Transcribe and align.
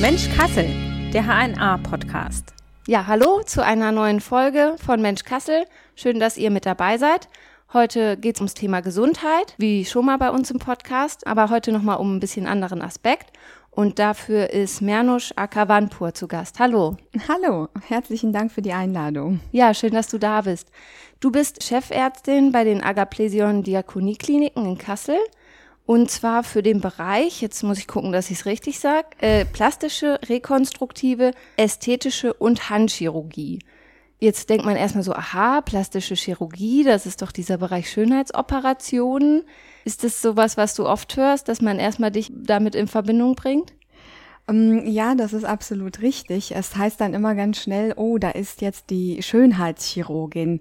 Mensch 0.00 0.30
Kassel, 0.34 0.64
der 1.12 1.26
HNA-Podcast. 1.26 2.54
Ja, 2.86 3.06
hallo 3.06 3.42
zu 3.44 3.62
einer 3.62 3.92
neuen 3.92 4.22
Folge 4.22 4.76
von 4.82 5.02
Mensch 5.02 5.24
Kassel. 5.24 5.66
Schön, 5.94 6.18
dass 6.18 6.38
ihr 6.38 6.50
mit 6.50 6.64
dabei 6.64 6.96
seid. 6.96 7.28
Heute 7.74 8.16
geht 8.16 8.36
es 8.36 8.40
ums 8.40 8.54
Thema 8.54 8.80
Gesundheit, 8.80 9.54
wie 9.58 9.84
schon 9.84 10.06
mal 10.06 10.16
bei 10.16 10.30
uns 10.30 10.50
im 10.50 10.58
Podcast, 10.58 11.26
aber 11.26 11.50
heute 11.50 11.70
nochmal 11.70 11.98
um 11.98 12.16
ein 12.16 12.20
bisschen 12.20 12.46
anderen 12.46 12.80
Aspekt. 12.80 13.36
Und 13.70 13.98
dafür 13.98 14.48
ist 14.48 14.80
Mernush 14.80 15.34
Akavanpur 15.36 16.14
zu 16.14 16.28
Gast. 16.28 16.58
Hallo. 16.60 16.96
Hallo, 17.28 17.68
herzlichen 17.86 18.32
Dank 18.32 18.52
für 18.52 18.62
die 18.62 18.72
Einladung. 18.72 19.40
Ja, 19.52 19.74
schön, 19.74 19.92
dass 19.92 20.08
du 20.08 20.16
da 20.16 20.40
bist. 20.40 20.70
Du 21.20 21.30
bist 21.30 21.62
Chefärztin 21.62 22.52
bei 22.52 22.64
den 22.64 22.82
Agaplesion 22.82 23.62
Diakoniekliniken 23.62 24.64
in 24.64 24.78
Kassel. 24.78 25.18
Und 25.86 26.10
zwar 26.10 26.44
für 26.44 26.62
den 26.62 26.80
Bereich, 26.80 27.42
jetzt 27.42 27.62
muss 27.62 27.78
ich 27.78 27.88
gucken, 27.88 28.12
dass 28.12 28.30
ich 28.30 28.38
es 28.38 28.46
richtig 28.46 28.78
sage, 28.78 29.08
äh, 29.20 29.44
plastische, 29.44 30.20
rekonstruktive, 30.28 31.32
ästhetische 31.56 32.32
und 32.32 32.70
Handchirurgie. 32.70 33.58
Jetzt 34.20 34.50
denkt 34.50 34.66
man 34.66 34.76
erstmal 34.76 35.02
so, 35.02 35.14
aha, 35.14 35.62
plastische 35.62 36.14
Chirurgie, 36.14 36.84
das 36.84 37.06
ist 37.06 37.22
doch 37.22 37.32
dieser 37.32 37.56
Bereich 37.56 37.90
Schönheitsoperationen. 37.90 39.44
Ist 39.86 40.04
das 40.04 40.20
sowas, 40.20 40.58
was 40.58 40.74
du 40.74 40.86
oft 40.86 41.16
hörst, 41.16 41.48
dass 41.48 41.62
man 41.62 41.78
erstmal 41.78 42.10
dich 42.10 42.30
damit 42.34 42.74
in 42.74 42.86
Verbindung 42.86 43.34
bringt? 43.34 43.72
Ähm, 44.46 44.86
ja, 44.86 45.14
das 45.14 45.32
ist 45.32 45.44
absolut 45.44 46.02
richtig. 46.02 46.54
Es 46.54 46.76
heißt 46.76 47.00
dann 47.00 47.14
immer 47.14 47.34
ganz 47.34 47.62
schnell, 47.62 47.94
oh, 47.96 48.18
da 48.18 48.30
ist 48.30 48.60
jetzt 48.60 48.90
die 48.90 49.22
Schönheitschirurgin. 49.22 50.60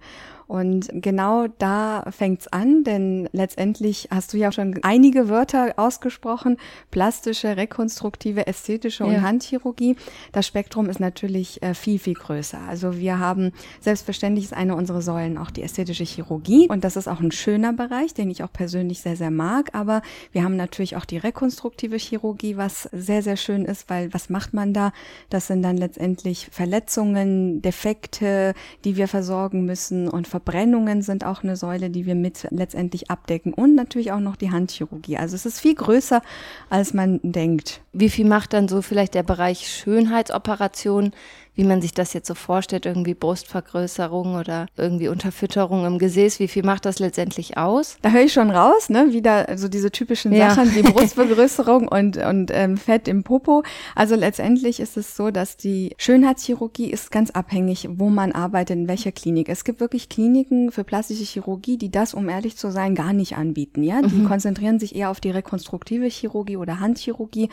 Und 0.50 0.90
genau 0.92 1.46
da 1.60 2.06
fängt's 2.10 2.48
an, 2.48 2.84
denn 2.84 3.30
letztendlich 3.34 4.08
hast 4.10 4.34
du 4.34 4.38
ja 4.38 4.52
schon 4.52 4.80
einige 4.82 5.30
Wörter 5.30 5.74
ausgesprochen, 5.78 6.58
plastische, 6.90 7.56
rekonstruktive, 7.56 8.48
ästhetische 8.48 9.06
und 9.06 9.14
ja. 9.14 9.22
Handchirurgie. 9.22 9.96
Das 10.32 10.48
Spektrum 10.48 10.90
ist 10.90 11.00
natürlich 11.00 11.62
äh, 11.62 11.76
viel, 11.76 12.00
viel 12.00 12.16
größer. 12.16 12.58
Also 12.68 12.98
wir 12.98 13.20
haben, 13.20 13.52
selbstverständlich 13.80 14.46
ist 14.46 14.56
eine 14.56 14.76
unserer 14.76 15.04
Säulen 15.04 15.38
auch 15.38 15.52
die 15.52 15.62
ästhetische 15.62 16.04
Chirurgie 16.04 16.68
und 16.68 16.84
das 16.84 16.96
ist 16.96 17.08
auch 17.08 17.20
ein 17.20 17.32
schöner 17.32 17.72
Bereich, 17.72 18.16
den 18.16 18.32
ich 18.32 18.44
auch 18.44 18.52
persönlich 18.52 19.02
sehr, 19.02 19.16
sehr 19.16 19.30
mag. 19.30 19.76
Aber 19.76 20.02
wir 20.32 20.44
haben 20.44 20.56
natürlich 20.56 20.96
auch 20.96 21.06
die 21.06 21.18
rekonstruktive 21.20 21.98
Chirurgie, 21.98 22.58
was 22.58 22.90
sehr, 22.92 23.22
sehr 23.22 23.38
schön 23.38 23.66
ist, 23.66 23.88
weil 23.88 24.12
was 24.16 24.32
macht 24.32 24.56
man 24.56 24.74
da? 24.74 24.94
Das 25.30 25.46
sind 25.46 25.62
dann 25.62 25.78
letztendlich 25.78 26.48
Verletzungen, 26.52 27.62
Defekte, 27.62 28.56
die 28.84 28.96
wir 28.96 29.08
versorgen 29.08 29.66
müssen 29.66 30.08
und 30.08 30.28
Verbrennungen 30.40 31.02
sind 31.02 31.26
auch 31.26 31.44
eine 31.44 31.58
Säule, 31.58 31.90
die 31.90 32.06
wir 32.06 32.16
mit 32.16 32.48
letztendlich 32.50 33.12
abdecken 33.12 33.54
und 33.54 33.76
natürlich 33.76 34.14
auch 34.14 34.22
noch 34.22 34.38
die 34.38 34.52
Handchirurgie. 34.52 35.18
Also 35.18 35.36
es 35.36 35.46
ist 35.46 35.60
viel 35.60 35.76
größer, 35.76 36.22
als 36.70 36.94
man 36.94 37.20
denkt. 37.24 37.82
Wie 37.92 38.10
viel 38.10 38.26
macht 38.26 38.54
dann 38.54 38.70
so 38.70 38.82
vielleicht 38.82 39.16
der 39.16 39.24
Bereich 39.24 39.68
Schönheitsoperation? 39.68 41.12
Wie 41.56 41.64
man 41.64 41.82
sich 41.82 41.94
das 41.94 42.14
jetzt 42.14 42.28
so 42.28 42.36
vorstellt, 42.36 42.86
irgendwie 42.86 43.14
Brustvergrößerung 43.14 44.36
oder 44.36 44.68
irgendwie 44.78 45.10
Unterfütterung 45.10 45.86
im 45.86 46.00
Gesäß, 46.00 46.40
wie 46.40 46.48
viel 46.48 46.64
macht 46.64 46.86
das 46.86 47.00
letztendlich 47.00 47.58
aus? 47.58 47.98
Da 48.02 48.12
höre 48.12 48.24
ich 48.24 48.34
schon 48.34 48.50
raus, 48.50 48.90
ne? 48.90 49.12
Wieder 49.12 49.58
so 49.58 49.68
diese 49.68 49.92
typischen 49.92 50.32
ja. 50.32 50.54
Sachen 50.54 50.74
wie 50.74 50.82
Brustvergrößerung 50.92 51.88
und, 51.88 52.18
und 52.18 52.52
ähm, 52.54 52.78
Fett 52.78 53.08
im 53.08 53.24
Popo. 53.24 53.64
Also 53.96 54.16
letztendlich 54.16 54.80
ist 54.80 54.96
es 54.98 55.16
so, 55.16 55.32
dass 55.32 55.58
die 55.58 55.94
Schönheitschirurgie 55.98 56.90
ist 56.90 57.12
ganz 57.12 57.32
abhängig, 57.32 57.88
wo 57.92 58.10
man 58.10 58.32
arbeitet, 58.32 58.78
in 58.78 58.88
welcher 58.88 59.12
Klinik. 59.12 59.50
Es 59.50 59.64
gibt 59.64 59.80
wirklich 59.80 60.10
Kliniken 60.10 60.72
für 60.72 60.84
plastische 60.84 61.24
Chirurgie, 61.24 61.78
die 61.78 61.92
das, 61.92 62.14
um 62.14 62.30
ehrlich 62.30 62.56
zu 62.56 62.72
sein, 62.72 62.96
gar 62.96 63.14
nicht 63.14 63.36
anbieten. 63.36 63.84
Ja, 63.84 64.02
die 64.02 64.16
mhm. 64.16 64.28
konzentrieren 64.28 64.80
sich 64.80 64.96
eher 64.96 65.10
auf 65.10 65.20
die 65.20 65.32
rekonstruktive 65.32 66.06
Chirurgie 66.08 66.58
oder 66.58 66.80
Handchirurgie. 66.80 67.50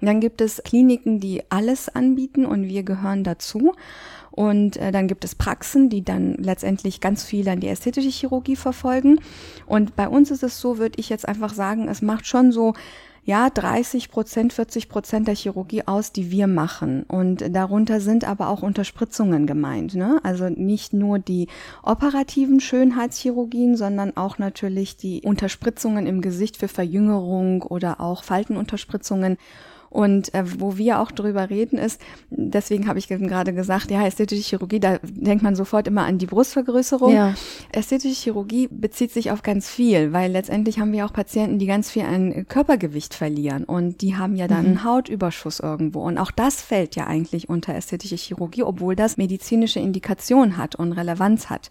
Dann 0.00 0.20
gibt 0.20 0.40
es 0.40 0.62
Kliniken, 0.62 1.20
die 1.20 1.42
alles 1.48 1.88
anbieten 1.88 2.44
und 2.44 2.64
wir 2.64 2.82
gehören 2.82 3.24
dazu 3.24 3.36
dazu. 3.36 3.74
Und 4.30 4.76
äh, 4.76 4.92
dann 4.92 5.08
gibt 5.08 5.24
es 5.24 5.34
Praxen, 5.34 5.88
die 5.88 6.04
dann 6.04 6.34
letztendlich 6.34 7.00
ganz 7.00 7.24
viel 7.24 7.48
an 7.48 7.60
die 7.60 7.68
ästhetische 7.68 8.10
Chirurgie 8.10 8.56
verfolgen. 8.56 9.18
Und 9.64 9.96
bei 9.96 10.08
uns 10.08 10.30
ist 10.30 10.42
es 10.42 10.60
so, 10.60 10.76
würde 10.76 10.98
ich 10.98 11.08
jetzt 11.08 11.26
einfach 11.26 11.54
sagen, 11.54 11.88
es 11.88 12.02
macht 12.02 12.26
schon 12.26 12.52
so 12.52 12.74
ja, 13.24 13.50
30 13.50 14.10
Prozent, 14.10 14.52
40 14.52 14.88
Prozent 14.88 15.26
der 15.26 15.34
Chirurgie 15.34 15.82
aus, 15.86 16.12
die 16.12 16.30
wir 16.30 16.46
machen. 16.46 17.02
Und 17.04 17.44
darunter 17.50 18.00
sind 18.00 18.24
aber 18.24 18.48
auch 18.48 18.62
Unterspritzungen 18.62 19.46
gemeint. 19.46 19.94
Ne? 19.94 20.20
Also 20.22 20.48
nicht 20.48 20.92
nur 20.92 21.18
die 21.18 21.48
operativen 21.82 22.60
Schönheitschirurgien, 22.60 23.76
sondern 23.76 24.16
auch 24.16 24.38
natürlich 24.38 24.96
die 24.96 25.22
Unterspritzungen 25.22 26.06
im 26.06 26.20
Gesicht 26.20 26.58
für 26.58 26.68
Verjüngerung 26.68 27.62
oder 27.62 28.00
auch 28.00 28.22
Faltenunterspritzungen. 28.22 29.38
Und 29.96 30.34
äh, 30.34 30.44
wo 30.60 30.76
wir 30.76 31.00
auch 31.00 31.10
drüber 31.10 31.48
reden 31.48 31.78
ist, 31.78 32.02
deswegen 32.28 32.86
habe 32.86 32.98
ich 32.98 33.08
gerade 33.08 33.54
gesagt, 33.54 33.90
ja, 33.90 34.06
ästhetische 34.06 34.42
Chirurgie, 34.42 34.78
da 34.78 34.98
denkt 35.02 35.42
man 35.42 35.56
sofort 35.56 35.88
immer 35.88 36.04
an 36.04 36.18
die 36.18 36.26
Brustvergrößerung. 36.26 37.14
Ja. 37.14 37.34
Ästhetische 37.72 38.14
Chirurgie 38.14 38.68
bezieht 38.70 39.10
sich 39.10 39.30
auf 39.30 39.42
ganz 39.42 39.70
viel, 39.70 40.12
weil 40.12 40.30
letztendlich 40.30 40.78
haben 40.78 40.92
wir 40.92 41.06
auch 41.06 41.14
Patienten, 41.14 41.58
die 41.58 41.64
ganz 41.64 41.90
viel 41.90 42.02
an 42.02 42.46
Körpergewicht 42.46 43.14
verlieren 43.14 43.64
und 43.64 44.02
die 44.02 44.16
haben 44.16 44.36
ja 44.36 44.48
dann 44.48 44.64
mhm. 44.64 44.66
einen 44.66 44.84
Hautüberschuss 44.84 45.60
irgendwo. 45.60 46.02
Und 46.02 46.18
auch 46.18 46.30
das 46.30 46.60
fällt 46.60 46.94
ja 46.94 47.06
eigentlich 47.06 47.48
unter 47.48 47.74
ästhetische 47.74 48.16
Chirurgie, 48.16 48.64
obwohl 48.64 48.96
das 48.96 49.16
medizinische 49.16 49.80
Indikation 49.80 50.58
hat 50.58 50.74
und 50.74 50.92
Relevanz 50.92 51.48
hat. 51.48 51.70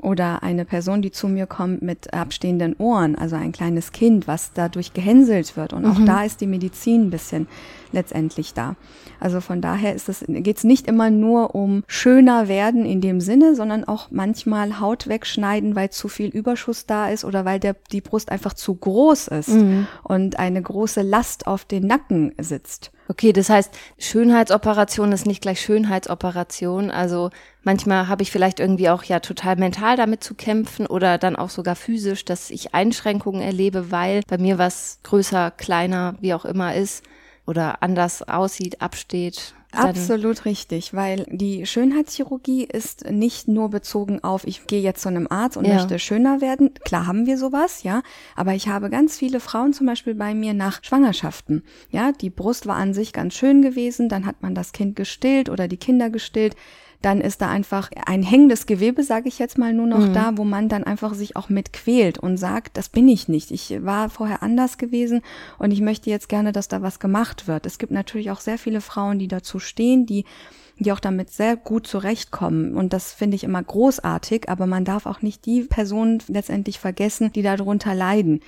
Oder 0.00 0.42
eine 0.42 0.64
Person, 0.64 1.02
die 1.02 1.10
zu 1.10 1.28
mir 1.28 1.46
kommt 1.46 1.82
mit 1.82 2.14
abstehenden 2.14 2.74
Ohren, 2.78 3.16
also 3.16 3.36
ein 3.36 3.52
kleines 3.52 3.92
Kind, 3.92 4.26
was 4.26 4.52
dadurch 4.54 4.94
gehänselt 4.94 5.56
wird. 5.56 5.72
Und 5.72 5.84
auch 5.84 5.98
mhm. 5.98 6.06
da 6.06 6.24
ist 6.24 6.40
die 6.40 6.46
Medizin 6.46 7.06
ein 7.06 7.10
bisschen 7.10 7.48
letztendlich 7.92 8.54
da. 8.54 8.76
Also 9.18 9.40
von 9.40 9.60
daher 9.60 9.94
ist 9.94 10.08
es, 10.08 10.24
geht 10.26 10.56
es 10.56 10.64
nicht 10.64 10.86
immer 10.86 11.10
nur 11.10 11.54
um 11.54 11.84
schöner 11.86 12.48
werden 12.48 12.86
in 12.86 13.00
dem 13.00 13.20
Sinne, 13.20 13.54
sondern 13.54 13.84
auch 13.84 14.08
manchmal 14.10 14.80
Haut 14.80 15.08
wegschneiden, 15.08 15.76
weil 15.76 15.90
zu 15.90 16.08
viel 16.08 16.30
Überschuss 16.30 16.86
da 16.86 17.10
ist 17.10 17.24
oder 17.24 17.44
weil 17.44 17.60
der, 17.60 17.76
die 17.92 18.00
Brust 18.00 18.32
einfach 18.32 18.54
zu 18.54 18.74
groß 18.74 19.28
ist 19.28 19.48
mhm. 19.48 19.86
und 20.02 20.38
eine 20.38 20.62
große 20.62 21.02
Last 21.02 21.46
auf 21.46 21.64
den 21.64 21.86
Nacken 21.86 22.32
sitzt. 22.38 22.92
Okay, 23.10 23.32
das 23.32 23.50
heißt, 23.50 23.72
Schönheitsoperation 23.98 25.10
ist 25.10 25.26
nicht 25.26 25.42
gleich 25.42 25.60
Schönheitsoperation. 25.60 26.92
Also 26.92 27.30
manchmal 27.64 28.06
habe 28.06 28.22
ich 28.22 28.30
vielleicht 28.30 28.60
irgendwie 28.60 28.88
auch 28.88 29.02
ja 29.02 29.18
total 29.18 29.56
mental 29.56 29.96
damit 29.96 30.22
zu 30.22 30.36
kämpfen 30.36 30.86
oder 30.86 31.18
dann 31.18 31.34
auch 31.34 31.50
sogar 31.50 31.74
physisch, 31.74 32.24
dass 32.24 32.50
ich 32.50 32.72
Einschränkungen 32.72 33.42
erlebe, 33.42 33.90
weil 33.90 34.20
bei 34.28 34.38
mir 34.38 34.58
was 34.58 35.00
größer, 35.02 35.50
kleiner, 35.50 36.14
wie 36.20 36.34
auch 36.34 36.44
immer 36.44 36.76
ist 36.76 37.02
oder 37.46 37.82
anders 37.82 38.22
aussieht, 38.28 38.80
absteht. 38.80 39.54
Absolut 39.72 40.44
richtig, 40.44 40.94
weil 40.94 41.26
die 41.30 41.64
Schönheitschirurgie 41.66 42.64
ist 42.64 43.10
nicht 43.10 43.48
nur 43.48 43.70
bezogen 43.70 44.22
auf, 44.24 44.44
ich 44.44 44.66
gehe 44.66 44.80
jetzt 44.80 45.02
zu 45.02 45.08
einem 45.08 45.28
Arzt 45.30 45.56
und 45.56 45.66
ja. 45.66 45.74
möchte 45.74 45.98
schöner 45.98 46.40
werden. 46.40 46.74
Klar 46.84 47.06
haben 47.06 47.26
wir 47.26 47.38
sowas, 47.38 47.82
ja, 47.82 48.02
aber 48.34 48.54
ich 48.54 48.68
habe 48.68 48.90
ganz 48.90 49.16
viele 49.16 49.40
Frauen 49.40 49.72
zum 49.72 49.86
Beispiel 49.86 50.14
bei 50.14 50.34
mir 50.34 50.54
nach 50.54 50.82
Schwangerschaften. 50.82 51.62
Ja, 51.90 52.12
die 52.12 52.30
Brust 52.30 52.66
war 52.66 52.76
an 52.76 52.94
sich 52.94 53.12
ganz 53.12 53.34
schön 53.34 53.62
gewesen, 53.62 54.08
dann 54.08 54.26
hat 54.26 54.42
man 54.42 54.54
das 54.54 54.72
Kind 54.72 54.96
gestillt 54.96 55.48
oder 55.48 55.68
die 55.68 55.76
Kinder 55.76 56.10
gestillt 56.10 56.56
dann 57.02 57.20
ist 57.20 57.40
da 57.40 57.48
einfach 57.48 57.90
ein 58.06 58.22
hängendes 58.22 58.66
Gewebe, 58.66 59.02
sage 59.02 59.28
ich 59.28 59.38
jetzt 59.38 59.58
mal 59.58 59.72
nur 59.72 59.86
noch 59.86 60.08
mhm. 60.08 60.12
da, 60.12 60.32
wo 60.36 60.44
man 60.44 60.68
dann 60.68 60.84
einfach 60.84 61.14
sich 61.14 61.36
auch 61.36 61.48
mit 61.48 61.72
quält 61.72 62.18
und 62.18 62.36
sagt, 62.36 62.76
das 62.76 62.88
bin 62.88 63.08
ich 63.08 63.28
nicht. 63.28 63.50
Ich 63.50 63.84
war 63.84 64.10
vorher 64.10 64.42
anders 64.42 64.76
gewesen 64.76 65.22
und 65.58 65.70
ich 65.70 65.80
möchte 65.80 66.10
jetzt 66.10 66.28
gerne, 66.28 66.52
dass 66.52 66.68
da 66.68 66.82
was 66.82 66.98
gemacht 66.98 67.48
wird. 67.48 67.66
Es 67.66 67.78
gibt 67.78 67.92
natürlich 67.92 68.30
auch 68.30 68.40
sehr 68.40 68.58
viele 68.58 68.80
Frauen, 68.80 69.18
die 69.18 69.28
dazu 69.28 69.58
stehen, 69.58 70.06
die 70.06 70.24
die 70.82 70.92
auch 70.92 71.00
damit 71.00 71.30
sehr 71.30 71.56
gut 71.56 71.86
zurechtkommen. 71.86 72.74
Und 72.74 72.94
das 72.94 73.12
finde 73.12 73.34
ich 73.34 73.44
immer 73.44 73.62
großartig, 73.62 74.48
aber 74.48 74.66
man 74.66 74.86
darf 74.86 75.04
auch 75.04 75.20
nicht 75.20 75.44
die 75.44 75.64
Personen 75.64 76.22
letztendlich 76.26 76.78
vergessen, 76.78 77.30
die 77.32 77.42
darunter 77.42 77.94
leiden 77.94 78.40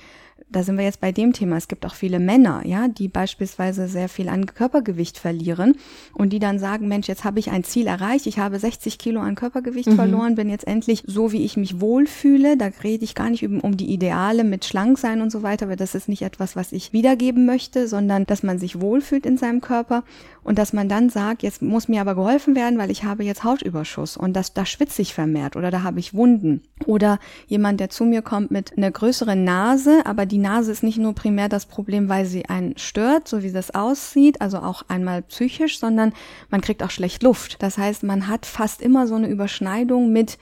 da 0.49 0.63
sind 0.63 0.77
wir 0.77 0.83
jetzt 0.83 1.01
bei 1.01 1.11
dem 1.11 1.33
Thema. 1.33 1.57
Es 1.57 1.67
gibt 1.67 1.85
auch 1.85 1.95
viele 1.95 2.19
Männer, 2.19 2.61
ja, 2.65 2.87
die 2.87 3.07
beispielsweise 3.07 3.87
sehr 3.87 4.09
viel 4.09 4.29
an 4.29 4.45
Körpergewicht 4.45 5.17
verlieren 5.17 5.75
und 6.13 6.31
die 6.31 6.39
dann 6.39 6.59
sagen, 6.59 6.87
Mensch, 6.87 7.07
jetzt 7.07 7.23
habe 7.23 7.39
ich 7.39 7.51
ein 7.51 7.63
Ziel 7.63 7.87
erreicht, 7.87 8.27
ich 8.27 8.39
habe 8.39 8.59
60 8.59 8.97
Kilo 8.97 9.21
an 9.21 9.35
Körpergewicht 9.35 9.89
mhm. 9.89 9.95
verloren, 9.95 10.35
bin 10.35 10.49
jetzt 10.49 10.67
endlich 10.67 11.03
so, 11.07 11.31
wie 11.31 11.43
ich 11.43 11.57
mich 11.57 11.81
wohlfühle. 11.81 12.57
Da 12.57 12.69
rede 12.83 13.03
ich 13.03 13.15
gar 13.15 13.29
nicht 13.29 13.43
um 13.43 13.77
die 13.77 13.91
Ideale 13.91 14.43
mit 14.43 14.65
schlank 14.65 14.97
sein 14.97 15.21
und 15.21 15.31
so 15.31 15.43
weiter, 15.43 15.69
weil 15.69 15.75
das 15.75 15.95
ist 15.95 16.09
nicht 16.09 16.21
etwas, 16.21 16.55
was 16.55 16.71
ich 16.71 16.93
wiedergeben 16.93 17.45
möchte, 17.45 17.87
sondern 17.87 18.25
dass 18.25 18.43
man 18.43 18.59
sich 18.59 18.79
wohlfühlt 18.79 19.25
in 19.25 19.37
seinem 19.37 19.61
Körper 19.61 20.03
und 20.43 20.57
dass 20.57 20.73
man 20.73 20.89
dann 20.89 21.09
sagt, 21.09 21.43
jetzt 21.43 21.61
muss 21.61 21.87
mir 21.87 22.01
aber 22.01 22.15
geholfen 22.15 22.55
werden, 22.55 22.77
weil 22.77 22.91
ich 22.91 23.03
habe 23.03 23.23
jetzt 23.23 23.43
Hautüberschuss 23.43 24.17
und 24.17 24.33
das, 24.33 24.53
da 24.53 24.65
schwitze 24.65 25.01
ich 25.01 25.13
vermehrt 25.13 25.55
oder 25.55 25.71
da 25.71 25.83
habe 25.83 25.99
ich 25.99 26.13
Wunden. 26.13 26.61
Oder 26.85 27.19
jemand, 27.47 27.79
der 27.79 27.89
zu 27.89 28.05
mir 28.05 28.21
kommt 28.21 28.51
mit 28.51 28.77
einer 28.77 28.91
größeren 28.91 29.43
Nase, 29.43 30.05
aber 30.05 30.25
die 30.25 30.32
Nase 30.37 30.71
ist 30.71 30.83
nicht 30.83 30.97
nur 30.97 31.13
primär 31.13 31.49
das 31.49 31.65
Problem, 31.65 32.09
weil 32.09 32.25
sie 32.25 32.45
einen 32.45 32.77
stört, 32.77 33.27
so 33.27 33.43
wie 33.43 33.51
das 33.51 33.73
aussieht, 33.73 34.41
also 34.41 34.59
auch 34.59 34.83
einmal 34.87 35.21
psychisch, 35.23 35.79
sondern 35.79 36.13
man 36.49 36.61
kriegt 36.61 36.83
auch 36.83 36.91
schlecht 36.91 37.23
Luft. 37.23 37.61
Das 37.61 37.77
heißt, 37.77 38.03
man 38.03 38.27
hat 38.27 38.45
fast 38.45 38.81
immer 38.81 39.07
so 39.07 39.15
eine 39.15 39.27
Überschneidung 39.27 40.11
mit 40.11 40.37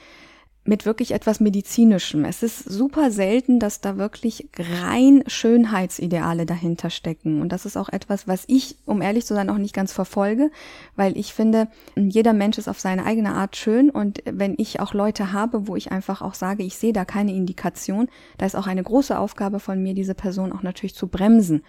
mit 0.63 0.86
wirklich 0.86 1.12
etwas 1.12 1.40
Medizinischem. 1.40 2.24
Es 2.24 2.44
ist 2.44 2.63
super 2.63 3.10
selten, 3.10 3.60
dass 3.60 3.81
da 3.81 3.98
wirklich 3.98 4.48
rein 4.60 5.24
Schönheitsideale 5.25 6.46
dahinter 6.46 6.92
stecken. 6.92 7.42
Und 7.42 7.50
das 7.52 7.66
ist 7.66 7.78
auch 7.78 7.90
etwas, 7.90 8.28
was 8.28 8.44
ich, 8.46 8.75
um 8.86 9.02
ehrlich 9.02 9.25
zu 9.25 9.34
sein, 9.34 9.50
auch 9.50 9.58
nicht 9.58 9.74
ganz 9.74 9.92
verfolge, 9.92 10.52
weil 10.96 11.18
ich 11.18 11.34
finde, 11.34 11.68
jeder 11.96 12.34
Mensch 12.34 12.60
ist 12.60 12.68
auf 12.68 12.80
seine 12.80 13.06
eigene 13.06 13.34
Art 13.34 13.56
schön. 13.56 13.90
Und 13.90 14.22
wenn 14.25 14.54
ich 14.58 14.80
auch 14.80 14.94
Leute 14.94 15.34
habe, 15.34 15.68
wo 15.68 15.75
ich 15.75 15.92
einfach 15.92 16.22
auch 16.22 16.36
sage, 16.36 16.62
ich 16.62 16.78
sehe 16.78 16.94
da 16.94 17.06
keine 17.06 17.34
Indikation, 17.34 18.07
da 18.38 18.46
ist 18.46 18.56
auch 18.56 18.68
eine 18.68 18.84
große 18.84 19.18
Aufgabe 19.18 19.60
von 19.60 19.81
mir, 19.81 19.96
diese 19.96 20.14
Person 20.14 20.54
auch 20.54 20.64
natürlich 20.64 20.96
zu 20.96 21.07
bremsen 21.07 21.64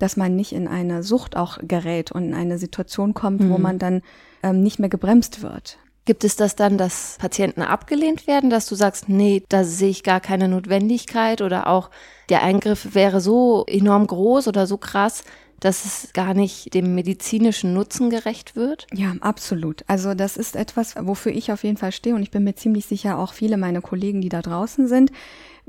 dass 0.00 0.16
man 0.16 0.36
nicht 0.36 0.52
in 0.52 0.68
eine 0.68 1.02
Sucht 1.02 1.36
auch 1.36 1.58
gerät 1.60 2.12
und 2.12 2.22
in 2.22 2.34
eine 2.34 2.58
Situation 2.58 3.14
kommt, 3.14 3.40
mhm. 3.40 3.50
wo 3.50 3.58
man 3.58 3.80
dann 3.80 4.02
ähm, 4.44 4.62
nicht 4.62 4.78
mehr 4.78 4.88
gebremst 4.88 5.42
wird. 5.42 5.78
Gibt 6.08 6.24
es 6.24 6.36
das 6.36 6.56
dann, 6.56 6.78
dass 6.78 7.18
Patienten 7.20 7.60
abgelehnt 7.60 8.26
werden, 8.26 8.48
dass 8.48 8.66
du 8.66 8.74
sagst, 8.74 9.10
nee, 9.10 9.42
da 9.50 9.62
sehe 9.62 9.90
ich 9.90 10.02
gar 10.02 10.20
keine 10.20 10.48
Notwendigkeit 10.48 11.42
oder 11.42 11.66
auch 11.66 11.90
der 12.30 12.42
Eingriff 12.42 12.94
wäre 12.94 13.20
so 13.20 13.66
enorm 13.66 14.06
groß 14.06 14.48
oder 14.48 14.66
so 14.66 14.78
krass, 14.78 15.22
dass 15.60 15.84
es 15.84 16.14
gar 16.14 16.32
nicht 16.32 16.72
dem 16.72 16.94
medizinischen 16.94 17.74
Nutzen 17.74 18.08
gerecht 18.08 18.56
wird? 18.56 18.86
Ja, 18.94 19.16
absolut. 19.20 19.84
Also 19.86 20.14
das 20.14 20.38
ist 20.38 20.56
etwas, 20.56 20.94
wofür 20.98 21.32
ich 21.32 21.52
auf 21.52 21.62
jeden 21.62 21.76
Fall 21.76 21.92
stehe 21.92 22.14
und 22.14 22.22
ich 22.22 22.30
bin 22.30 22.42
mir 22.42 22.54
ziemlich 22.54 22.86
sicher 22.86 23.18
auch 23.18 23.34
viele 23.34 23.58
meiner 23.58 23.82
Kollegen, 23.82 24.22
die 24.22 24.30
da 24.30 24.40
draußen 24.40 24.88
sind 24.88 25.10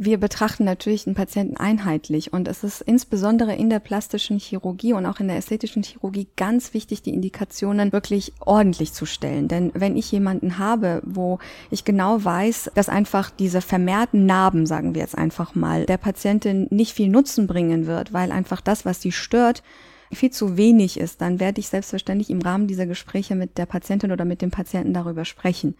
wir 0.02 0.18
betrachten 0.18 0.64
natürlich 0.64 1.04
den 1.04 1.14
Patienten 1.14 1.58
einheitlich 1.58 2.32
und 2.32 2.48
es 2.48 2.64
ist 2.64 2.80
insbesondere 2.80 3.54
in 3.54 3.70
der 3.70 3.80
plastischen 3.80 4.40
Chirurgie 4.40 4.94
und 4.94 5.06
auch 5.06 5.20
in 5.20 5.28
der 5.28 5.36
ästhetischen 5.36 5.84
Chirurgie 5.84 6.30
ganz 6.38 6.74
wichtig, 6.74 7.02
die 7.02 7.14
Indikationen 7.14 7.92
wirklich 7.92 8.32
ordentlich 8.40 8.94
zu 8.94 9.06
stellen. 9.06 9.50
Denn 9.50 9.72
wenn 9.74 9.98
ich 9.98 10.10
jemanden 10.10 10.58
habe, 10.58 11.02
wo 11.06 11.40
ich 11.70 11.84
genau 11.84 12.24
weiß, 12.24 12.72
dass 12.76 12.88
einfach 12.88 13.30
diese 13.30 13.60
vermehrten 13.60 14.26
Narben, 14.26 14.66
sagen 14.66 14.96
wir 14.96 15.02
jetzt 15.02 15.18
einfach 15.18 15.54
mal, 15.54 15.86
der 15.86 15.98
Patientin 15.98 16.68
nicht 16.70 16.94
viel 16.94 17.10
Nutzen 17.10 17.46
bringen 17.46 17.86
wird, 17.86 18.14
weil 18.14 18.32
einfach 18.32 18.62
das, 18.62 18.86
was 18.86 19.02
sie 19.02 19.12
stört, 19.12 19.64
viel 20.14 20.32
zu 20.32 20.56
wenig 20.56 20.98
ist, 20.98 21.20
dann 21.20 21.42
werde 21.42 21.60
ich 21.60 21.68
selbstverständlich 21.68 22.30
im 22.30 22.42
Rahmen 22.42 22.68
dieser 22.68 22.86
Gespräche 22.86 23.36
mit 23.36 23.58
der 23.58 23.66
Patientin 23.66 24.14
oder 24.14 24.24
mit 24.24 24.42
dem 24.42 24.50
Patienten 24.50 24.94
darüber 24.94 25.26
sprechen 25.26 25.76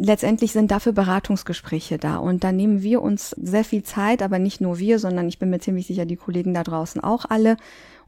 letztendlich 0.00 0.52
sind 0.52 0.70
dafür 0.70 0.92
Beratungsgespräche 0.92 1.98
da. 1.98 2.18
Und 2.18 2.44
da 2.44 2.52
nehmen 2.52 2.82
wir 2.82 3.02
uns 3.02 3.30
sehr 3.30 3.64
viel 3.64 3.82
Zeit, 3.82 4.22
aber 4.22 4.38
nicht 4.38 4.60
nur 4.60 4.78
wir, 4.78 4.98
sondern 4.98 5.28
ich 5.28 5.38
bin 5.38 5.50
mir 5.50 5.60
ziemlich 5.60 5.86
sicher, 5.86 6.06
die 6.06 6.16
Kollegen 6.16 6.54
da 6.54 6.62
draußen 6.62 7.02
auch 7.02 7.24
alle. 7.28 7.56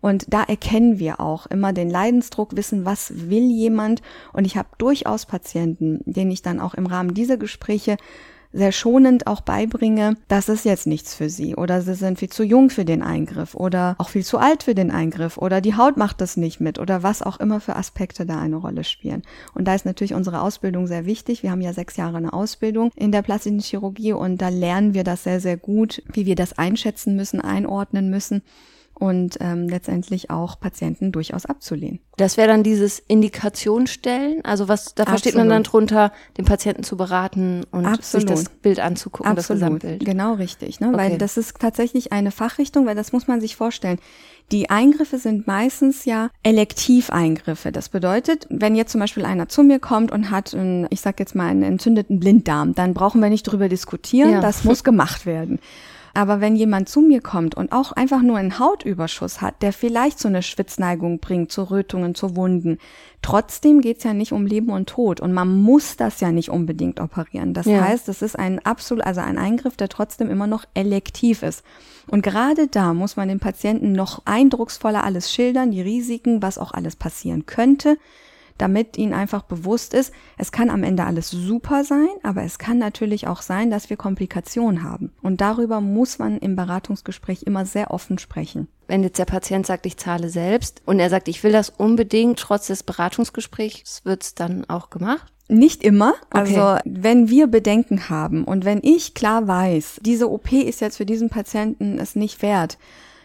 Und 0.00 0.32
da 0.32 0.42
erkennen 0.42 0.98
wir 0.98 1.20
auch 1.20 1.46
immer 1.46 1.72
den 1.72 1.90
Leidensdruck, 1.90 2.56
wissen, 2.56 2.84
was 2.84 3.30
will 3.30 3.50
jemand. 3.50 4.00
Und 4.32 4.46
ich 4.46 4.56
habe 4.56 4.68
durchaus 4.78 5.26
Patienten, 5.26 6.00
denen 6.06 6.30
ich 6.30 6.42
dann 6.42 6.60
auch 6.60 6.74
im 6.74 6.86
Rahmen 6.86 7.12
dieser 7.12 7.36
Gespräche 7.36 7.96
sehr 8.52 8.72
schonend 8.72 9.26
auch 9.26 9.42
beibringe, 9.42 10.16
das 10.28 10.48
ist 10.48 10.64
jetzt 10.64 10.86
nichts 10.86 11.14
für 11.14 11.28
sie 11.28 11.54
oder 11.54 11.82
sie 11.82 11.94
sind 11.94 12.18
viel 12.18 12.30
zu 12.30 12.42
jung 12.42 12.70
für 12.70 12.84
den 12.84 13.02
Eingriff 13.02 13.54
oder 13.54 13.94
auch 13.98 14.08
viel 14.08 14.24
zu 14.24 14.38
alt 14.38 14.64
für 14.64 14.74
den 14.74 14.90
Eingriff 14.90 15.38
oder 15.38 15.60
die 15.60 15.76
Haut 15.76 15.96
macht 15.96 16.20
das 16.20 16.36
nicht 16.36 16.60
mit 16.60 16.78
oder 16.78 17.02
was 17.02 17.22
auch 17.22 17.38
immer 17.38 17.60
für 17.60 17.76
Aspekte 17.76 18.26
da 18.26 18.40
eine 18.40 18.56
Rolle 18.56 18.84
spielen. 18.84 19.22
Und 19.54 19.66
da 19.66 19.74
ist 19.74 19.86
natürlich 19.86 20.14
unsere 20.14 20.42
Ausbildung 20.42 20.86
sehr 20.86 21.06
wichtig. 21.06 21.42
Wir 21.42 21.50
haben 21.50 21.60
ja 21.60 21.72
sechs 21.72 21.96
Jahre 21.96 22.16
eine 22.16 22.32
Ausbildung 22.32 22.90
in 22.96 23.12
der 23.12 23.22
plastischen 23.22 23.60
Chirurgie 23.60 24.12
und 24.12 24.42
da 24.42 24.48
lernen 24.48 24.94
wir 24.94 25.04
das 25.04 25.24
sehr, 25.24 25.40
sehr 25.40 25.56
gut, 25.56 26.02
wie 26.12 26.26
wir 26.26 26.34
das 26.34 26.58
einschätzen 26.58 27.14
müssen, 27.14 27.40
einordnen 27.40 28.10
müssen 28.10 28.42
und 29.00 29.38
ähm, 29.40 29.66
letztendlich 29.66 30.28
auch 30.28 30.60
Patienten 30.60 31.10
durchaus 31.10 31.46
abzulehnen. 31.46 32.00
Das 32.18 32.36
wäre 32.36 32.48
dann 32.48 32.62
dieses 32.62 32.98
Indikationsstellen, 32.98 34.44
also 34.44 34.68
was 34.68 34.94
da 34.94 35.06
versteht 35.06 35.34
man 35.34 35.48
dann 35.48 35.62
drunter, 35.62 36.12
den 36.36 36.44
Patienten 36.44 36.82
zu 36.82 36.98
beraten 36.98 37.64
und 37.70 37.86
Absolut. 37.86 38.28
sich 38.28 38.36
das 38.36 38.48
Bild 38.50 38.78
anzugucken, 38.78 39.32
Absolut. 39.32 39.62
das 39.62 39.68
Gesamtbild. 39.68 40.04
Genau 40.04 40.34
richtig, 40.34 40.80
ne? 40.80 40.88
Okay. 40.88 40.96
weil 40.98 41.18
das 41.18 41.38
ist 41.38 41.58
tatsächlich 41.58 42.12
eine 42.12 42.30
Fachrichtung, 42.30 42.84
weil 42.84 42.94
das 42.94 43.12
muss 43.12 43.26
man 43.26 43.40
sich 43.40 43.56
vorstellen. 43.56 43.98
Die 44.52 44.68
Eingriffe 44.68 45.18
sind 45.18 45.46
meistens 45.46 46.04
ja 46.04 46.28
Elektiveingriffe. 46.42 47.72
Das 47.72 47.88
bedeutet, 47.88 48.46
wenn 48.50 48.74
jetzt 48.74 48.92
zum 48.92 49.00
Beispiel 49.00 49.24
einer 49.24 49.48
zu 49.48 49.62
mir 49.62 49.78
kommt 49.78 50.12
und 50.12 50.30
hat, 50.30 50.54
einen, 50.54 50.88
ich 50.90 51.00
sag 51.00 51.20
jetzt 51.20 51.34
mal, 51.34 51.46
einen 51.46 51.62
entzündeten 51.62 52.20
Blinddarm, 52.20 52.74
dann 52.74 52.92
brauchen 52.92 53.22
wir 53.22 53.30
nicht 53.30 53.44
drüber 53.44 53.68
diskutieren. 53.70 54.32
Ja. 54.32 54.40
Das 54.40 54.64
muss 54.64 54.84
gemacht 54.84 55.24
werden. 55.24 55.58
Aber 56.14 56.40
wenn 56.40 56.56
jemand 56.56 56.88
zu 56.88 57.00
mir 57.00 57.20
kommt 57.20 57.54
und 57.54 57.72
auch 57.72 57.92
einfach 57.92 58.22
nur 58.22 58.38
einen 58.38 58.58
Hautüberschuss 58.58 59.40
hat, 59.40 59.62
der 59.62 59.72
vielleicht 59.72 60.18
so 60.18 60.28
eine 60.28 60.42
Schwitzneigung 60.42 61.18
bringt, 61.20 61.52
zu 61.52 61.70
Rötungen, 61.70 62.14
zu 62.14 62.36
Wunden, 62.36 62.78
trotzdem 63.22 63.80
geht's 63.80 64.04
ja 64.04 64.12
nicht 64.12 64.32
um 64.32 64.46
Leben 64.46 64.70
und 64.70 64.88
Tod 64.88 65.20
und 65.20 65.32
man 65.32 65.62
muss 65.62 65.96
das 65.96 66.20
ja 66.20 66.32
nicht 66.32 66.50
unbedingt 66.50 67.00
operieren. 67.00 67.54
Das 67.54 67.66
ja. 67.66 67.80
heißt, 67.82 68.08
es 68.08 68.22
ist 68.22 68.38
ein 68.38 68.64
absolut, 68.64 69.04
also 69.04 69.20
ein 69.20 69.38
Eingriff, 69.38 69.76
der 69.76 69.88
trotzdem 69.88 70.30
immer 70.30 70.46
noch 70.46 70.64
elektiv 70.74 71.42
ist. 71.42 71.62
Und 72.08 72.22
gerade 72.22 72.66
da 72.66 72.94
muss 72.94 73.16
man 73.16 73.28
den 73.28 73.40
Patienten 73.40 73.92
noch 73.92 74.22
eindrucksvoller 74.24 75.04
alles 75.04 75.32
schildern, 75.32 75.70
die 75.70 75.82
Risiken, 75.82 76.42
was 76.42 76.58
auch 76.58 76.72
alles 76.72 76.96
passieren 76.96 77.46
könnte 77.46 77.96
damit 78.60 78.98
ihnen 78.98 79.14
einfach 79.14 79.42
bewusst 79.42 79.94
ist, 79.94 80.12
es 80.38 80.52
kann 80.52 80.70
am 80.70 80.82
Ende 80.82 81.04
alles 81.04 81.30
super 81.30 81.84
sein, 81.84 82.08
aber 82.22 82.42
es 82.42 82.58
kann 82.58 82.78
natürlich 82.78 83.26
auch 83.26 83.42
sein, 83.42 83.70
dass 83.70 83.90
wir 83.90 83.96
Komplikationen 83.96 84.82
haben. 84.82 85.12
Und 85.22 85.40
darüber 85.40 85.80
muss 85.80 86.18
man 86.18 86.38
im 86.38 86.56
Beratungsgespräch 86.56 87.44
immer 87.44 87.66
sehr 87.66 87.90
offen 87.90 88.18
sprechen. 88.18 88.68
Wenn 88.86 89.02
jetzt 89.02 89.18
der 89.18 89.24
Patient 89.24 89.66
sagt, 89.66 89.86
ich 89.86 89.96
zahle 89.96 90.28
selbst 90.28 90.82
und 90.84 90.98
er 90.98 91.10
sagt, 91.10 91.28
ich 91.28 91.42
will 91.44 91.52
das 91.52 91.70
unbedingt, 91.70 92.38
trotz 92.38 92.66
des 92.66 92.82
Beratungsgesprächs, 92.82 94.04
wird's 94.04 94.34
dann 94.34 94.68
auch 94.68 94.90
gemacht? 94.90 95.32
Nicht 95.48 95.82
immer. 95.82 96.14
Also 96.30 96.60
okay. 96.60 96.82
wenn 96.84 97.28
wir 97.28 97.48
Bedenken 97.48 98.08
haben 98.08 98.44
und 98.44 98.64
wenn 98.64 98.80
ich 98.82 99.14
klar 99.14 99.48
weiß, 99.48 100.00
diese 100.02 100.30
OP 100.30 100.52
ist 100.52 100.80
jetzt 100.80 100.98
für 100.98 101.06
diesen 101.06 101.28
Patienten 101.28 101.98
es 101.98 102.14
nicht 102.14 102.40
wert, 102.42 102.78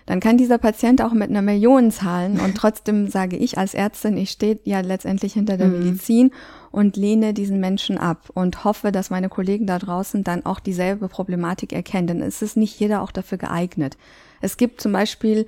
dann 0.05 0.19
kann 0.19 0.37
dieser 0.37 0.57
Patient 0.57 1.01
auch 1.01 1.13
mit 1.13 1.29
einer 1.29 1.41
Million 1.41 1.91
zahlen 1.91 2.39
und 2.39 2.55
trotzdem 2.57 3.07
sage 3.07 3.37
ich 3.37 3.57
als 3.57 3.73
Ärztin, 3.73 4.17
ich 4.17 4.31
stehe 4.31 4.59
ja 4.63 4.81
letztendlich 4.81 5.33
hinter 5.33 5.57
der 5.57 5.67
mhm. 5.67 5.79
Medizin 5.79 6.31
und 6.71 6.97
lehne 6.97 7.33
diesen 7.33 7.59
Menschen 7.59 7.97
ab 7.97 8.29
und 8.33 8.63
hoffe, 8.63 8.91
dass 8.91 9.09
meine 9.09 9.29
Kollegen 9.29 9.65
da 9.65 9.79
draußen 9.79 10.23
dann 10.23 10.45
auch 10.45 10.59
dieselbe 10.59 11.07
Problematik 11.07 11.73
erkennen, 11.73 12.07
denn 12.07 12.21
es 12.21 12.41
ist 12.41 12.57
nicht 12.57 12.79
jeder 12.79 13.01
auch 13.01 13.11
dafür 13.11 13.37
geeignet. 13.37 13.97
Es 14.41 14.57
gibt 14.57 14.81
zum 14.81 14.91
Beispiel 14.91 15.45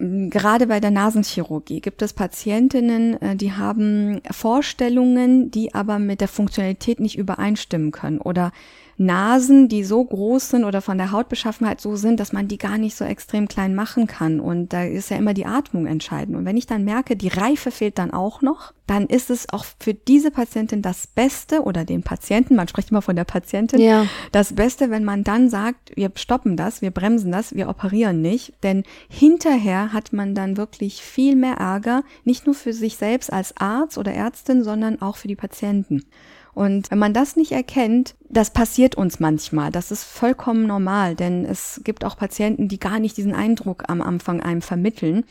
gerade 0.00 0.66
bei 0.66 0.80
der 0.80 0.90
Nasenchirurgie 0.90 1.80
gibt 1.80 2.00
es 2.00 2.14
Patientinnen, 2.14 3.20
äh, 3.20 3.36
die 3.36 3.52
haben 3.52 4.22
Vorstellungen, 4.30 5.50
die 5.50 5.74
aber 5.74 5.98
mit 5.98 6.20
der 6.22 6.28
Funktionalität 6.28 7.00
nicht 7.00 7.18
übereinstimmen 7.18 7.90
können 7.90 8.18
oder 8.18 8.52
Nasen, 9.00 9.68
die 9.68 9.82
so 9.82 10.04
groß 10.04 10.50
sind 10.50 10.64
oder 10.64 10.82
von 10.82 10.98
der 10.98 11.10
Hautbeschaffenheit 11.10 11.80
so 11.80 11.96
sind, 11.96 12.20
dass 12.20 12.34
man 12.34 12.48
die 12.48 12.58
gar 12.58 12.76
nicht 12.76 12.94
so 12.94 13.06
extrem 13.06 13.48
klein 13.48 13.74
machen 13.74 14.06
kann. 14.06 14.40
Und 14.40 14.74
da 14.74 14.84
ist 14.84 15.08
ja 15.08 15.16
immer 15.16 15.32
die 15.32 15.46
Atmung 15.46 15.86
entscheidend. 15.86 16.36
Und 16.36 16.44
wenn 16.44 16.58
ich 16.58 16.66
dann 16.66 16.84
merke, 16.84 17.16
die 17.16 17.28
Reife 17.28 17.70
fehlt 17.70 17.96
dann 17.96 18.10
auch 18.10 18.42
noch, 18.42 18.74
dann 18.86 19.06
ist 19.06 19.30
es 19.30 19.48
auch 19.48 19.64
für 19.78 19.94
diese 19.94 20.30
Patientin 20.30 20.82
das 20.82 21.06
Beste 21.06 21.62
oder 21.62 21.86
den 21.86 22.02
Patienten, 22.02 22.56
man 22.56 22.68
spricht 22.68 22.90
immer 22.90 23.00
von 23.00 23.16
der 23.16 23.24
Patientin, 23.24 23.80
ja. 23.80 24.04
das 24.32 24.52
Beste, 24.52 24.90
wenn 24.90 25.04
man 25.04 25.24
dann 25.24 25.48
sagt, 25.48 25.96
wir 25.96 26.12
stoppen 26.16 26.58
das, 26.58 26.82
wir 26.82 26.90
bremsen 26.90 27.32
das, 27.32 27.54
wir 27.54 27.70
operieren 27.70 28.20
nicht. 28.20 28.52
Denn 28.62 28.82
hinterher 29.08 29.94
hat 29.94 30.12
man 30.12 30.34
dann 30.34 30.58
wirklich 30.58 31.00
viel 31.00 31.36
mehr 31.36 31.54
Ärger, 31.54 32.02
nicht 32.24 32.44
nur 32.44 32.54
für 32.54 32.74
sich 32.74 32.98
selbst 32.98 33.32
als 33.32 33.56
Arzt 33.56 33.96
oder 33.96 34.12
Ärztin, 34.12 34.62
sondern 34.62 35.00
auch 35.00 35.16
für 35.16 35.28
die 35.28 35.36
Patienten. 35.36 36.04
Und 36.52 36.90
wenn 36.90 36.98
man 36.98 37.14
das 37.14 37.36
nicht 37.36 37.52
erkennt, 37.52 38.16
das 38.28 38.50
passiert 38.50 38.94
uns 38.94 39.20
manchmal. 39.20 39.70
Das 39.70 39.90
ist 39.90 40.04
vollkommen 40.04 40.66
normal, 40.66 41.14
denn 41.14 41.44
es 41.44 41.80
gibt 41.84 42.04
auch 42.04 42.16
Patienten, 42.16 42.68
die 42.68 42.80
gar 42.80 42.98
nicht 42.98 43.16
diesen 43.16 43.34
Eindruck 43.34 43.84
am 43.88 44.00
Anfang 44.02 44.40
einem 44.40 44.62
vermitteln. 44.62 45.24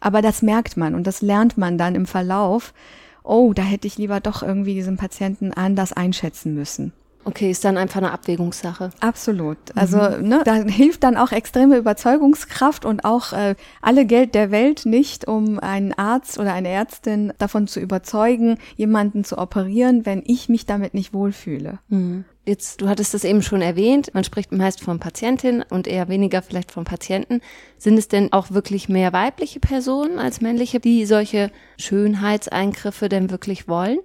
Aber 0.00 0.22
das 0.22 0.42
merkt 0.42 0.76
man 0.76 0.94
und 0.94 1.06
das 1.06 1.22
lernt 1.22 1.58
man 1.58 1.78
dann 1.78 1.94
im 1.94 2.06
Verlauf. 2.06 2.74
Oh, 3.22 3.52
da 3.52 3.62
hätte 3.62 3.86
ich 3.86 3.98
lieber 3.98 4.20
doch 4.20 4.42
irgendwie 4.42 4.74
diesen 4.74 4.96
Patienten 4.96 5.52
anders 5.52 5.92
einschätzen 5.92 6.54
müssen. 6.54 6.92
Okay, 7.24 7.50
ist 7.50 7.64
dann 7.64 7.76
einfach 7.76 7.98
eine 7.98 8.10
Abwägungssache. 8.10 8.90
Absolut. 9.00 9.58
Also 9.74 9.98
mhm. 9.98 10.28
ne, 10.28 10.42
da 10.44 10.54
hilft 10.54 11.04
dann 11.04 11.16
auch 11.16 11.32
extreme 11.32 11.76
Überzeugungskraft 11.76 12.84
und 12.84 13.04
auch 13.04 13.32
äh, 13.32 13.54
alle 13.80 14.06
Geld 14.06 14.34
der 14.34 14.50
Welt 14.50 14.86
nicht, 14.86 15.28
um 15.28 15.60
einen 15.60 15.92
Arzt 15.92 16.38
oder 16.38 16.52
eine 16.52 16.68
Ärztin 16.68 17.32
davon 17.38 17.66
zu 17.68 17.80
überzeugen, 17.80 18.58
jemanden 18.76 19.24
zu 19.24 19.38
operieren, 19.38 20.04
wenn 20.04 20.22
ich 20.26 20.48
mich 20.48 20.66
damit 20.66 20.94
nicht 20.94 21.14
wohlfühle. 21.14 21.78
Mhm. 21.88 22.24
Jetzt, 22.44 22.80
du 22.80 22.88
hattest 22.88 23.14
das 23.14 23.22
eben 23.22 23.40
schon 23.40 23.62
erwähnt, 23.62 24.14
man 24.14 24.24
spricht 24.24 24.50
meist 24.50 24.80
von 24.80 24.98
Patientin 24.98 25.62
und 25.70 25.86
eher 25.86 26.08
weniger 26.08 26.42
vielleicht 26.42 26.72
von 26.72 26.82
Patienten. 26.84 27.40
Sind 27.78 27.96
es 27.96 28.08
denn 28.08 28.32
auch 28.32 28.50
wirklich 28.50 28.88
mehr 28.88 29.12
weibliche 29.12 29.60
Personen 29.60 30.18
als 30.18 30.40
männliche, 30.40 30.80
die 30.80 31.06
solche 31.06 31.52
Schönheitseingriffe 31.78 33.08
denn 33.08 33.30
wirklich 33.30 33.68
wollen? 33.68 33.98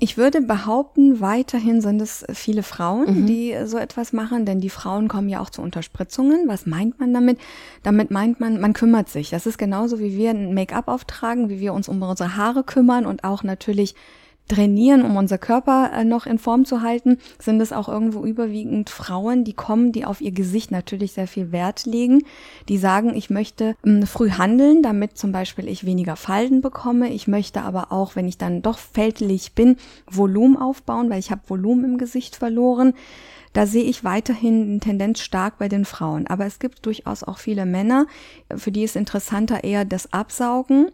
Ich 0.00 0.16
würde 0.16 0.40
behaupten, 0.40 1.20
weiterhin 1.20 1.80
sind 1.80 2.00
es 2.00 2.24
viele 2.32 2.62
Frauen, 2.62 3.22
mhm. 3.22 3.26
die 3.26 3.56
so 3.64 3.78
etwas 3.78 4.12
machen, 4.12 4.46
denn 4.46 4.60
die 4.60 4.70
Frauen 4.70 5.08
kommen 5.08 5.28
ja 5.28 5.40
auch 5.40 5.50
zu 5.50 5.60
Unterspritzungen. 5.60 6.46
Was 6.46 6.66
meint 6.66 7.00
man 7.00 7.12
damit? 7.12 7.38
Damit 7.82 8.12
meint 8.12 8.38
man, 8.38 8.60
man 8.60 8.74
kümmert 8.74 9.08
sich. 9.08 9.30
Das 9.30 9.44
ist 9.44 9.58
genauso 9.58 9.98
wie 9.98 10.16
wir 10.16 10.30
ein 10.30 10.54
Make-up 10.54 10.86
auftragen, 10.86 11.48
wie 11.48 11.58
wir 11.58 11.74
uns 11.74 11.88
um 11.88 12.00
unsere 12.00 12.36
Haare 12.36 12.62
kümmern 12.62 13.06
und 13.06 13.24
auch 13.24 13.42
natürlich 13.42 13.96
trainieren, 14.48 15.02
um 15.02 15.16
unser 15.16 15.38
Körper 15.38 15.90
äh, 15.94 16.04
noch 16.04 16.26
in 16.26 16.38
Form 16.38 16.64
zu 16.64 16.82
halten, 16.82 17.18
sind 17.38 17.60
es 17.60 17.72
auch 17.72 17.88
irgendwo 17.88 18.24
überwiegend 18.24 18.90
Frauen, 18.90 19.44
die 19.44 19.52
kommen, 19.52 19.92
die 19.92 20.04
auf 20.04 20.20
ihr 20.20 20.32
Gesicht 20.32 20.70
natürlich 20.70 21.12
sehr 21.12 21.28
viel 21.28 21.52
Wert 21.52 21.86
legen, 21.86 22.22
die 22.68 22.78
sagen, 22.78 23.14
ich 23.14 23.30
möchte 23.30 23.76
ähm, 23.84 24.06
früh 24.06 24.30
handeln, 24.30 24.82
damit 24.82 25.16
zum 25.18 25.32
Beispiel 25.32 25.68
ich 25.68 25.84
weniger 25.84 26.16
Falten 26.16 26.60
bekomme. 26.60 27.12
Ich 27.12 27.28
möchte 27.28 27.62
aber 27.62 27.92
auch, 27.92 28.16
wenn 28.16 28.26
ich 28.26 28.38
dann 28.38 28.62
doch 28.62 28.78
fältlich 28.78 29.52
bin, 29.52 29.76
Volumen 30.10 30.56
aufbauen, 30.56 31.10
weil 31.10 31.20
ich 31.20 31.30
habe 31.30 31.42
Volumen 31.46 31.84
im 31.84 31.98
Gesicht 31.98 32.36
verloren. 32.36 32.94
Da 33.52 33.66
sehe 33.66 33.84
ich 33.84 34.04
weiterhin 34.04 34.62
eine 34.62 34.80
Tendenz 34.80 35.20
stark 35.20 35.58
bei 35.58 35.68
den 35.68 35.84
Frauen. 35.84 36.26
Aber 36.26 36.46
es 36.46 36.58
gibt 36.58 36.84
durchaus 36.86 37.24
auch 37.24 37.38
viele 37.38 37.66
Männer, 37.66 38.06
für 38.54 38.70
die 38.70 38.84
ist 38.84 38.96
interessanter 38.96 39.64
eher 39.64 39.84
das 39.84 40.12
Absaugen. 40.12 40.90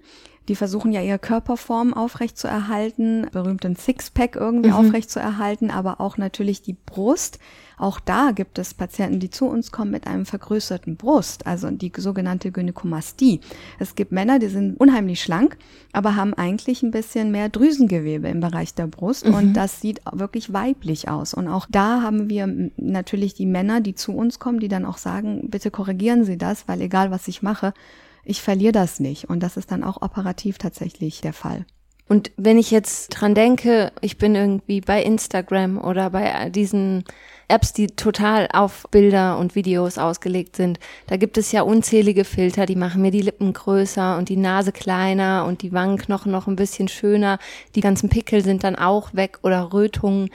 Die 0.49 0.57
versuchen 0.57 0.93
ja 0.93 1.01
ihre 1.01 1.19
Körperform 1.19 1.95
aufrecht 1.95 2.37
zu 2.37 2.49
erhalten, 2.49 3.27
berühmten 3.33 3.77
Sixpack 3.77 4.37
irgendwie 4.37 4.71
mhm. 4.71 4.77
aufrecht 4.77 5.11
zu 5.11 5.21
erhalten, 5.21 5.71
aber 5.71 6.01
auch 6.01 6.19
natürlich 6.19 6.63
die 6.63 6.77
Brust. 6.87 7.39
Auch 7.77 7.99
da 7.99 8.31
gibt 8.31 8.59
es 8.59 8.75
Patienten, 8.75 9.19
die 9.21 9.31
zu 9.31 9.47
uns 9.47 9.73
kommen 9.73 9.91
mit 9.91 10.07
einem 10.07 10.27
vergrößerten 10.27 10.97
Brust, 10.97 11.47
also 11.47 11.71
die 11.71 11.93
sogenannte 11.97 12.53
Gynäkomastie. 12.53 13.41
Es 13.79 13.95
gibt 13.95 14.13
Männer, 14.13 14.39
die 14.39 14.49
sind 14.49 14.79
unheimlich 14.79 15.23
schlank, 15.23 15.57
aber 15.93 16.15
haben 16.15 16.35
eigentlich 16.35 16.83
ein 16.83 16.93
bisschen 16.93 17.31
mehr 17.33 17.49
Drüsengewebe 17.49 18.29
im 18.29 18.41
Bereich 18.41 18.75
der 18.75 18.87
Brust 18.87 19.27
mhm. 19.27 19.35
und 19.35 19.55
das 19.55 19.81
sieht 19.81 20.03
wirklich 20.13 20.53
weiblich 20.53 21.09
aus. 21.09 21.35
Und 21.35 21.49
auch 21.49 21.67
da 21.69 22.03
haben 22.03 22.29
wir 22.29 22.71
natürlich 22.77 23.35
die 23.35 23.47
Männer, 23.47 23.81
die 23.81 23.95
zu 23.95 24.13
uns 24.13 24.39
kommen, 24.39 24.61
die 24.61 24.69
dann 24.69 24.85
auch 24.85 24.99
sagen, 24.99 25.49
bitte 25.51 25.71
korrigieren 25.71 26.25
Sie 26.25 26.39
das, 26.39 26.69
weil 26.69 26.81
egal 26.81 27.11
was 27.11 27.27
ich 27.29 27.43
mache, 27.43 27.75
ich 28.25 28.43
verliere 28.43 28.73
das 28.73 29.01
nicht. 29.01 29.29
Und 29.29 29.41
das 29.41 29.57
ist 29.57 29.71
dann 29.71 29.85
auch 29.85 30.03
operativ 30.03 30.59
tatsächlich 30.59 31.21
der 31.21 31.33
Fall. 31.33 31.65
Und 32.07 32.33
wenn 32.37 32.59
ich 32.59 32.71
jetzt 32.71 33.09
dran 33.09 33.35
denke, 33.35 33.91
ich 34.03 34.19
bin 34.19 34.35
irgendwie 34.35 34.83
bei 34.83 35.03
Instagram 35.03 35.79
oder 35.79 36.11
bei 36.11 36.51
diesen 36.51 37.05
Apps, 37.49 37.73
die 37.73 37.87
total 37.87 38.47
auf 38.53 38.85
Bilder 38.91 39.39
und 39.39 39.55
Videos 39.55 39.97
ausgelegt 39.97 40.57
sind, 40.57 40.79
da 41.07 41.17
gibt 41.17 41.39
es 41.39 41.51
ja 41.51 41.63
unzählige 41.63 42.25
Filter, 42.25 42.67
die 42.67 42.77
machen 42.77 43.01
mir 43.01 43.11
die 43.11 43.23
Lippen 43.23 43.55
größer 43.55 44.19
und 44.19 44.29
die 44.29 44.37
Nase 44.37 44.71
kleiner 44.71 45.47
und 45.47 45.63
die 45.63 45.73
Wangenknochen 45.73 46.31
noch 46.31 46.47
ein 46.47 46.57
bisschen 46.57 46.89
schöner. 46.89 47.39
Die 47.75 47.81
ganzen 47.81 48.11
Pickel 48.11 48.45
sind 48.45 48.65
dann 48.65 48.77
auch 48.77 49.15
weg 49.15 49.39
oder 49.43 49.73
Rötungen. 49.73 50.29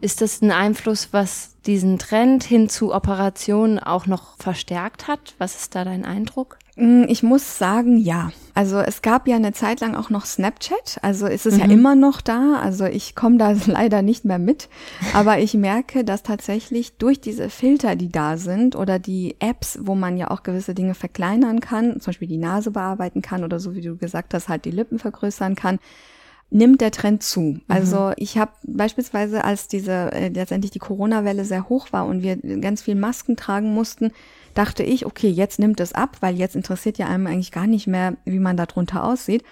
Ist 0.00 0.20
das 0.20 0.42
ein 0.42 0.52
Einfluss, 0.52 1.08
was 1.10 1.56
diesen 1.66 1.98
Trend 1.98 2.44
hin 2.44 2.68
zu 2.68 2.94
Operationen 2.94 3.80
auch 3.80 4.06
noch 4.06 4.36
verstärkt 4.36 5.08
hat? 5.08 5.34
Was 5.38 5.56
ist 5.56 5.74
da 5.74 5.84
dein 5.84 6.04
Eindruck? 6.04 6.58
Mm, 6.76 7.04
ich 7.08 7.22
muss 7.22 7.58
sagen, 7.58 7.96
ja. 7.96 8.30
Also 8.54 8.78
es 8.78 9.02
gab 9.02 9.26
ja 9.28 9.36
eine 9.36 9.52
Zeit 9.52 9.80
lang 9.80 9.94
auch 9.94 10.10
noch 10.10 10.26
Snapchat. 10.26 10.98
Also 11.02 11.26
ist 11.26 11.46
es 11.46 11.54
mhm. 11.54 11.60
ja 11.60 11.66
immer 11.66 11.94
noch 11.94 12.20
da. 12.20 12.60
Also 12.62 12.84
ich 12.84 13.14
komme 13.14 13.38
da 13.38 13.54
leider 13.66 14.02
nicht 14.02 14.24
mehr 14.24 14.38
mit. 14.38 14.68
Aber 15.14 15.38
ich 15.38 15.54
merke, 15.54 16.04
dass 16.04 16.22
tatsächlich 16.22 16.96
durch 16.98 17.20
diese 17.20 17.48
Filter, 17.50 17.96
die 17.96 18.10
da 18.10 18.36
sind 18.36 18.76
oder 18.76 18.98
die 18.98 19.36
Apps, 19.40 19.78
wo 19.82 19.94
man 19.94 20.16
ja 20.16 20.30
auch 20.30 20.42
gewisse 20.42 20.74
Dinge 20.74 20.94
verkleinern 20.94 21.60
kann, 21.60 22.00
zum 22.00 22.10
Beispiel 22.10 22.28
die 22.28 22.38
Nase 22.38 22.70
bearbeiten 22.70 23.22
kann 23.22 23.42
oder 23.42 23.58
so 23.58 23.74
wie 23.74 23.80
du 23.80 23.96
gesagt 23.96 24.34
hast, 24.34 24.48
halt 24.48 24.64
die 24.64 24.70
Lippen 24.70 24.98
vergrößern 24.98 25.54
kann, 25.54 25.78
nimmt 26.50 26.80
der 26.80 26.90
Trend 26.90 27.22
zu. 27.22 27.40
Mhm. 27.40 27.60
Also 27.68 28.12
ich 28.16 28.38
habe 28.38 28.52
beispielsweise, 28.62 29.44
als 29.44 29.68
diese 29.68 30.12
äh, 30.12 30.28
letztendlich 30.28 30.70
die 30.70 30.78
Corona-Welle 30.78 31.44
sehr 31.44 31.68
hoch 31.68 31.88
war 31.92 32.06
und 32.06 32.22
wir 32.22 32.36
ganz 32.60 32.82
viel 32.82 32.94
Masken 32.94 33.36
tragen 33.36 33.74
mussten, 33.74 34.12
dachte 34.54 34.82
ich, 34.82 35.06
okay, 35.06 35.28
jetzt 35.28 35.58
nimmt 35.58 35.80
es 35.80 35.92
ab, 35.92 36.16
weil 36.20 36.36
jetzt 36.36 36.56
interessiert 36.56 36.98
ja 36.98 37.06
einem 37.08 37.26
eigentlich 37.26 37.52
gar 37.52 37.66
nicht 37.66 37.86
mehr, 37.86 38.16
wie 38.24 38.38
man 38.38 38.56
da 38.56 38.66
drunter 38.66 39.04
aussieht. 39.04 39.42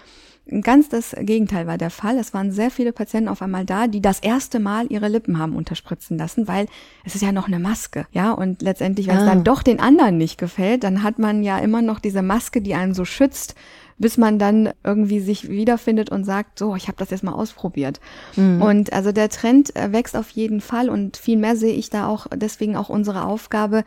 Ganz 0.61 0.91
das 0.91 1.17
Gegenteil 1.19 1.67
war 1.67 1.79
der 1.79 1.89
Fall. 1.89 2.19
Es 2.19 2.35
waren 2.35 2.53
sehr 2.53 2.71
viele 2.71 2.93
Patienten 2.93 3.31
auf 3.31 3.41
einmal 3.41 3.65
da, 3.65 3.87
die 3.87 4.03
das 4.03 4.21
erste 4.21 4.61
Mal 4.61 4.87
ihre 4.91 5.09
Lippen 5.09 5.39
haben 5.39 5.57
unterspritzen 5.57 6.19
lassen, 6.19 6.47
weil 6.49 6.67
es 7.03 7.15
ist 7.15 7.23
ja 7.23 7.33
noch 7.33 7.47
eine 7.47 7.59
Maske, 7.59 8.07
ja. 8.13 8.31
Und 8.31 8.61
letztendlich, 8.61 9.07
wenn 9.07 9.17
ah. 9.17 9.21
es 9.21 9.27
dann 9.27 9.43
doch 9.43 9.63
den 9.63 9.81
anderen 9.81 10.19
nicht 10.19 10.37
gefällt, 10.37 10.85
dann 10.85 11.03
hat 11.03 11.19
man 11.19 11.43
ja 11.43 11.59
immer 11.59 11.81
noch 11.81 11.99
diese 11.99 12.21
Maske, 12.21 12.61
die 12.61 12.75
einen 12.75 12.93
so 12.93 13.07
schützt, 13.07 13.55
bis 13.99 14.17
man 14.17 14.39
dann 14.39 14.71
irgendwie 14.83 15.21
sich 15.21 15.49
wiederfindet 15.49 16.11
und 16.11 16.25
sagt, 16.25 16.59
so, 16.59 16.75
ich 16.75 16.89
habe 16.89 16.99
das 16.99 17.11
jetzt 17.11 17.25
mal 17.25 17.33
ausprobiert. 17.33 18.01
Mhm. 18.37 18.63
Und 18.63 18.93
also 18.93 19.13
der 19.13 19.29
Trend 19.29 19.75
äh, 19.77 19.93
wächst 19.93 20.17
auf 20.17 20.31
jeden 20.31 20.61
Fall 20.61 20.89
und 20.89 21.17
viel 21.17 21.37
mehr 21.37 21.57
sehe 21.57 21.75
ich 21.75 21.91
da 21.91 22.09
auch 22.09 22.27
deswegen 22.35 22.77
auch 22.77 22.89
unsere 22.89 23.25
Aufgabe, 23.25 23.85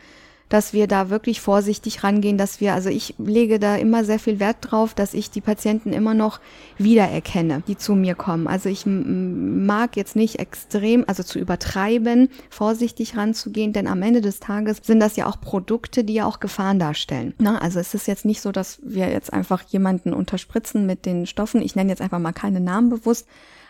dass 0.49 0.73
wir 0.73 0.87
da 0.87 1.09
wirklich 1.09 1.41
vorsichtig 1.41 2.03
rangehen, 2.03 2.37
dass 2.37 2.61
wir, 2.61 2.73
also 2.73 2.89
ich 2.89 3.15
lege 3.17 3.59
da 3.59 3.75
immer 3.75 4.05
sehr 4.05 4.19
viel 4.19 4.39
Wert 4.39 4.57
drauf, 4.61 4.93
dass 4.93 5.13
ich 5.13 5.29
die 5.29 5.41
Patienten 5.41 5.93
immer 5.93 6.13
noch 6.13 6.39
wiedererkenne, 6.77 7.63
die 7.67 7.77
zu 7.77 7.95
mir 7.95 8.15
kommen. 8.15 8.47
Also 8.47 8.69
ich 8.69 8.85
mag 8.85 9.97
jetzt 9.97 10.15
nicht 10.15 10.39
extrem, 10.39 11.03
also 11.07 11.23
zu 11.23 11.39
übertreiben, 11.39 12.29
vorsichtig 12.49 13.17
ranzugehen, 13.17 13.73
denn 13.73 13.87
am 13.87 14.01
Ende 14.01 14.21
des 14.21 14.39
Tages 14.39 14.77
sind 14.83 14.99
das 14.99 15.15
ja 15.15 15.25
auch 15.25 15.41
Produkte, 15.41 16.03
die 16.03 16.13
ja 16.13 16.25
auch 16.25 16.39
Gefahren 16.39 16.79
darstellen. 16.79 17.33
Na, 17.39 17.57
also 17.59 17.79
es 17.79 17.93
ist 17.93 18.07
jetzt 18.07 18.25
nicht 18.25 18.41
so, 18.41 18.51
dass 18.51 18.79
wir 18.83 19.09
jetzt 19.09 19.33
einfach 19.33 19.63
jemanden 19.63 20.13
unterspritzen 20.13 20.85
mit 20.85 21.05
den 21.05 21.25
Stoffen. 21.25 21.61
Ich 21.61 21.75
nenne 21.75 21.89
jetzt 21.89 22.01
einfach 22.01 22.19
mal 22.19 22.31
keine 22.31 22.61
Namen 22.61 22.89
bewusst, 22.89 23.27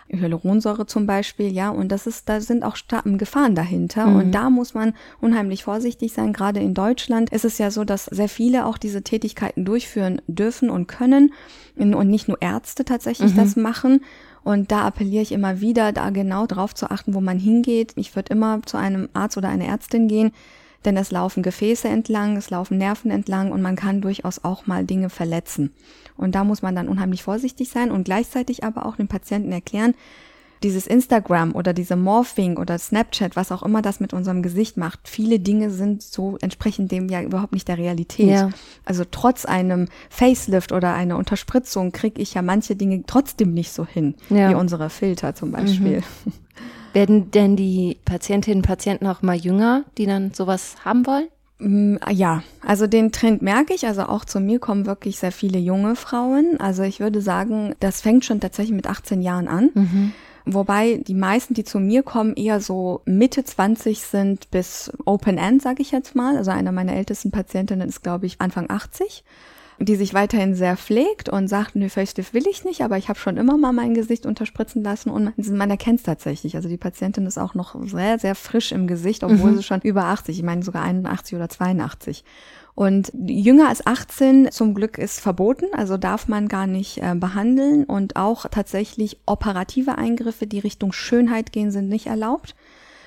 Hyaluronsäure 0.09 0.85
zum 0.85 1.05
Beispiel, 1.05 1.51
ja, 1.51 1.69
und 1.69 1.91
das 1.91 2.07
ist, 2.07 2.29
da 2.29 2.39
sind 2.39 2.63
auch 2.63 2.77
Gefahren 3.17 3.55
dahinter. 3.55 4.07
Mhm. 4.07 4.15
Und 4.15 4.31
da 4.31 4.49
muss 4.49 4.73
man 4.73 4.93
unheimlich 5.19 5.63
vorsichtig 5.63 6.13
sein. 6.13 6.33
Gerade 6.33 6.59
in 6.59 6.73
Deutschland 6.73 7.29
ist 7.31 7.45
es 7.45 7.57
ja 7.57 7.71
so, 7.71 7.83
dass 7.83 8.05
sehr 8.05 8.29
viele 8.29 8.65
auch 8.65 8.77
diese 8.77 9.01
Tätigkeiten 9.01 9.65
durchführen 9.65 10.21
dürfen 10.27 10.69
und 10.69 10.87
können 10.87 11.33
und 11.75 12.09
nicht 12.09 12.27
nur 12.27 12.41
Ärzte 12.41 12.85
tatsächlich 12.85 13.33
mhm. 13.33 13.37
das 13.37 13.55
machen. 13.55 14.01
Und 14.43 14.71
da 14.71 14.85
appelliere 14.85 15.23
ich 15.23 15.33
immer 15.33 15.59
wieder, 15.59 15.91
da 15.91 16.09
genau 16.09 16.45
drauf 16.45 16.73
zu 16.73 16.89
achten, 16.89 17.13
wo 17.13 17.19
man 17.19 17.37
hingeht. 17.37 17.91
Ich 17.95 18.15
würde 18.15 18.31
immer 18.31 18.61
zu 18.65 18.77
einem 18.77 19.09
Arzt 19.11 19.35
oder 19.35 19.49
einer 19.49 19.65
Ärztin 19.65 20.07
gehen, 20.07 20.31
denn 20.85 20.97
es 20.97 21.11
laufen 21.11 21.43
Gefäße 21.43 21.87
entlang, 21.87 22.37
es 22.37 22.49
laufen 22.49 22.77
Nerven 22.77 23.11
entlang 23.11 23.51
und 23.51 23.61
man 23.61 23.75
kann 23.75 24.01
durchaus 24.01 24.43
auch 24.43 24.67
mal 24.67 24.85
Dinge 24.85 25.09
verletzen. 25.09 25.71
Und 26.15 26.35
da 26.35 26.43
muss 26.43 26.61
man 26.61 26.75
dann 26.75 26.87
unheimlich 26.87 27.23
vorsichtig 27.23 27.69
sein 27.69 27.91
und 27.91 28.05
gleichzeitig 28.05 28.63
aber 28.63 28.85
auch 28.85 28.95
den 28.95 29.07
Patienten 29.07 29.51
erklären, 29.51 29.93
dieses 30.63 30.87
Instagram 30.87 31.53
oder 31.53 31.73
diese 31.73 31.95
Morphing 31.95 32.57
oder 32.57 32.77
Snapchat, 32.77 33.35
was 33.35 33.51
auch 33.51 33.63
immer 33.63 33.81
das 33.81 33.99
mit 33.99 34.13
unserem 34.13 34.41
Gesicht 34.41 34.77
macht, 34.77 35.01
viele 35.03 35.39
Dinge 35.39 35.69
sind 35.69 36.01
so 36.01 36.37
entsprechend 36.41 36.91
dem 36.91 37.09
ja 37.09 37.21
überhaupt 37.21 37.53
nicht 37.53 37.67
der 37.67 37.77
Realität. 37.77 38.29
Ja. 38.29 38.49
Also 38.83 39.03
trotz 39.09 39.45
einem 39.45 39.87
Facelift 40.09 40.71
oder 40.71 40.93
einer 40.93 41.17
Unterspritzung 41.17 41.91
kriege 41.91 42.21
ich 42.21 42.33
ja 42.33 42.41
manche 42.41 42.75
Dinge 42.75 43.03
trotzdem 43.05 43.53
nicht 43.53 43.71
so 43.71 43.85
hin, 43.85 44.15
ja. 44.29 44.49
wie 44.49 44.55
unsere 44.55 44.89
Filter 44.89 45.35
zum 45.35 45.51
Beispiel. 45.51 46.01
Mhm. 46.25 46.33
Werden 46.97 47.29
denn 47.29 47.55
die 47.55 47.99
Patientinnen 48.05 48.61
und 48.61 48.65
Patienten 48.65 49.05
auch 49.05 49.21
mal 49.21 49.35
jünger, 49.35 49.83
die 49.99 50.07
dann 50.07 50.33
sowas 50.33 50.77
haben 50.83 51.05
wollen? 51.05 51.27
Mm, 51.59 51.97
ja, 52.09 52.41
also 52.65 52.87
den 52.87 53.11
Trend 53.11 53.43
merke 53.43 53.75
ich. 53.75 53.85
Also 53.85 54.01
auch 54.05 54.25
zu 54.25 54.39
mir 54.39 54.57
kommen 54.57 54.87
wirklich 54.87 55.19
sehr 55.19 55.31
viele 55.31 55.59
junge 55.59 55.95
Frauen. 55.95 56.59
Also 56.59 56.81
ich 56.81 56.99
würde 56.99 57.21
sagen, 57.21 57.75
das 57.79 58.01
fängt 58.01 58.25
schon 58.25 58.39
tatsächlich 58.39 58.75
mit 58.75 58.87
18 58.87 59.21
Jahren 59.21 59.47
an. 59.47 59.69
Mhm. 59.75 60.13
Wobei 60.45 60.97
die 61.05 61.13
meisten, 61.13 61.53
die 61.53 61.63
zu 61.63 61.79
mir 61.79 62.01
kommen, 62.01 62.33
eher 62.35 62.59
so 62.61 63.01
Mitte 63.05 63.43
20 63.43 64.01
sind 64.01 64.49
bis 64.49 64.91
Open 65.05 65.37
End, 65.37 65.61
sage 65.61 65.83
ich 65.83 65.91
jetzt 65.91 66.15
mal. 66.15 66.35
Also 66.35 66.49
einer 66.49 66.71
meiner 66.71 66.95
ältesten 66.95 67.29
Patientinnen 67.29 67.89
ist, 67.89 68.01
glaube 68.01 68.25
ich, 68.25 68.41
Anfang 68.41 68.71
80 68.71 69.23
die 69.79 69.95
sich 69.95 70.13
weiterhin 70.13 70.55
sehr 70.55 70.75
pflegt 70.75 71.29
und 71.29 71.47
sagt, 71.47 71.75
nö, 71.75 71.89
Facelift 71.89 72.33
will 72.33 72.47
ich 72.47 72.63
nicht, 72.63 72.81
aber 72.81 72.97
ich 72.97 73.09
habe 73.09 73.19
schon 73.19 73.37
immer 73.37 73.57
mal 73.57 73.73
mein 73.73 73.93
Gesicht 73.93 74.25
unterspritzen 74.25 74.83
lassen 74.83 75.09
und 75.09 75.37
man 75.49 75.69
erkennt 75.69 75.99
es 75.99 76.05
tatsächlich. 76.05 76.55
Also 76.55 76.67
die 76.67 76.77
Patientin 76.77 77.25
ist 77.25 77.37
auch 77.37 77.53
noch 77.53 77.75
sehr, 77.85 78.17
sehr 78.17 78.35
frisch 78.35 78.71
im 78.71 78.87
Gesicht, 78.87 79.23
obwohl 79.23 79.51
mhm. 79.51 79.57
sie 79.57 79.63
schon 79.63 79.81
über 79.81 80.05
80, 80.05 80.37
ich 80.37 80.43
meine 80.43 80.63
sogar 80.63 80.83
81 80.83 81.35
oder 81.35 81.49
82. 81.49 82.23
Und 82.77 83.11
jünger 83.27 83.69
als 83.69 83.87
18 83.87 84.51
zum 84.51 84.75
Glück 84.75 84.99
ist 84.99 85.19
verboten, 85.19 85.65
also 85.73 85.97
darf 85.97 86.27
man 86.27 86.47
gar 86.47 86.67
nicht 86.67 86.99
äh, 86.99 87.15
behandeln 87.15 87.85
und 87.85 88.15
auch 88.15 88.45
tatsächlich 88.49 89.17
operative 89.25 89.97
Eingriffe, 89.97 90.45
die 90.45 90.59
Richtung 90.59 90.91
Schönheit 90.91 91.51
gehen, 91.51 91.71
sind 91.71 91.89
nicht 91.89 92.05
erlaubt. 92.05 92.55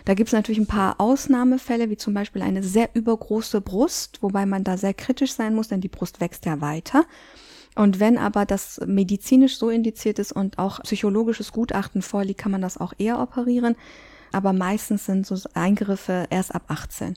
Da 0.05 0.15
gibt 0.15 0.29
es 0.29 0.33
natürlich 0.33 0.59
ein 0.59 0.67
paar 0.67 1.01
Ausnahmefälle, 1.01 1.91
wie 1.91 1.97
zum 1.97 2.15
Beispiel 2.15 2.43
eine 2.43 2.63
sehr 2.63 2.91
übergroße 2.95 3.61
Brust, 3.61 4.23
wobei 4.23 4.47
man 4.47 4.65
da 4.65 4.77
sehr 4.77 4.95
kritisch 4.95 5.33
sein 5.33 5.55
muss, 5.55 5.69
denn 5.69 5.81
die 5.81 5.89
Brust 5.89 6.21
wächst 6.21 6.47
ja 6.47 6.61
weiter. 6.61 7.05
Und 7.77 8.01
wenn 8.01 8.19
aber 8.19 8.47
das 8.47 8.81
medizinisch 8.87 9.59
so 9.59 9.71
indiziert 9.71 10.19
ist 10.19 10.33
und 10.33 10.59
auch 10.59 10.81
psychologisches 10.83 11.53
Gutachten 11.53 12.03
vorliegt, 12.03 12.41
kann 12.41 12.53
man 12.53 12.63
das 12.63 12.79
auch 12.79 12.93
eher 12.99 13.21
operieren. 13.21 13.77
Aber 14.33 14.53
meistens 14.53 15.07
sind 15.07 15.27
so 15.27 15.37
Eingriffe 15.55 16.27
erst 16.31 16.55
ab 16.55 16.65
18. 16.69 17.15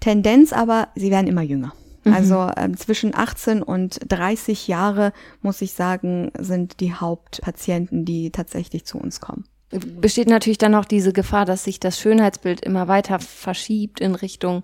Tendenz 0.00 0.52
aber, 0.52 0.88
sie 0.94 1.10
werden 1.10 1.26
immer 1.26 1.42
jünger. 1.42 1.72
Mhm. 2.04 2.12
Also 2.12 2.50
äh, 2.54 2.70
zwischen 2.76 3.14
18 3.14 3.62
und 3.62 3.98
30 4.08 4.68
Jahre, 4.68 5.12
muss 5.42 5.60
ich 5.62 5.72
sagen, 5.72 6.30
sind 6.38 6.80
die 6.80 6.92
Hauptpatienten, 6.92 8.04
die 8.04 8.30
tatsächlich 8.30 8.84
zu 8.84 8.98
uns 8.98 9.20
kommen 9.20 9.44
besteht 9.70 10.28
natürlich 10.28 10.58
dann 10.58 10.74
auch 10.74 10.84
diese 10.84 11.12
Gefahr, 11.12 11.44
dass 11.44 11.64
sich 11.64 11.80
das 11.80 11.98
Schönheitsbild 11.98 12.60
immer 12.60 12.88
weiter 12.88 13.18
verschiebt 13.18 14.00
in 14.00 14.14
Richtung 14.14 14.62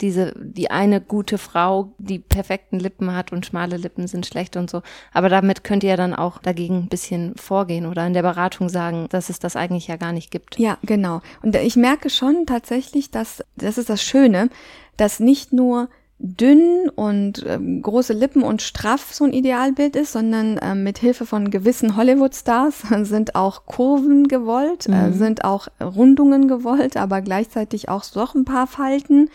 diese, 0.00 0.32
die 0.36 0.70
eine 0.70 1.00
gute 1.00 1.38
Frau, 1.38 1.92
die 1.98 2.18
perfekten 2.18 2.78
Lippen 2.78 3.14
hat 3.14 3.32
und 3.32 3.46
schmale 3.46 3.76
Lippen 3.76 4.06
sind 4.06 4.26
schlecht 4.26 4.56
und 4.56 4.70
so. 4.70 4.82
Aber 5.12 5.28
damit 5.28 5.64
könnt 5.64 5.84
ihr 5.84 5.96
dann 5.96 6.14
auch 6.14 6.38
dagegen 6.38 6.78
ein 6.78 6.88
bisschen 6.88 7.34
vorgehen 7.36 7.86
oder 7.86 8.06
in 8.06 8.14
der 8.14 8.22
Beratung 8.22 8.68
sagen, 8.68 9.06
dass 9.10 9.28
es 9.28 9.38
das 9.38 9.56
eigentlich 9.56 9.88
ja 9.88 9.96
gar 9.96 10.12
nicht 10.12 10.30
gibt. 10.30 10.58
Ja, 10.58 10.78
genau. 10.82 11.20
Und 11.42 11.54
ich 11.56 11.76
merke 11.76 12.10
schon 12.10 12.46
tatsächlich, 12.46 13.10
dass, 13.10 13.44
das 13.56 13.78
ist 13.78 13.90
das 13.90 14.02
Schöne, 14.02 14.48
dass 14.96 15.20
nicht 15.20 15.52
nur 15.52 15.88
dünn 16.22 16.90
und 16.94 17.44
ähm, 17.48 17.80
große 17.80 18.12
Lippen 18.12 18.42
und 18.42 18.60
straff 18.60 19.12
so 19.12 19.24
ein 19.24 19.32
Idealbild 19.32 19.96
ist, 19.96 20.12
sondern 20.12 20.60
ähm, 20.62 20.84
mit 20.84 20.98
Hilfe 20.98 21.24
von 21.24 21.50
gewissen 21.50 21.96
Hollywood-Stars 21.96 22.82
sind 23.02 23.34
auch 23.34 23.64
Kurven 23.64 24.28
gewollt, 24.28 24.86
äh, 24.86 24.90
mhm. 24.90 25.12
äh, 25.12 25.12
sind 25.12 25.44
auch 25.44 25.68
Rundungen 25.80 26.46
gewollt, 26.46 26.98
aber 26.98 27.22
gleichzeitig 27.22 27.88
auch 27.88 28.04
doch 28.12 28.34
ein 28.34 28.44
paar 28.44 28.66
Falten. 28.66 29.30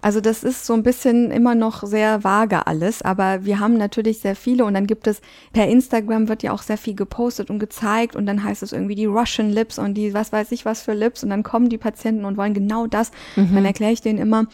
Also 0.00 0.20
das 0.20 0.44
ist 0.44 0.64
so 0.64 0.74
ein 0.74 0.84
bisschen 0.84 1.32
immer 1.32 1.56
noch 1.56 1.82
sehr 1.82 2.22
vage 2.22 2.68
alles, 2.68 3.02
aber 3.02 3.44
wir 3.44 3.58
haben 3.58 3.76
natürlich 3.76 4.20
sehr 4.20 4.36
viele 4.36 4.64
und 4.64 4.74
dann 4.74 4.86
gibt 4.86 5.08
es 5.08 5.20
per 5.52 5.66
Instagram 5.66 6.28
wird 6.28 6.44
ja 6.44 6.52
auch 6.52 6.62
sehr 6.62 6.78
viel 6.78 6.94
gepostet 6.94 7.50
und 7.50 7.58
gezeigt 7.58 8.14
und 8.14 8.26
dann 8.26 8.44
heißt 8.44 8.62
es 8.62 8.72
irgendwie 8.72 8.94
die 8.94 9.06
Russian 9.06 9.50
Lips 9.50 9.76
und 9.76 9.94
die 9.94 10.14
was 10.14 10.30
weiß 10.30 10.52
ich 10.52 10.64
was 10.64 10.82
für 10.82 10.92
Lips 10.92 11.24
und 11.24 11.30
dann 11.30 11.42
kommen 11.42 11.68
die 11.68 11.78
Patienten 11.78 12.24
und 12.24 12.36
wollen 12.36 12.54
genau 12.54 12.86
das. 12.86 13.10
Mhm. 13.34 13.56
Dann 13.56 13.64
erkläre 13.64 13.90
ich 13.90 14.00
denen 14.00 14.20
immer, 14.20 14.46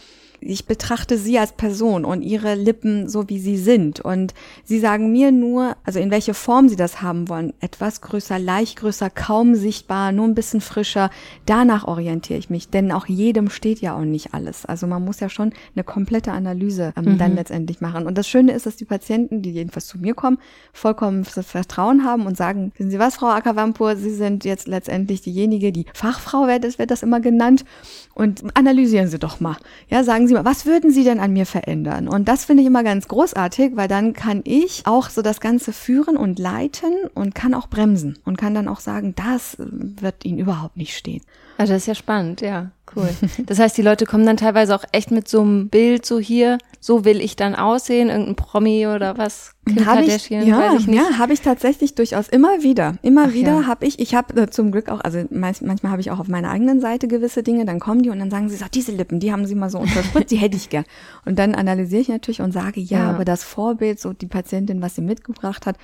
ich 0.45 0.65
betrachte 0.65 1.17
sie 1.17 1.39
als 1.39 1.53
Person 1.53 2.05
und 2.05 2.21
ihre 2.21 2.55
Lippen 2.55 3.09
so, 3.09 3.27
wie 3.29 3.39
sie 3.39 3.57
sind. 3.57 3.99
Und 3.99 4.33
sie 4.63 4.79
sagen 4.79 5.11
mir 5.11 5.31
nur, 5.31 5.75
also 5.83 5.99
in 5.99 6.11
welche 6.11 6.33
Form 6.33 6.69
sie 6.69 6.75
das 6.75 7.01
haben 7.01 7.27
wollen. 7.29 7.53
Etwas 7.59 8.01
größer, 8.01 8.37
leicht 8.37 8.77
größer, 8.77 9.09
kaum 9.09 9.55
sichtbar, 9.55 10.11
nur 10.11 10.27
ein 10.27 10.35
bisschen 10.35 10.61
frischer. 10.61 11.09
Danach 11.45 11.85
orientiere 11.85 12.39
ich 12.39 12.49
mich, 12.49 12.69
denn 12.69 12.91
auch 12.91 13.07
jedem 13.07 13.49
steht 13.49 13.81
ja 13.81 13.95
auch 13.95 14.03
nicht 14.03 14.33
alles. 14.33 14.65
Also 14.65 14.85
man 14.87 15.03
muss 15.03 15.19
ja 15.19 15.29
schon 15.29 15.51
eine 15.75 15.83
komplette 15.83 16.31
Analyse 16.31 16.93
ähm, 16.95 17.13
mhm. 17.13 17.17
dann 17.17 17.35
letztendlich 17.35 17.81
machen. 17.81 18.05
Und 18.05 18.17
das 18.17 18.27
Schöne 18.27 18.53
ist, 18.53 18.65
dass 18.65 18.75
die 18.75 18.85
Patienten, 18.85 19.41
die 19.41 19.51
jedenfalls 19.51 19.87
zu 19.87 19.97
mir 19.97 20.13
kommen, 20.13 20.37
vollkommen 20.73 21.25
Vertrauen 21.25 22.03
haben 22.03 22.25
und 22.25 22.37
sagen, 22.37 22.71
wissen 22.77 22.91
Sie 22.91 22.99
was, 22.99 23.15
Frau 23.15 23.27
Ackerwampur, 23.27 23.95
Sie 23.95 24.13
sind 24.13 24.45
jetzt 24.45 24.67
letztendlich 24.67 25.21
diejenige, 25.21 25.71
die 25.71 25.85
Fachfrau 25.93 26.47
wird, 26.47 26.77
wird 26.77 26.91
das 26.91 27.03
immer 27.03 27.19
genannt. 27.19 27.65
Und 28.13 28.43
analysieren 28.55 29.07
Sie 29.07 29.19
doch 29.19 29.39
mal. 29.39 29.57
Ja, 29.89 30.03
sagen 30.03 30.27
Sie 30.27 30.34
mal, 30.35 30.45
was 30.45 30.65
würden 30.65 30.91
Sie 30.91 31.03
denn 31.03 31.19
an 31.19 31.33
mir 31.33 31.45
verändern? 31.45 32.07
Und 32.07 32.27
das 32.27 32.45
finde 32.45 32.61
ich 32.61 32.67
immer 32.67 32.83
ganz 32.83 33.07
großartig, 33.07 33.75
weil 33.75 33.87
dann 33.87 34.13
kann 34.13 34.41
ich 34.43 34.83
auch 34.85 35.09
so 35.09 35.21
das 35.21 35.39
Ganze 35.39 35.73
führen 35.73 36.17
und 36.17 36.39
leiten 36.39 36.93
und 37.13 37.35
kann 37.35 37.53
auch 37.53 37.67
bremsen 37.67 38.19
und 38.25 38.37
kann 38.37 38.53
dann 38.53 38.67
auch 38.67 38.79
sagen, 38.79 39.15
das 39.15 39.55
wird 39.57 40.25
Ihnen 40.25 40.39
überhaupt 40.39 40.77
nicht 40.77 40.95
stehen. 40.95 41.21
Also 41.57 41.73
das 41.73 41.83
ist 41.83 41.87
ja 41.87 41.95
spannend, 41.95 42.41
ja. 42.41 42.71
Cool. 42.95 43.09
Das 43.45 43.59
heißt, 43.59 43.77
die 43.77 43.81
Leute 43.81 44.05
kommen 44.05 44.25
dann 44.25 44.37
teilweise 44.37 44.75
auch 44.75 44.83
echt 44.91 45.11
mit 45.11 45.27
so 45.27 45.41
einem 45.41 45.69
Bild 45.69 46.05
so 46.05 46.19
hier, 46.19 46.57
so 46.79 47.03
will 47.03 47.19
ich 47.19 47.35
dann 47.35 47.55
aussehen, 47.55 48.09
irgendein 48.09 48.35
Promi 48.35 48.87
oder 48.87 49.17
was? 49.17 49.53
Kim 49.67 49.85
hab 49.85 50.01
ich, 50.01 50.29
ja, 50.29 50.41
ich 50.41 50.87
ja, 50.87 51.17
habe 51.17 51.33
ich 51.33 51.41
tatsächlich 51.41 51.95
durchaus 51.95 52.27
immer 52.29 52.61
wieder. 52.61 52.95
Immer 53.01 53.25
Ach, 53.29 53.33
wieder 53.33 53.61
ja. 53.61 53.67
habe 53.67 53.85
ich, 53.85 53.99
ich 53.99 54.13
habe 54.13 54.39
äh, 54.39 54.49
zum 54.49 54.71
Glück 54.71 54.89
auch, 54.89 55.01
also 55.01 55.23
meist, 55.31 55.63
manchmal 55.63 55.91
habe 55.91 56.01
ich 56.01 56.11
auch 56.11 56.19
auf 56.19 56.27
meiner 56.27 56.51
eigenen 56.51 56.79
Seite 56.79 57.07
gewisse 57.07 57.41
Dinge, 57.41 57.65
dann 57.65 57.79
kommen 57.79 58.03
die 58.03 58.11
und 58.11 58.19
dann 58.19 58.29
sagen 58.29 58.49
sie, 58.49 58.55
so, 58.55 58.65
diese 58.71 58.91
Lippen, 58.91 59.19
die 59.19 59.31
haben 59.31 59.45
sie 59.47 59.55
mal 59.55 59.69
so 59.69 59.79
unterspritzt, 59.79 60.31
die 60.31 60.37
hätte 60.37 60.55
ich 60.55 60.69
gern. 60.69 60.85
Und 61.25 61.39
dann 61.39 61.55
analysiere 61.55 62.01
ich 62.01 62.09
natürlich 62.09 62.41
und 62.41 62.51
sage, 62.51 62.79
ja, 62.79 62.99
ja, 62.99 63.09
aber 63.09 63.25
das 63.25 63.43
Vorbild, 63.43 63.99
so 63.99 64.13
die 64.13 64.27
Patientin, 64.27 64.81
was 64.81 64.95
sie 64.95 65.01
mitgebracht 65.01 65.65
hat, 65.65 65.77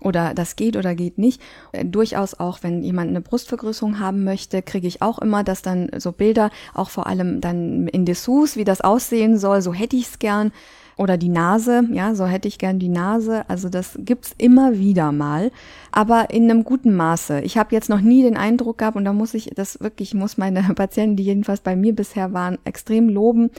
oder 0.00 0.34
das 0.34 0.56
geht 0.56 0.76
oder 0.76 0.94
geht 0.94 1.18
nicht. 1.18 1.40
Äh, 1.72 1.84
durchaus 1.84 2.34
auch, 2.34 2.62
wenn 2.62 2.82
jemand 2.82 3.10
eine 3.10 3.20
Brustvergrößerung 3.20 3.98
haben 3.98 4.24
möchte, 4.24 4.62
kriege 4.62 4.86
ich 4.86 5.02
auch 5.02 5.18
immer, 5.18 5.44
dass 5.44 5.62
dann 5.62 5.90
so 5.98 6.12
Bilder, 6.12 6.50
auch 6.74 6.90
vor 6.90 7.06
allem 7.06 7.40
dann 7.40 7.88
in 7.88 8.04
Dessous, 8.04 8.56
wie 8.56 8.64
das 8.64 8.80
aussehen 8.80 9.38
soll, 9.38 9.62
so 9.62 9.72
hätte 9.72 9.96
ich 9.96 10.06
es 10.06 10.18
gern 10.18 10.52
oder 10.98 11.16
die 11.16 11.28
Nase, 11.28 11.84
ja, 11.92 12.14
so 12.14 12.26
hätte 12.26 12.48
ich 12.48 12.58
gern 12.58 12.80
die 12.80 12.88
Nase. 12.88 13.48
Also 13.48 13.68
das 13.68 13.96
gibt's 14.00 14.34
immer 14.36 14.78
wieder 14.78 15.12
mal, 15.12 15.52
aber 15.92 16.30
in 16.30 16.50
einem 16.50 16.64
guten 16.64 16.94
Maße. 16.94 17.40
Ich 17.42 17.56
habe 17.56 17.74
jetzt 17.74 17.88
noch 17.88 18.00
nie 18.00 18.22
den 18.22 18.36
Eindruck 18.36 18.78
gehabt 18.78 18.96
und 18.96 19.04
da 19.04 19.12
muss 19.12 19.32
ich 19.34 19.52
das 19.54 19.80
wirklich, 19.80 20.10
ich 20.10 20.14
muss 20.14 20.36
meine 20.36 20.62
Patienten, 20.74 21.16
die 21.16 21.22
jedenfalls 21.22 21.60
bei 21.60 21.76
mir 21.76 21.94
bisher 21.94 22.32
waren, 22.32 22.58
extrem 22.64 23.08
loben. 23.08 23.50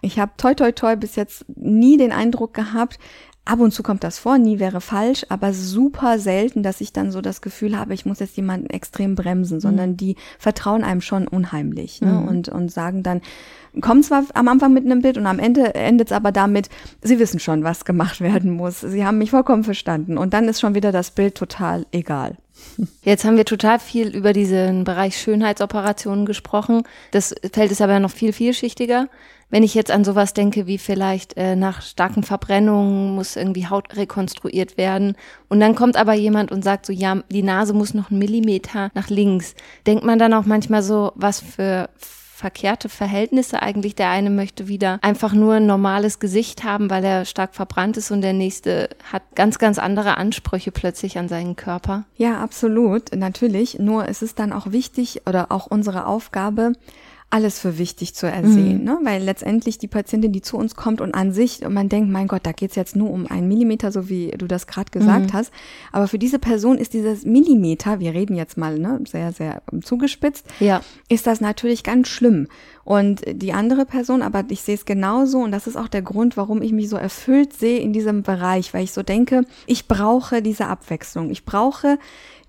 Ich 0.00 0.18
habe 0.18 0.32
toi 0.36 0.54
toi 0.54 0.72
toi 0.72 0.96
bis 0.96 1.16
jetzt 1.16 1.44
nie 1.56 1.96
den 1.96 2.12
Eindruck 2.12 2.52
gehabt, 2.52 2.98
Ab 3.48 3.60
und 3.60 3.72
zu 3.72 3.82
kommt 3.82 4.04
das 4.04 4.18
vor, 4.18 4.36
nie 4.36 4.58
wäre 4.58 4.82
falsch, 4.82 5.24
aber 5.30 5.54
super 5.54 6.18
selten, 6.18 6.62
dass 6.62 6.82
ich 6.82 6.92
dann 6.92 7.10
so 7.10 7.22
das 7.22 7.40
Gefühl 7.40 7.78
habe, 7.78 7.94
ich 7.94 8.04
muss 8.04 8.18
jetzt 8.18 8.36
jemanden 8.36 8.68
extrem 8.68 9.14
bremsen, 9.14 9.58
sondern 9.58 9.92
mhm. 9.92 9.96
die 9.96 10.16
vertrauen 10.38 10.84
einem 10.84 11.00
schon 11.00 11.26
unheimlich 11.26 12.02
ne? 12.02 12.12
Mhm. 12.12 12.28
und, 12.28 12.48
und 12.50 12.70
sagen 12.70 13.02
dann, 13.02 13.22
kommen 13.80 14.02
zwar 14.02 14.24
am 14.34 14.48
Anfang 14.48 14.74
mit 14.74 14.84
einem 14.84 15.00
Bild 15.00 15.16
und 15.16 15.26
am 15.26 15.38
Ende 15.38 15.74
endet 15.74 16.08
es 16.08 16.12
aber 16.12 16.30
damit, 16.30 16.68
sie 17.00 17.18
wissen 17.18 17.40
schon, 17.40 17.64
was 17.64 17.86
gemacht 17.86 18.20
werden 18.20 18.50
muss. 18.50 18.82
Sie 18.82 19.06
haben 19.06 19.16
mich 19.16 19.30
vollkommen 19.30 19.64
verstanden 19.64 20.18
und 20.18 20.34
dann 20.34 20.46
ist 20.46 20.60
schon 20.60 20.74
wieder 20.74 20.92
das 20.92 21.10
Bild 21.10 21.34
total 21.34 21.86
egal. 21.90 22.36
Jetzt 23.02 23.24
haben 23.24 23.38
wir 23.38 23.46
total 23.46 23.78
viel 23.78 24.08
über 24.08 24.34
diesen 24.34 24.84
Bereich 24.84 25.16
Schönheitsoperationen 25.16 26.26
gesprochen. 26.26 26.82
Das 27.12 27.34
Feld 27.52 27.70
ist 27.70 27.80
aber 27.80 27.98
noch 27.98 28.10
viel 28.10 28.34
vielschichtiger. 28.34 29.08
Wenn 29.50 29.62
ich 29.62 29.74
jetzt 29.74 29.90
an 29.90 30.04
sowas 30.04 30.34
denke, 30.34 30.66
wie 30.66 30.78
vielleicht 30.78 31.36
äh, 31.36 31.56
nach 31.56 31.80
starken 31.82 32.22
Verbrennungen 32.22 33.14
muss 33.14 33.36
irgendwie 33.36 33.66
Haut 33.66 33.96
rekonstruiert 33.96 34.76
werden 34.76 35.16
und 35.48 35.60
dann 35.60 35.74
kommt 35.74 35.96
aber 35.96 36.14
jemand 36.14 36.52
und 36.52 36.62
sagt 36.62 36.84
so, 36.84 36.92
ja, 36.92 37.22
die 37.30 37.42
Nase 37.42 37.72
muss 37.72 37.94
noch 37.94 38.10
einen 38.10 38.18
Millimeter 38.18 38.90
nach 38.94 39.08
links. 39.08 39.54
Denkt 39.86 40.04
man 40.04 40.18
dann 40.18 40.34
auch 40.34 40.44
manchmal 40.44 40.82
so, 40.82 41.12
was 41.14 41.40
für 41.40 41.88
verkehrte 42.38 42.88
Verhältnisse 42.88 43.62
eigentlich. 43.62 43.96
Der 43.96 44.10
eine 44.10 44.30
möchte 44.30 44.68
wieder 44.68 45.00
einfach 45.02 45.32
nur 45.32 45.54
ein 45.54 45.66
normales 45.66 46.20
Gesicht 46.20 46.62
haben, 46.62 46.88
weil 46.88 47.04
er 47.04 47.24
stark 47.24 47.54
verbrannt 47.54 47.96
ist 47.96 48.12
und 48.12 48.20
der 48.20 48.32
nächste 48.32 48.90
hat 49.12 49.22
ganz, 49.34 49.58
ganz 49.58 49.78
andere 49.78 50.16
Ansprüche 50.16 50.70
plötzlich 50.70 51.18
an 51.18 51.28
seinen 51.28 51.56
Körper. 51.56 52.04
Ja, 52.16 52.38
absolut, 52.40 53.14
natürlich. 53.14 53.80
Nur 53.80 54.08
es 54.08 54.22
ist 54.22 54.38
dann 54.38 54.52
auch 54.52 54.70
wichtig 54.70 55.22
oder 55.26 55.50
auch 55.50 55.66
unsere 55.66 56.06
Aufgabe, 56.06 56.74
alles 57.30 57.58
für 57.58 57.76
wichtig 57.76 58.14
zu 58.14 58.26
ersehen, 58.26 58.78
mhm. 58.78 58.84
ne? 58.84 58.98
weil 59.02 59.22
letztendlich 59.22 59.76
die 59.76 59.86
Patientin, 59.86 60.32
die 60.32 60.40
zu 60.40 60.56
uns 60.56 60.76
kommt 60.76 61.02
und 61.02 61.14
an 61.14 61.32
sich, 61.32 61.62
und 61.62 61.74
man 61.74 61.90
denkt, 61.90 62.10
mein 62.10 62.26
Gott, 62.26 62.40
da 62.44 62.52
geht's 62.52 62.74
jetzt 62.74 62.96
nur 62.96 63.10
um 63.10 63.26
einen 63.26 63.48
Millimeter, 63.48 63.92
so 63.92 64.08
wie 64.08 64.30
du 64.30 64.46
das 64.46 64.66
gerade 64.66 64.90
gesagt 64.90 65.32
mhm. 65.32 65.32
hast, 65.34 65.52
aber 65.92 66.08
für 66.08 66.18
diese 66.18 66.38
Person 66.38 66.78
ist 66.78 66.94
dieses 66.94 67.26
Millimeter, 67.26 68.00
wir 68.00 68.14
reden 68.14 68.34
jetzt 68.34 68.56
mal 68.56 68.78
ne, 68.78 69.00
sehr, 69.06 69.32
sehr 69.32 69.62
zugespitzt, 69.82 70.46
ja. 70.58 70.80
ist 71.10 71.26
das 71.26 71.42
natürlich 71.42 71.84
ganz 71.84 72.08
schlimm. 72.08 72.48
Und 72.82 73.20
die 73.30 73.52
andere 73.52 73.84
Person, 73.84 74.22
aber 74.22 74.44
ich 74.48 74.62
sehe 74.62 74.76
es 74.76 74.86
genauso 74.86 75.40
und 75.40 75.52
das 75.52 75.66
ist 75.66 75.76
auch 75.76 75.88
der 75.88 76.00
Grund, 76.00 76.38
warum 76.38 76.62
ich 76.62 76.72
mich 76.72 76.88
so 76.88 76.96
erfüllt 76.96 77.52
sehe 77.52 77.80
in 77.80 77.92
diesem 77.92 78.22
Bereich, 78.22 78.72
weil 78.72 78.84
ich 78.84 78.92
so 78.92 79.02
denke, 79.02 79.44
ich 79.66 79.86
brauche 79.88 80.40
diese 80.40 80.68
Abwechslung. 80.68 81.28
Ich 81.28 81.44
brauche 81.44 81.98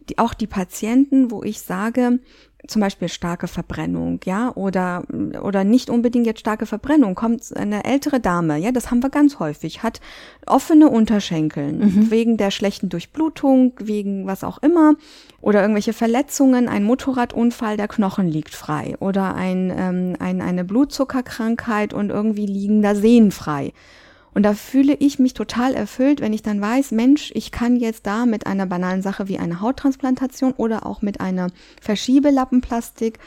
die, 0.07 0.17
auch 0.17 0.33
die 0.33 0.47
Patienten, 0.47 1.29
wo 1.31 1.43
ich 1.43 1.59
sage, 1.59 2.19
zum 2.67 2.81
Beispiel 2.81 3.07
starke 3.07 3.47
Verbrennung, 3.47 4.19
ja, 4.25 4.51
oder, 4.55 5.03
oder 5.41 5.63
nicht 5.63 5.89
unbedingt 5.89 6.25
jetzt 6.25 6.41
starke 6.41 6.65
Verbrennung, 6.65 7.15
kommt 7.15 7.55
eine 7.55 7.85
ältere 7.85 8.19
Dame, 8.19 8.57
ja, 8.57 8.71
das 8.71 8.91
haben 8.91 9.01
wir 9.01 9.09
ganz 9.09 9.39
häufig, 9.39 9.81
hat 9.81 10.01
offene 10.45 10.89
Unterschenkeln, 10.89 11.79
mhm. 11.79 12.11
wegen 12.11 12.37
der 12.37 12.51
schlechten 12.51 12.89
Durchblutung, 12.89 13.73
wegen 13.79 14.27
was 14.27 14.43
auch 14.43 14.57
immer, 14.61 14.95
oder 15.41 15.61
irgendwelche 15.61 15.93
Verletzungen, 15.93 16.67
ein 16.67 16.83
Motorradunfall, 16.83 17.77
der 17.77 17.87
Knochen 17.87 18.27
liegt 18.27 18.53
frei, 18.53 18.95
oder 18.99 19.35
ein, 19.35 19.73
ähm, 19.75 20.15
ein, 20.19 20.41
eine 20.41 20.65
Blutzuckerkrankheit 20.65 21.93
und 21.93 22.09
irgendwie 22.09 22.45
liegen 22.45 22.81
da 22.81 22.93
Sehnen 22.93 23.31
frei. 23.31 23.73
Und 24.33 24.43
da 24.43 24.53
fühle 24.53 24.93
ich 24.93 25.19
mich 25.19 25.33
total 25.33 25.73
erfüllt, 25.73 26.21
wenn 26.21 26.33
ich 26.33 26.43
dann 26.43 26.61
weiß, 26.61 26.91
Mensch, 26.91 27.31
ich 27.33 27.51
kann 27.51 27.75
jetzt 27.75 28.05
da 28.05 28.25
mit 28.25 28.45
einer 28.45 28.65
banalen 28.65 29.01
Sache 29.01 29.27
wie 29.27 29.39
einer 29.39 29.61
Hauttransplantation 29.61 30.53
oder 30.53 30.85
auch 30.85 31.01
mit 31.01 31.19
einer 31.19 31.47
Verschiebelappenplastik 31.81 33.19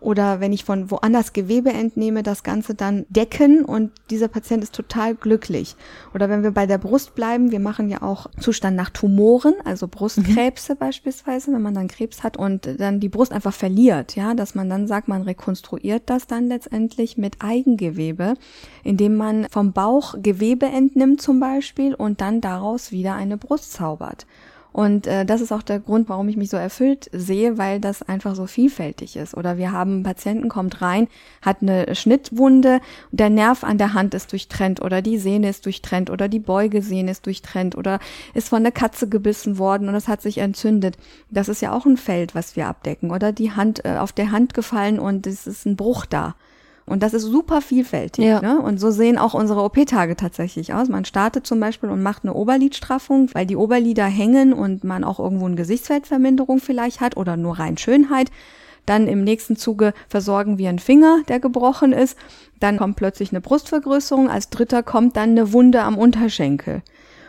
oder 0.00 0.40
wenn 0.40 0.52
ich 0.52 0.64
von 0.64 0.90
woanders 0.90 1.32
Gewebe 1.32 1.72
entnehme, 1.72 2.22
das 2.22 2.42
Ganze 2.42 2.74
dann 2.74 3.04
decken 3.08 3.64
und 3.64 3.90
dieser 4.10 4.28
Patient 4.28 4.62
ist 4.62 4.74
total 4.74 5.14
glücklich. 5.14 5.74
Oder 6.14 6.28
wenn 6.28 6.42
wir 6.42 6.52
bei 6.52 6.66
der 6.66 6.78
Brust 6.78 7.14
bleiben, 7.14 7.50
wir 7.50 7.60
machen 7.60 7.88
ja 7.88 8.02
auch 8.02 8.26
Zustand 8.38 8.76
nach 8.76 8.90
Tumoren, 8.90 9.54
also 9.64 9.88
Brustkrebse 9.88 10.74
mhm. 10.74 10.78
beispielsweise, 10.78 11.52
wenn 11.52 11.62
man 11.62 11.74
dann 11.74 11.88
Krebs 11.88 12.22
hat 12.22 12.36
und 12.36 12.78
dann 12.78 13.00
die 13.00 13.08
Brust 13.08 13.32
einfach 13.32 13.54
verliert, 13.54 14.14
ja, 14.14 14.34
dass 14.34 14.54
man 14.54 14.68
dann 14.68 14.86
sagt, 14.86 15.08
man 15.08 15.22
rekonstruiert 15.22 16.04
das 16.06 16.26
dann 16.26 16.46
letztendlich 16.46 17.18
mit 17.18 17.36
Eigengewebe, 17.40 18.34
indem 18.84 19.16
man 19.16 19.46
vom 19.50 19.72
Bauch 19.72 20.14
Gewebe 20.22 20.66
entnimmt 20.66 21.20
zum 21.20 21.40
Beispiel 21.40 21.94
und 21.94 22.20
dann 22.20 22.40
daraus 22.40 22.92
wieder 22.92 23.14
eine 23.14 23.36
Brust 23.36 23.72
zaubert. 23.72 24.26
Und 24.78 25.08
äh, 25.08 25.26
das 25.26 25.40
ist 25.40 25.50
auch 25.50 25.62
der 25.62 25.80
Grund, 25.80 26.08
warum 26.08 26.28
ich 26.28 26.36
mich 26.36 26.50
so 26.50 26.56
erfüllt 26.56 27.10
sehe, 27.12 27.58
weil 27.58 27.80
das 27.80 28.04
einfach 28.04 28.36
so 28.36 28.46
vielfältig 28.46 29.16
ist. 29.16 29.36
Oder 29.36 29.58
wir 29.58 29.72
haben 29.72 29.90
einen 29.90 30.02
Patienten 30.04 30.48
kommt 30.48 30.80
rein, 30.80 31.08
hat 31.42 31.62
eine 31.62 31.96
Schnittwunde, 31.96 32.80
der 33.10 33.28
Nerv 33.28 33.64
an 33.64 33.78
der 33.78 33.94
Hand 33.94 34.14
ist 34.14 34.30
durchtrennt 34.30 34.80
oder 34.80 35.02
die 35.02 35.18
Sehne 35.18 35.48
ist 35.48 35.66
durchtrennt 35.66 36.10
oder 36.10 36.28
die 36.28 36.38
Beugesehne 36.38 37.10
ist 37.10 37.26
durchtrennt 37.26 37.76
oder 37.76 37.98
ist 38.34 38.50
von 38.50 38.62
der 38.62 38.70
Katze 38.70 39.08
gebissen 39.08 39.58
worden 39.58 39.88
und 39.88 39.96
es 39.96 40.06
hat 40.06 40.22
sich 40.22 40.38
entzündet. 40.38 40.96
Das 41.28 41.48
ist 41.48 41.60
ja 41.60 41.72
auch 41.72 41.84
ein 41.84 41.96
Feld, 41.96 42.36
was 42.36 42.54
wir 42.54 42.68
abdecken. 42.68 43.10
Oder 43.10 43.32
die 43.32 43.50
Hand 43.50 43.84
äh, 43.84 43.96
auf 43.96 44.12
der 44.12 44.30
Hand 44.30 44.54
gefallen 44.54 45.00
und 45.00 45.26
es 45.26 45.48
ist 45.48 45.66
ein 45.66 45.74
Bruch 45.74 46.06
da. 46.06 46.36
Und 46.88 47.02
das 47.02 47.14
ist 47.14 47.22
super 47.22 47.60
vielfältig. 47.60 48.24
Ja. 48.24 48.40
Ne? 48.40 48.60
Und 48.60 48.78
so 48.78 48.90
sehen 48.90 49.18
auch 49.18 49.34
unsere 49.34 49.62
OP-Tage 49.62 50.16
tatsächlich 50.16 50.74
aus. 50.74 50.88
Man 50.88 51.04
startet 51.04 51.46
zum 51.46 51.60
Beispiel 51.60 51.90
und 51.90 52.02
macht 52.02 52.24
eine 52.24 52.34
Oberlidstraffung, 52.34 53.30
weil 53.34 53.46
die 53.46 53.56
Oberlider 53.56 54.06
hängen 54.06 54.52
und 54.52 54.84
man 54.84 55.04
auch 55.04 55.18
irgendwo 55.18 55.46
eine 55.46 55.56
Gesichtsfeldverminderung 55.56 56.60
vielleicht 56.60 57.00
hat 57.00 57.16
oder 57.16 57.36
nur 57.36 57.58
rein 57.58 57.76
Schönheit. 57.76 58.30
Dann 58.86 59.06
im 59.06 59.22
nächsten 59.22 59.56
Zuge 59.56 59.92
versorgen 60.08 60.56
wir 60.56 60.70
einen 60.70 60.78
Finger, 60.78 61.18
der 61.28 61.40
gebrochen 61.40 61.92
ist. 61.92 62.16
Dann 62.58 62.78
kommt 62.78 62.96
plötzlich 62.96 63.32
eine 63.32 63.42
Brustvergrößerung. 63.42 64.30
Als 64.30 64.48
dritter 64.48 64.82
kommt 64.82 65.16
dann 65.16 65.30
eine 65.30 65.52
Wunde 65.52 65.82
am 65.82 65.98
Unterschenkel. 65.98 66.82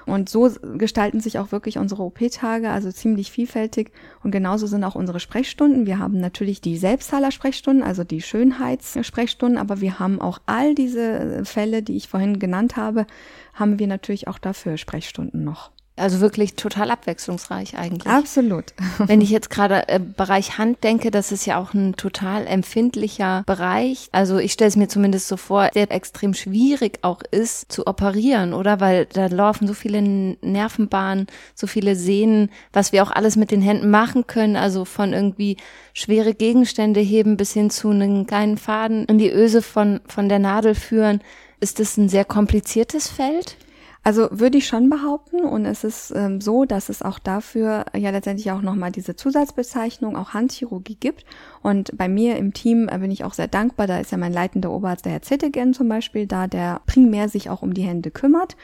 Und 0.06 0.30
so 0.30 0.50
gestalten 0.78 1.20
sich 1.20 1.40
auch 1.40 1.52
wirklich 1.52 1.78
unsere 1.78 2.04
OP-Tage, 2.04 2.70
also 2.70 2.92
ziemlich 2.92 3.32
vielfältig. 3.32 3.92
Und 4.24 4.32
genauso 4.32 4.68
sind 4.68 4.84
auch 4.84 4.96
unsere 4.96 5.20
Sprechstunden. 5.20 5.86
Wir 5.86 6.00
haben 6.00 6.20
natürlich 6.20 6.62
die 6.62 6.78
Selbstzahler-Sprechstunden, 6.78 7.84
also 7.84 8.04
die 8.04 8.22
Schönheitssprechstunden, 8.22 9.58
aber 9.58 9.82
wir 9.82 10.00
haben 10.00 10.22
auch 10.22 10.40
all 10.46 10.76
diese 10.76 11.44
Fälle, 11.46 11.84
die 11.84 11.98
ich 11.98 12.08
vorhin 12.08 12.40
genannt 12.40 12.76
habe, 12.76 13.06
haben 13.54 13.80
wir 13.80 13.88
natürlich 13.88 14.28
auch 14.28 14.40
dafür 14.40 14.78
Sprechstunden 14.78 15.44
noch. 15.44 15.72
Also 16.00 16.20
wirklich 16.22 16.56
total 16.56 16.92
abwechslungsreich 16.92 17.78
eigentlich. 17.78 18.12
Absolut. 18.12 18.66
Wenn 18.98 19.22
ich 19.22 19.30
jetzt 19.30 19.50
gerade 19.50 19.88
äh, 19.88 20.00
Bereich 20.00 20.58
Hand 20.58 20.84
denke, 20.84 21.12
das 21.12 21.32
ist 21.32 21.46
ja 21.46 21.60
auch 21.60 21.74
ein 21.74 21.96
total 21.96 22.48
empfindlicher 22.48 23.44
Bereich. 23.46 24.10
Also 24.12 24.38
ich 24.38 24.54
stelle 24.54 24.70
es 24.70 24.76
mir 24.76 24.88
zumindest 24.88 25.28
so 25.28 25.38
vor, 25.38 25.70
der 25.70 25.92
extrem 25.92 26.34
schwierig 26.34 27.00
auch 27.02 27.22
ist 27.32 27.72
zu 27.72 27.88
operieren, 27.88 28.54
oder? 28.54 28.80
Weil 28.80 29.06
da 29.06 29.28
laufen 29.28 29.68
so 29.68 29.74
viele 29.74 30.02
Nervenbahnen, 30.02 31.28
so 31.56 31.68
viele 31.68 31.96
Sehnen, 31.96 32.50
was 32.72 32.92
wir 32.92 33.04
auch 33.04 33.12
alles 33.12 33.36
mit 33.36 33.52
den 33.52 33.62
Händen 33.62 33.90
machen 33.90 34.28
können. 34.28 34.56
Also 34.56 34.86
von 34.86 35.14
irgendwie 35.14 35.58
schwere 35.94 36.34
Gegenstände 36.34 37.00
heben 37.00 37.38
bis 37.38 37.54
hin 37.54 37.70
zu 37.70 37.90
einem 37.90 38.26
kleinen 38.26 38.58
Faden 38.58 39.06
in 39.06 39.18
die 39.18 39.32
Öse 39.32 39.62
von, 39.62 40.02
von 40.08 40.30
der 40.30 40.40
Nadel 40.40 40.76
führen. 40.76 41.22
Ist 41.60 41.80
das 41.80 41.98
ein 41.98 42.08
sehr 42.08 42.26
kompliziertes 42.26 43.10
Feld? 43.10 43.58
Also 44.02 44.30
würde 44.32 44.58
ich 44.58 44.66
schon 44.66 44.90
behaupten 44.90 45.42
und 45.42 45.66
es 45.66 45.84
ist 45.84 46.12
ähm, 46.16 46.40
so, 46.40 46.64
dass 46.64 46.88
es 46.88 47.02
auch 47.02 47.20
dafür 47.20 47.86
ja 47.96 48.12
letztendlich 48.12 48.50
auch 48.52 48.62
nochmal 48.62 48.92
diese 48.92 49.16
Zusatzbezeichnung, 49.16 50.16
auch 50.16 50.34
Handchirurgie 50.34 50.96
gibt. 50.96 51.26
Und 51.62 51.98
bei 51.98 52.08
mir 52.08 52.38
im 52.38 52.54
Team 52.54 52.88
äh, 52.90 52.98
bin 52.98 53.12
ich 53.12 53.26
auch 53.26 53.34
sehr 53.34 53.50
dankbar, 53.50 53.88
da 53.88 54.00
ist 54.00 54.12
ja 54.12 54.18
mein 54.18 54.34
leitender 54.34 54.72
Oberarzt, 54.72 55.06
der 55.06 55.12
Herr 55.12 55.22
Zittegen 55.22 55.74
zum 55.74 55.90
Beispiel, 55.90 56.28
da 56.28 56.48
der 56.48 56.82
primär 56.86 57.28
sich 57.28 57.50
auch 57.50 57.62
um 57.62 57.74
die 57.74 57.84
Hände 57.84 58.10
kümmert 58.10 58.56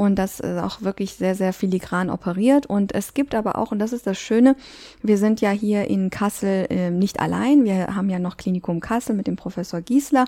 und 0.00 0.14
das 0.14 0.40
ist 0.40 0.58
auch 0.58 0.80
wirklich 0.80 1.12
sehr, 1.12 1.34
sehr 1.34 1.52
filigran 1.52 2.08
operiert. 2.08 2.64
Und 2.64 2.94
es 2.94 3.12
gibt 3.12 3.34
aber 3.34 3.58
auch, 3.58 3.70
und 3.70 3.78
das 3.80 3.92
ist 3.92 4.06
das 4.06 4.18
Schöne, 4.18 4.56
wir 5.02 5.18
sind 5.18 5.42
ja 5.42 5.50
hier 5.50 5.88
in 5.88 6.08
Kassel 6.08 6.68
äh, 6.70 6.90
nicht 6.90 7.20
allein. 7.20 7.64
Wir 7.64 7.94
haben 7.94 8.08
ja 8.08 8.18
noch 8.18 8.38
Klinikum 8.38 8.80
Kassel 8.80 9.14
mit 9.14 9.26
dem 9.26 9.36
Professor 9.36 9.82
Giesler. 9.82 10.24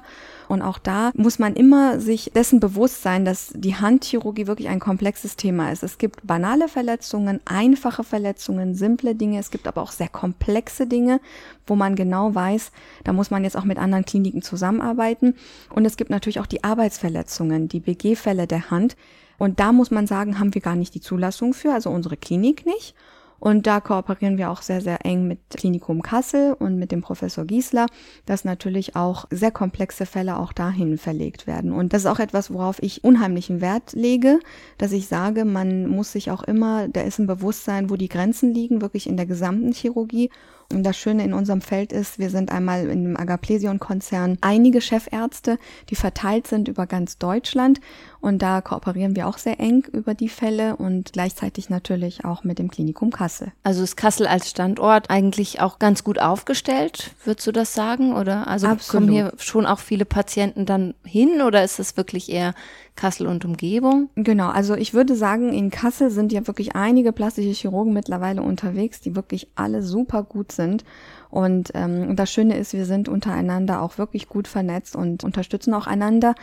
Und 0.46 0.60
auch 0.60 0.76
da 0.76 1.10
muss 1.14 1.38
man 1.38 1.54
immer 1.54 2.00
sich 2.00 2.32
dessen 2.34 2.60
bewusst 2.60 3.00
sein, 3.00 3.24
dass 3.24 3.50
die 3.54 3.74
Handchirurgie 3.74 4.46
wirklich 4.46 4.68
ein 4.68 4.78
komplexes 4.78 5.36
Thema 5.36 5.72
ist. 5.72 5.82
Es 5.82 5.96
gibt 5.96 6.26
banale 6.26 6.68
Verletzungen, 6.68 7.40
einfache 7.46 8.04
Verletzungen, 8.04 8.74
simple 8.74 9.14
Dinge. 9.14 9.38
Es 9.38 9.50
gibt 9.50 9.66
aber 9.66 9.80
auch 9.80 9.92
sehr 9.92 10.10
komplexe 10.10 10.86
Dinge, 10.86 11.18
wo 11.66 11.76
man 11.76 11.96
genau 11.96 12.34
weiß, 12.34 12.72
da 13.04 13.14
muss 13.14 13.30
man 13.30 13.42
jetzt 13.42 13.56
auch 13.56 13.64
mit 13.64 13.78
anderen 13.78 14.04
Kliniken 14.04 14.42
zusammenarbeiten. 14.42 15.34
Und 15.70 15.86
es 15.86 15.96
gibt 15.96 16.10
natürlich 16.10 16.40
auch 16.40 16.46
die 16.46 16.62
Arbeitsverletzungen, 16.62 17.68
die 17.68 17.80
BG-Fälle 17.80 18.46
der 18.46 18.70
Hand 18.70 18.96
und 19.38 19.60
da 19.60 19.72
muss 19.72 19.90
man 19.90 20.06
sagen, 20.06 20.38
haben 20.38 20.54
wir 20.54 20.60
gar 20.60 20.76
nicht 20.76 20.94
die 20.94 21.00
Zulassung 21.00 21.54
für, 21.54 21.72
also 21.72 21.90
unsere 21.90 22.16
Klinik 22.16 22.66
nicht. 22.66 22.94
Und 23.42 23.66
da 23.66 23.80
kooperieren 23.80 24.38
wir 24.38 24.52
auch 24.52 24.62
sehr, 24.62 24.80
sehr 24.80 25.04
eng 25.04 25.26
mit 25.26 25.40
Klinikum 25.50 26.00
Kassel 26.00 26.52
und 26.52 26.78
mit 26.78 26.92
dem 26.92 27.00
Professor 27.00 27.44
Giesler, 27.44 27.86
dass 28.24 28.44
natürlich 28.44 28.94
auch 28.94 29.24
sehr 29.30 29.50
komplexe 29.50 30.06
Fälle 30.06 30.38
auch 30.38 30.52
dahin 30.52 30.96
verlegt 30.96 31.48
werden. 31.48 31.72
Und 31.72 31.92
das 31.92 32.02
ist 32.02 32.06
auch 32.06 32.20
etwas, 32.20 32.52
worauf 32.52 32.80
ich 32.80 33.02
unheimlichen 33.02 33.60
Wert 33.60 33.94
lege, 33.94 34.38
dass 34.78 34.92
ich 34.92 35.08
sage, 35.08 35.44
man 35.44 35.88
muss 35.88 36.12
sich 36.12 36.30
auch 36.30 36.44
immer, 36.44 36.86
da 36.86 37.00
ist 37.00 37.18
ein 37.18 37.26
Bewusstsein, 37.26 37.90
wo 37.90 37.96
die 37.96 38.08
Grenzen 38.08 38.54
liegen, 38.54 38.80
wirklich 38.80 39.08
in 39.08 39.16
der 39.16 39.26
gesamten 39.26 39.72
Chirurgie. 39.72 40.30
Und 40.72 40.82
das 40.84 40.96
Schöne 40.96 41.24
in 41.24 41.34
unserem 41.34 41.60
Feld 41.60 41.92
ist, 41.92 42.18
wir 42.18 42.30
sind 42.30 42.50
einmal 42.50 42.88
in 42.88 43.04
dem 43.04 43.16
Agaplesion-Konzern 43.16 44.38
einige 44.40 44.80
Chefärzte, 44.80 45.58
die 45.90 45.94
verteilt 45.94 46.46
sind 46.46 46.68
über 46.68 46.86
ganz 46.86 47.18
Deutschland. 47.18 47.80
Und 48.20 48.40
da 48.40 48.60
kooperieren 48.60 49.16
wir 49.16 49.26
auch 49.26 49.38
sehr 49.38 49.58
eng 49.58 49.84
über 49.92 50.14
die 50.14 50.28
Fälle 50.28 50.76
und 50.76 51.12
gleichzeitig 51.12 51.70
natürlich 51.70 52.24
auch 52.24 52.44
mit 52.44 52.58
dem 52.58 52.70
Klinikum 52.70 53.10
Kassel. 53.10 53.52
Also 53.64 53.82
ist 53.82 53.96
Kassel 53.96 54.26
als 54.26 54.48
Standort 54.48 55.10
eigentlich 55.10 55.60
auch 55.60 55.78
ganz 55.78 56.04
gut 56.04 56.20
aufgestellt, 56.20 57.14
würdest 57.24 57.46
du 57.46 57.52
das 57.52 57.74
sagen? 57.74 58.14
Oder 58.14 58.46
also 58.46 58.68
Absolut. 58.68 58.90
kommen 58.90 59.12
hier 59.12 59.32
schon 59.38 59.66
auch 59.66 59.80
viele 59.80 60.04
Patienten 60.04 60.66
dann 60.66 60.94
hin 61.04 61.42
oder 61.42 61.64
ist 61.64 61.80
es 61.80 61.96
wirklich 61.96 62.30
eher 62.30 62.54
Kassel 62.94 63.26
und 63.26 63.44
Umgebung? 63.44 64.10
Genau, 64.16 64.48
also 64.48 64.74
ich 64.74 64.94
würde 64.94 65.16
sagen, 65.16 65.52
in 65.52 65.70
Kassel 65.70 66.10
sind 66.10 66.32
ja 66.32 66.46
wirklich 66.46 66.76
einige 66.76 67.12
plastische 67.12 67.50
Chirurgen 67.50 67.92
mittlerweile 67.92 68.42
unterwegs, 68.42 69.00
die 69.00 69.16
wirklich 69.16 69.48
alle 69.54 69.82
super 69.82 70.22
gut 70.22 70.52
sind. 70.52 70.84
Und 71.30 71.70
ähm, 71.74 72.14
das 72.16 72.30
Schöne 72.30 72.58
ist, 72.58 72.74
wir 72.74 72.84
sind 72.84 73.08
untereinander 73.08 73.80
auch 73.80 73.96
wirklich 73.96 74.28
gut 74.28 74.46
vernetzt 74.46 74.94
und 74.94 75.24
unterstützen 75.24 75.72
auch 75.72 75.86
einander. 75.86 76.34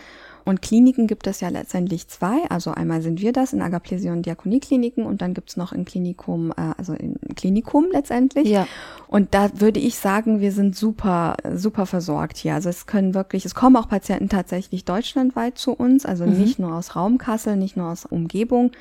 Und 0.45 0.61
Kliniken 0.61 1.07
gibt 1.07 1.27
es 1.27 1.41
ja 1.41 1.49
letztendlich 1.49 2.07
zwei. 2.07 2.43
Also 2.49 2.71
einmal 2.71 3.01
sind 3.01 3.21
wir 3.21 3.31
das 3.31 3.53
in 3.53 3.61
Agaplesie 3.61 4.09
und 4.09 4.25
Diakoniekliniken 4.25 5.05
und 5.05 5.21
dann 5.21 5.33
gibt's 5.33 5.57
noch 5.57 5.71
ein 5.71 5.85
Klinikum, 5.85 6.51
äh, 6.51 6.73
also 6.77 6.93
im 6.93 7.15
Klinikum 7.35 7.87
letztendlich. 7.91 8.47
Ja. 8.47 8.67
Und 9.07 9.33
da 9.33 9.49
würde 9.59 9.79
ich 9.79 9.97
sagen, 9.97 10.39
wir 10.39 10.51
sind 10.51 10.75
super, 10.75 11.35
super 11.53 11.85
versorgt 11.85 12.37
hier. 12.37 12.55
Also 12.55 12.69
es 12.69 12.85
können 12.85 13.13
wirklich, 13.13 13.45
es 13.45 13.55
kommen 13.55 13.75
auch 13.75 13.89
Patienten 13.89 14.29
tatsächlich 14.29 14.85
deutschlandweit 14.85 15.57
zu 15.57 15.73
uns, 15.73 16.05
also 16.05 16.25
mhm. 16.25 16.37
nicht 16.37 16.59
nur 16.59 16.73
aus 16.73 16.95
Raum 16.95 17.17
Kassel, 17.17 17.55
nicht 17.55 17.77
nur 17.77 17.91
aus 17.91 18.05
Umgebung, 18.05 18.71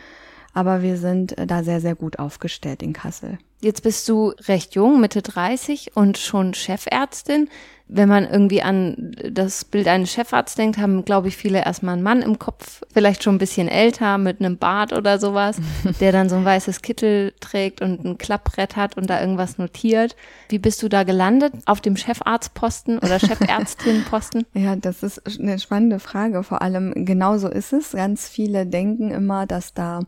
aber 0.55 0.83
wir 0.83 0.97
sind 0.97 1.35
da 1.47 1.63
sehr, 1.63 1.81
sehr 1.81 1.95
gut 1.95 2.19
aufgestellt 2.19 2.83
in 2.83 2.93
Kassel. 2.93 3.39
Jetzt 3.61 3.83
bist 3.83 4.09
du 4.09 4.33
recht 4.47 4.75
jung, 4.75 5.01
Mitte 5.01 5.23
30 5.23 5.97
und 5.97 6.19
schon 6.19 6.55
Chefärztin 6.55 7.49
wenn 7.89 8.09
man 8.09 8.29
irgendwie 8.29 8.63
an 8.63 9.13
das 9.31 9.65
Bild 9.65 9.89
eines 9.89 10.13
Chefarztes 10.13 10.57
denkt, 10.57 10.79
haben, 10.79 11.05
glaube 11.05 11.29
ich, 11.29 11.37
viele 11.37 11.65
erstmal 11.65 11.95
einen 11.95 12.03
Mann 12.03 12.21
im 12.21 12.39
Kopf, 12.39 12.83
vielleicht 12.93 13.23
schon 13.23 13.37
ein 13.37 13.39
bisschen 13.39 13.69
älter, 13.69 14.19
mit 14.19 14.41
einem 14.41 14.59
Bart 14.59 14.93
oder 14.93 15.19
sowas, 15.19 15.57
der 16.01 16.13
dann 16.13 16.29
so 16.29 16.37
ein 16.37 16.45
weißes 16.45 16.83
Kittel 16.83 17.33
trägt 17.41 17.81
und 17.81 18.05
ein 18.05 18.19
Klappbrett 18.19 18.77
hat 18.77 18.97
und 18.97 19.09
da 19.09 19.21
irgendwas 19.21 19.57
notiert. 19.57 20.17
Wie 20.51 20.59
bist 20.59 20.83
du 20.83 20.89
da 20.89 21.03
gelandet? 21.03 21.55
Auf 21.65 21.81
dem 21.81 21.97
Chefarztposten 21.97 22.99
oder 22.99 23.19
Chefärztinposten? 23.19 24.45
ja, 24.53 24.77
das 24.77 25.03
ist 25.03 25.41
eine 25.41 25.59
spannende 25.59 25.99
Frage. 25.99 26.43
Vor 26.43 26.61
allem 26.61 26.93
genauso 27.07 27.49
ist 27.49 27.73
es. 27.73 27.93
Ganz 27.93 28.29
viele 28.29 28.67
denken 28.67 29.11
immer, 29.11 29.47
dass 29.47 29.73
da 29.73 30.01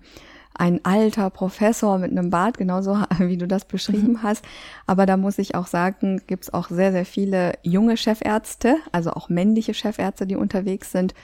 ein 0.55 0.85
alter 0.85 1.31
Professor 1.31 1.99
mit 1.99 2.11
einem 2.11 2.31
Bart, 2.31 2.59
genauso 2.59 2.99
wie 3.19 3.37
du 3.37 3.47
das 3.47 3.65
beschrieben 3.65 4.13
mhm. 4.13 4.23
hast. 4.23 4.45
Aber 4.87 5.07
da 5.07 5.17
muss 5.17 5.39
ich 5.39 5.55
auch 5.55 5.67
sagen, 5.67 6.23
gibt 6.27 6.45
es 6.45 6.55
auch 6.55 6.69
sehr, 6.69 6.93
sehr 6.93 7.07
viele 7.07 7.55
junge 7.63 7.97
Chefärzte, 7.97 8.77
also 8.93 9.11
auch 9.11 9.29
männliche 9.29 9.75
Chefärzte, 9.75 10.27
die 10.27 10.37
unterwegs 10.37 10.93
sind. 10.93 11.15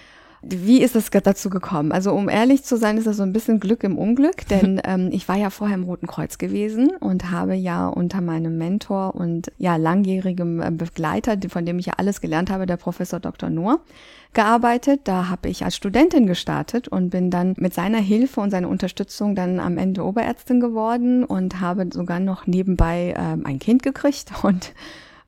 Wie 0.43 0.83
ist 0.83 0.95
es 0.95 1.11
dazu 1.11 1.51
gekommen? 1.51 1.93
Also 1.93 2.13
um 2.13 2.29
ehrlich 2.29 2.65
zu 2.65 2.77
sein, 2.77 2.99
ist 2.99 3.07
das 3.07 3.17
so 3.17 3.23
ein 3.23 3.33
bisschen 3.33 3.61
Glück 3.61 3.83
im 3.85 3.99
Unglück, 3.99 4.47
denn 4.51 4.81
ähm, 4.85 5.11
ich 5.13 5.29
war 5.29 5.37
ja 5.37 5.51
vorher 5.51 5.77
im 5.77 5.85
Roten 5.85 6.07
Kreuz 6.07 6.39
gewesen 6.39 6.91
und 7.01 7.31
habe 7.31 7.55
ja 7.55 7.89
unter 7.89 8.21
meinem 8.21 8.59
Mentor 8.59 9.15
und 9.15 9.51
ja 9.59 9.77
langjährigem 9.77 10.61
äh, 10.61 10.71
Begleiter, 10.71 11.37
von 11.49 11.65
dem 11.65 11.79
ich 11.79 11.87
ja 11.87 11.95
alles 11.97 12.21
gelernt 12.21 12.51
habe, 12.51 12.67
der 12.67 12.77
Professor 12.77 13.21
Dr. 13.21 13.51
Noor, 13.51 13.81
gearbeitet. 14.35 15.01
Da 15.05 15.29
habe 15.29 15.49
ich 15.49 15.65
als 15.65 15.77
Studentin 15.77 16.27
gestartet 16.27 16.89
und 16.89 17.11
bin 17.11 17.31
dann 17.31 17.55
mit 17.57 17.75
seiner 17.75 17.99
Hilfe 17.99 18.41
und 18.41 18.51
seiner 18.51 18.69
Unterstützung 18.69 19.35
dann 19.35 19.59
am 19.59 19.79
Ende 19.79 20.05
Oberärztin 20.05 20.61
geworden 20.61 21.25
und 21.25 21.61
habe 21.61 21.89
sogar 21.93 22.21
noch 22.21 22.47
nebenbei 22.47 23.15
ähm, 23.17 23.47
ein 23.47 23.59
Kind 23.59 23.83
gekriegt 23.83 24.33
und 24.43 24.73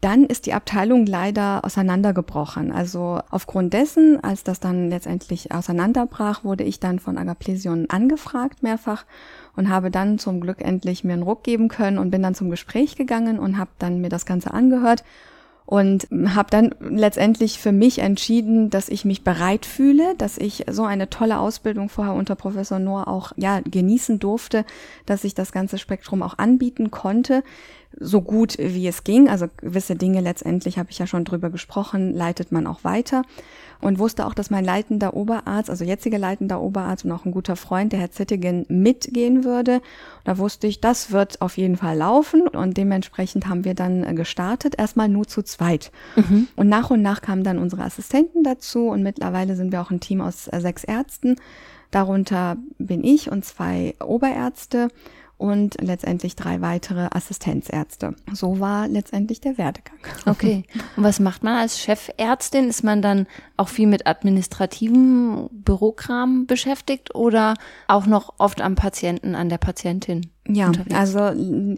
dann 0.01 0.25
ist 0.25 0.47
die 0.47 0.53
Abteilung 0.53 1.07
leider 1.07 1.65
auseinandergebrochen. 1.65 2.71
Also 2.71 3.21
aufgrund 3.31 3.73
dessen, 3.73 4.23
als 4.23 4.45
das 4.45 4.61
dann 4.61 4.89
letztendlich 4.89 5.53
auseinanderbrach, 5.53 6.45
wurde 6.45 6.63
ich 6.63 6.79
dann 6.79 7.01
von 7.01 7.19
Agaplesion 7.19 7.91
angefragt 7.91 8.63
mehrfach 8.63 9.05
und 9.57 9.69
habe 9.69 9.91
dann 9.91 10.19
zum 10.19 10.41
Glück 10.41 10.61
endlich 10.61 11.03
mir 11.03 11.15
einen 11.15 11.23
Ruck 11.23 11.43
geben 11.43 11.69
können 11.69 11.99
und 11.99 12.11
bin 12.11 12.23
dann 12.23 12.37
zum 12.37 12.49
Gespräch 12.49 12.95
gegangen 12.95 13.41
und 13.41 13.59
habe 13.59 13.71
dann 13.79 14.01
mir 14.01 14.09
das 14.09 14.25
Ganze 14.25 14.55
angehört 14.55 15.03
und 15.69 16.09
habe 16.29 16.49
dann 16.51 16.75
letztendlich 16.81 17.59
für 17.59 17.73
mich 17.73 17.99
entschieden, 17.99 18.71
dass 18.71 18.89
ich 18.89 19.05
mich 19.05 19.23
bereit 19.23 19.67
fühle, 19.67 20.15
dass 20.17 20.39
ich 20.39 20.65
so 20.71 20.85
eine 20.85 21.11
tolle 21.11 21.39
Ausbildung 21.39 21.91
vorher 21.91 22.15
unter 22.15 22.37
Professor 22.37 22.79
Noor 22.79 23.07
auch 23.07 23.33
ja 23.37 23.61
genießen 23.61 24.19
durfte, 24.19 24.65
dass 25.05 25.25
ich 25.25 25.35
das 25.35 25.53
ganze 25.53 25.77
Spektrum 25.77 26.23
auch 26.23 26.39
anbieten 26.39 26.91
konnte. 26.91 27.45
So 28.01 28.21
gut 28.21 28.57
wie 28.59 28.87
es 28.87 29.05
ging. 29.05 29.29
Also 29.29 29.47
gewisse 29.57 29.97
Dinge 29.97 30.21
letztendlich 30.21 30.79
habe 30.79 30.91
ich 30.91 30.99
ja 30.99 31.07
schon 31.07 31.25
drüber 31.25 31.51
gesprochen, 31.51 32.15
leitet 32.15 32.53
man 32.53 32.67
auch 32.67 32.85
weiter. 32.85 33.23
Und 33.81 34.01
wusste 34.01 34.27
auch, 34.27 34.35
dass 34.35 34.51
mein 34.51 34.65
leitender 34.65 35.15
Oberarzt, 35.15 35.71
also 35.71 35.85
jetziger 35.85 36.19
leitender 36.19 36.61
Oberarzt 36.61 37.05
und 37.05 37.13
auch 37.13 37.25
ein 37.25 37.31
guter 37.31 37.55
Freund, 37.55 37.93
der 37.93 38.01
Herr 38.01 38.11
Zittigen, 38.11 38.67
mitgehen 38.69 39.45
würde. 39.45 39.81
Da 40.25 40.37
wusste 40.37 40.67
ich, 40.67 40.81
das 40.81 41.13
wird 41.13 41.41
auf 41.41 41.57
jeden 41.57 41.77
Fall 41.77 41.97
laufen. 41.97 42.49
Und 42.49 42.77
dementsprechend 42.77 43.47
haben 43.47 43.65
wir 43.65 43.75
dann 43.75 44.03
äh, 44.03 44.15
gestartet, 44.15 44.75
erstmal 44.77 45.09
nur 45.09 45.29
zu 45.29 45.43
zweit. 45.43 45.93
Mhm. 46.17 46.49
Und 46.57 46.69
nach 46.69 46.91
und 46.91 47.03
nach 47.03 47.21
kamen 47.21 47.45
dann 47.45 47.59
unsere 47.59 47.85
Assistenten 47.85 48.43
dazu. 48.43 48.89
Und 48.89 49.05
mittlerweile 49.05 49.55
sind 49.55 49.71
wir 49.71 49.81
auch 49.81 49.93
ein 49.93 50.01
Team 50.01 50.21
aus 50.21 50.49
äh, 50.49 50.61
sechs 50.61 50.83
Ärzten. 50.83 51.37
Darunter 51.93 52.57
bin 52.79 53.05
ich 53.05 53.31
und 53.31 53.45
zwei 53.45 53.95
Oberärzte 54.05 54.89
und 55.39 55.81
letztendlich 55.81 56.37
drei 56.37 56.61
weitere 56.61 57.09
Assistenzärzte. 57.13 58.15
So 58.33 58.61
war 58.61 58.89
letztendlich 58.89 59.41
der 59.41 59.57
Werdegang. 59.57 59.99
Okay. 60.27 60.65
Und 60.97 61.05
was 61.05 61.21
macht 61.21 61.45
man 61.45 61.55
als 61.55 61.81
Chefärztin? 61.81 62.69
Ist 62.69 62.83
man 62.83 63.01
dann 63.01 63.27
auch 63.57 63.69
viel 63.69 63.87
mit 63.87 64.07
administrativem 64.07 65.49
Bürokram 65.53 66.47
beschäftigt 66.47 67.15
oder 67.15 67.55
auch 67.87 68.07
noch 68.07 68.35
oft 68.39 68.61
am 68.61 68.75
Patienten, 68.75 69.35
an 69.35 69.49
der 69.49 69.59
Patientin? 69.59 70.31
Ja, 70.47 70.67
unterwegs? 70.67 70.95
also 70.95 71.77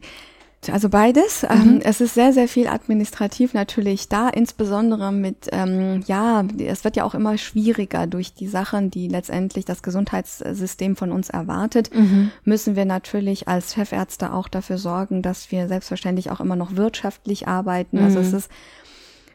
also 0.69 0.91
beides. 0.91 1.45
Ähm, 1.49 1.77
mhm. 1.77 1.81
es 1.83 2.01
ist 2.01 2.15
sehr, 2.15 2.33
sehr 2.33 2.47
viel 2.47 2.69
administrativ 2.69 3.55
natürlich 3.55 4.09
da, 4.09 4.29
insbesondere 4.29 5.11
mit, 5.11 5.49
ähm, 5.53 6.03
ja, 6.07 6.45
es 6.59 6.85
wird 6.85 6.97
ja 6.97 7.05
auch 7.05 7.15
immer 7.15 7.39
schwieriger 7.39 8.07
durch 8.07 8.35
die 8.35 8.47
Sachen, 8.47 8.91
die 8.91 9.09
letztendlich 9.09 9.65
das 9.65 9.83
Gesundheitssystem 9.83 10.97
von 10.97 11.13
uns 11.13 11.31
erwartet, 11.31 11.95
mhm. 11.95 12.31
müssen 12.45 12.77
wir 12.77 12.85
natürlich 12.85 13.49
als 13.49 13.75
Chefärzte 13.75 14.33
auch 14.33 14.49
dafür 14.49 14.77
sorgen, 14.77 15.23
dass 15.23 15.51
wir 15.51 15.67
selbstverständlich 15.67 16.31
auch 16.31 16.41
immer 16.41 16.57
noch 16.57 16.77
wirtschaftlich 16.77 17.49
arbeiten. 17.49 17.99
Mhm. 17.99 18.05
Also 18.05 18.19
es 18.19 18.33
ist 18.35 18.51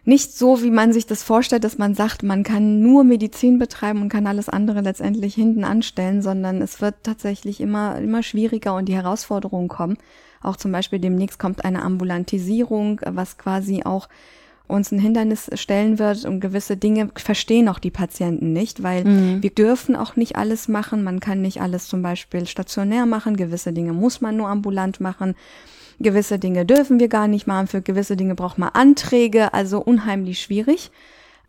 nicht 0.08 0.38
so, 0.38 0.62
wie 0.62 0.70
man 0.70 0.94
sich 0.94 1.08
das 1.08 1.24
vorstellt, 1.24 1.64
dass 1.64 1.80
man 1.80 1.96
sagt, 1.96 2.22
man 2.22 2.44
kann 2.44 2.82
nur 2.82 3.04
Medizin 3.04 3.58
betreiben 3.58 4.04
und 4.04 4.10
kann 4.10 4.28
alles 4.28 4.50
andere 4.50 4.82
letztendlich 4.82 5.34
hinten 5.34 5.64
anstellen, 5.64 6.22
sondern 6.22 6.62
es 6.62 6.80
wird 6.80 6.96
tatsächlich 7.02 7.60
immer, 7.60 7.98
immer 7.98 8.22
schwieriger 8.22 8.76
und 8.76 8.86
die 8.86 8.96
Herausforderungen 8.96 9.68
kommen. 9.68 9.98
Auch 10.42 10.58
zum 10.58 10.72
Beispiel 10.72 11.00
demnächst 11.00 11.40
kommt 11.40 11.66
eine 11.66 11.82
Ambulantisierung, 11.82 13.02
was 13.06 13.38
quasi 13.38 13.84
auch 13.84 14.08
uns 14.68 14.92
ein 14.92 15.00
Hindernis 15.00 15.50
stellen 15.54 16.00
wird 16.00 16.26
und 16.26 16.40
gewisse 16.40 16.76
Dinge 16.78 17.10
verstehen 17.16 17.70
auch 17.70 17.80
die 17.80 17.92
Patienten 17.92 18.52
nicht, 18.52 18.82
weil 18.82 19.06
mhm. 19.06 19.44
wir 19.44 19.52
dürfen 19.52 19.96
auch 19.96 20.16
nicht 20.16 20.38
alles 20.38 20.68
machen. 20.68 21.04
Man 21.04 21.20
kann 21.20 21.42
nicht 21.42 21.62
alles 21.62 21.88
zum 21.88 22.02
Beispiel 22.02 22.48
stationär 22.48 23.06
machen. 23.06 23.38
Gewisse 23.38 23.74
Dinge 23.74 23.94
muss 23.94 24.22
man 24.22 24.38
nur 24.38 24.48
ambulant 24.48 25.00
machen. 25.00 25.36
Gewisse 26.00 26.40
Dinge 26.40 26.66
dürfen 26.66 27.00
wir 27.00 27.08
gar 27.08 27.28
nicht 27.28 27.48
machen. 27.48 27.68
Für 27.68 27.82
gewisse 27.82 28.18
Dinge 28.18 28.36
braucht 28.36 28.58
man 28.58 28.70
Anträge. 28.70 29.54
Also 29.54 29.80
unheimlich 29.80 30.42
schwierig. 30.42 30.92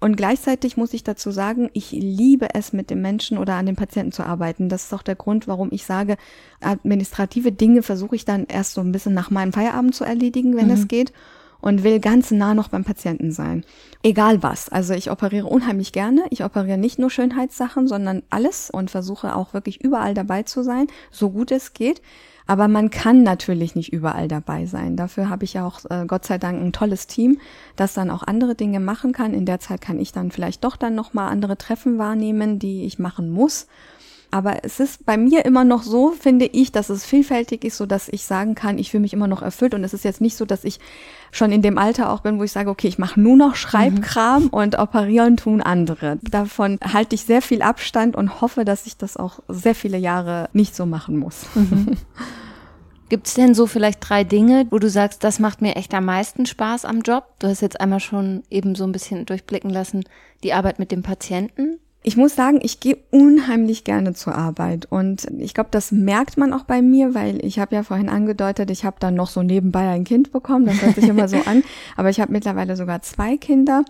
Und 0.00 0.16
gleichzeitig 0.16 0.76
muss 0.76 0.92
ich 0.94 1.04
dazu 1.04 1.30
sagen, 1.30 1.70
ich 1.72 1.92
liebe 1.92 2.54
es, 2.54 2.72
mit 2.72 2.90
dem 2.90 3.02
Menschen 3.02 3.38
oder 3.38 3.54
an 3.54 3.66
den 3.66 3.76
Patienten 3.76 4.12
zu 4.12 4.24
arbeiten. 4.24 4.68
Das 4.68 4.84
ist 4.84 4.94
auch 4.94 5.02
der 5.02 5.16
Grund, 5.16 5.48
warum 5.48 5.68
ich 5.72 5.84
sage, 5.84 6.16
administrative 6.60 7.52
Dinge 7.52 7.82
versuche 7.82 8.16
ich 8.16 8.24
dann 8.24 8.46
erst 8.46 8.74
so 8.74 8.80
ein 8.80 8.92
bisschen 8.92 9.14
nach 9.14 9.30
meinem 9.30 9.52
Feierabend 9.52 9.94
zu 9.94 10.04
erledigen, 10.04 10.56
wenn 10.56 10.66
mhm. 10.66 10.72
es 10.72 10.88
geht. 10.88 11.12
Und 11.58 11.82
will 11.82 12.00
ganz 12.00 12.30
nah 12.30 12.54
noch 12.54 12.68
beim 12.68 12.84
Patienten 12.84 13.32
sein. 13.32 13.64
Egal 14.02 14.42
was. 14.42 14.68
Also 14.68 14.92
ich 14.92 15.10
operiere 15.10 15.46
unheimlich 15.46 15.90
gerne. 15.90 16.24
Ich 16.30 16.44
operiere 16.44 16.76
nicht 16.76 16.98
nur 16.98 17.10
Schönheitssachen, 17.10 17.88
sondern 17.88 18.22
alles 18.28 18.70
und 18.70 18.90
versuche 18.90 19.34
auch 19.34 19.54
wirklich 19.54 19.82
überall 19.82 20.12
dabei 20.12 20.42
zu 20.42 20.62
sein, 20.62 20.86
so 21.10 21.30
gut 21.30 21.50
es 21.50 21.72
geht. 21.72 22.02
Aber 22.46 22.68
man 22.68 22.90
kann 22.90 23.22
natürlich 23.22 23.74
nicht 23.74 23.92
überall 23.92 24.28
dabei 24.28 24.66
sein. 24.66 24.96
Dafür 24.96 25.28
habe 25.28 25.44
ich 25.44 25.54
ja 25.54 25.66
auch 25.66 25.80
äh, 25.90 26.06
Gott 26.06 26.24
sei 26.24 26.38
Dank 26.38 26.62
ein 26.62 26.72
tolles 26.72 27.06
Team, 27.06 27.40
das 27.74 27.94
dann 27.94 28.10
auch 28.10 28.22
andere 28.22 28.54
Dinge 28.54 28.78
machen 28.78 29.12
kann. 29.12 29.34
In 29.34 29.46
der 29.46 29.58
Zeit 29.58 29.80
kann 29.80 29.98
ich 29.98 30.12
dann 30.12 30.30
vielleicht 30.30 30.62
doch 30.62 30.76
dann 30.76 30.94
noch 30.94 31.12
mal 31.12 31.28
andere 31.28 31.58
Treffen 31.58 31.98
wahrnehmen, 31.98 32.58
die 32.58 32.84
ich 32.84 32.98
machen 32.98 33.30
muss. 33.30 33.66
Aber 34.30 34.64
es 34.64 34.80
ist 34.80 35.06
bei 35.06 35.16
mir 35.16 35.44
immer 35.44 35.64
noch 35.64 35.82
so, 35.82 36.10
finde 36.10 36.46
ich, 36.46 36.72
dass 36.72 36.90
es 36.90 37.04
vielfältig 37.04 37.64
ist, 37.64 37.76
so 37.76 37.86
dass 37.86 38.08
ich 38.08 38.24
sagen 38.24 38.54
kann, 38.54 38.78
ich 38.78 38.90
fühle 38.90 39.02
mich 39.02 39.12
immer 39.12 39.28
noch 39.28 39.42
erfüllt. 39.42 39.74
Und 39.74 39.84
es 39.84 39.94
ist 39.94 40.04
jetzt 40.04 40.20
nicht 40.20 40.36
so, 40.36 40.44
dass 40.44 40.64
ich 40.64 40.80
schon 41.32 41.52
in 41.52 41.62
dem 41.62 41.78
Alter 41.78 42.10
auch 42.10 42.20
bin, 42.20 42.38
wo 42.38 42.44
ich 42.44 42.52
sage, 42.52 42.70
okay, 42.70 42.88
ich 42.88 42.98
mache 42.98 43.20
nur 43.20 43.36
noch 43.36 43.54
Schreibkram 43.54 44.44
mhm. 44.44 44.48
und 44.48 44.78
operieren 44.78 45.36
tun 45.36 45.60
andere. 45.60 46.18
Davon 46.22 46.78
halte 46.82 47.14
ich 47.14 47.22
sehr 47.22 47.42
viel 47.42 47.62
Abstand 47.62 48.16
und 48.16 48.40
hoffe, 48.40 48.64
dass 48.64 48.86
ich 48.86 48.96
das 48.96 49.16
auch 49.16 49.40
sehr 49.48 49.74
viele 49.74 49.98
Jahre 49.98 50.48
nicht 50.52 50.74
so 50.74 50.86
machen 50.86 51.18
muss. 51.18 51.46
Mhm. 51.54 51.96
Gibt 53.08 53.28
es 53.28 53.34
denn 53.34 53.54
so 53.54 53.68
vielleicht 53.68 53.98
drei 54.08 54.24
Dinge, 54.24 54.66
wo 54.70 54.80
du 54.80 54.90
sagst, 54.90 55.22
das 55.22 55.38
macht 55.38 55.62
mir 55.62 55.76
echt 55.76 55.94
am 55.94 56.06
meisten 56.06 56.44
Spaß 56.44 56.84
am 56.84 57.02
Job? 57.02 57.24
Du 57.38 57.46
hast 57.46 57.60
jetzt 57.60 57.80
einmal 57.80 58.00
schon 58.00 58.42
eben 58.50 58.74
so 58.74 58.82
ein 58.82 58.90
bisschen 58.90 59.26
durchblicken 59.26 59.70
lassen, 59.70 60.04
die 60.42 60.52
Arbeit 60.52 60.80
mit 60.80 60.90
dem 60.90 61.02
Patienten. 61.02 61.78
Ich 62.08 62.16
muss 62.16 62.36
sagen, 62.36 62.60
ich 62.62 62.78
gehe 62.78 62.98
unheimlich 63.10 63.82
gerne 63.82 64.14
zur 64.14 64.36
Arbeit 64.36 64.86
und 64.88 65.26
ich 65.38 65.54
glaube, 65.54 65.70
das 65.72 65.90
merkt 65.90 66.38
man 66.38 66.52
auch 66.52 66.62
bei 66.62 66.80
mir, 66.80 67.16
weil 67.16 67.44
ich 67.44 67.58
habe 67.58 67.74
ja 67.74 67.82
vorhin 67.82 68.08
angedeutet, 68.08 68.70
ich 68.70 68.84
habe 68.84 68.98
dann 69.00 69.16
noch 69.16 69.26
so 69.26 69.42
nebenbei 69.42 69.88
ein 69.88 70.04
Kind 70.04 70.30
bekommen, 70.30 70.66
das 70.66 70.80
hört 70.82 70.94
sich 70.94 71.08
immer 71.08 71.26
so 71.26 71.38
an, 71.38 71.64
aber 71.96 72.08
ich 72.08 72.20
habe 72.20 72.30
mittlerweile 72.30 72.76
sogar 72.76 73.02
zwei 73.02 73.36
Kinder 73.36 73.84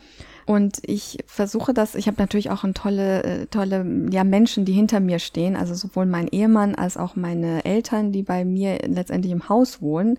und 0.47 0.79
ich 0.87 1.19
versuche 1.27 1.75
das, 1.75 1.95
ich 1.95 2.07
habe 2.07 2.17
natürlich 2.19 2.49
auch 2.49 2.65
ein 2.65 2.73
tolle, 2.73 3.23
äh, 3.23 3.47
tolle 3.49 3.85
ja, 4.11 4.25
Menschen, 4.25 4.65
die 4.65 4.73
hinter 4.73 5.01
mir 5.01 5.19
stehen, 5.19 5.55
also 5.55 5.75
sowohl 5.75 6.07
mein 6.07 6.29
Ehemann 6.29 6.75
als 6.75 6.97
auch 6.97 7.17
meine 7.17 7.67
Eltern, 7.67 8.13
die 8.13 8.23
bei 8.23 8.47
mir 8.47 8.79
letztendlich 8.87 9.33
im 9.33 9.51
Haus 9.51 9.83
wohnen 9.83 10.17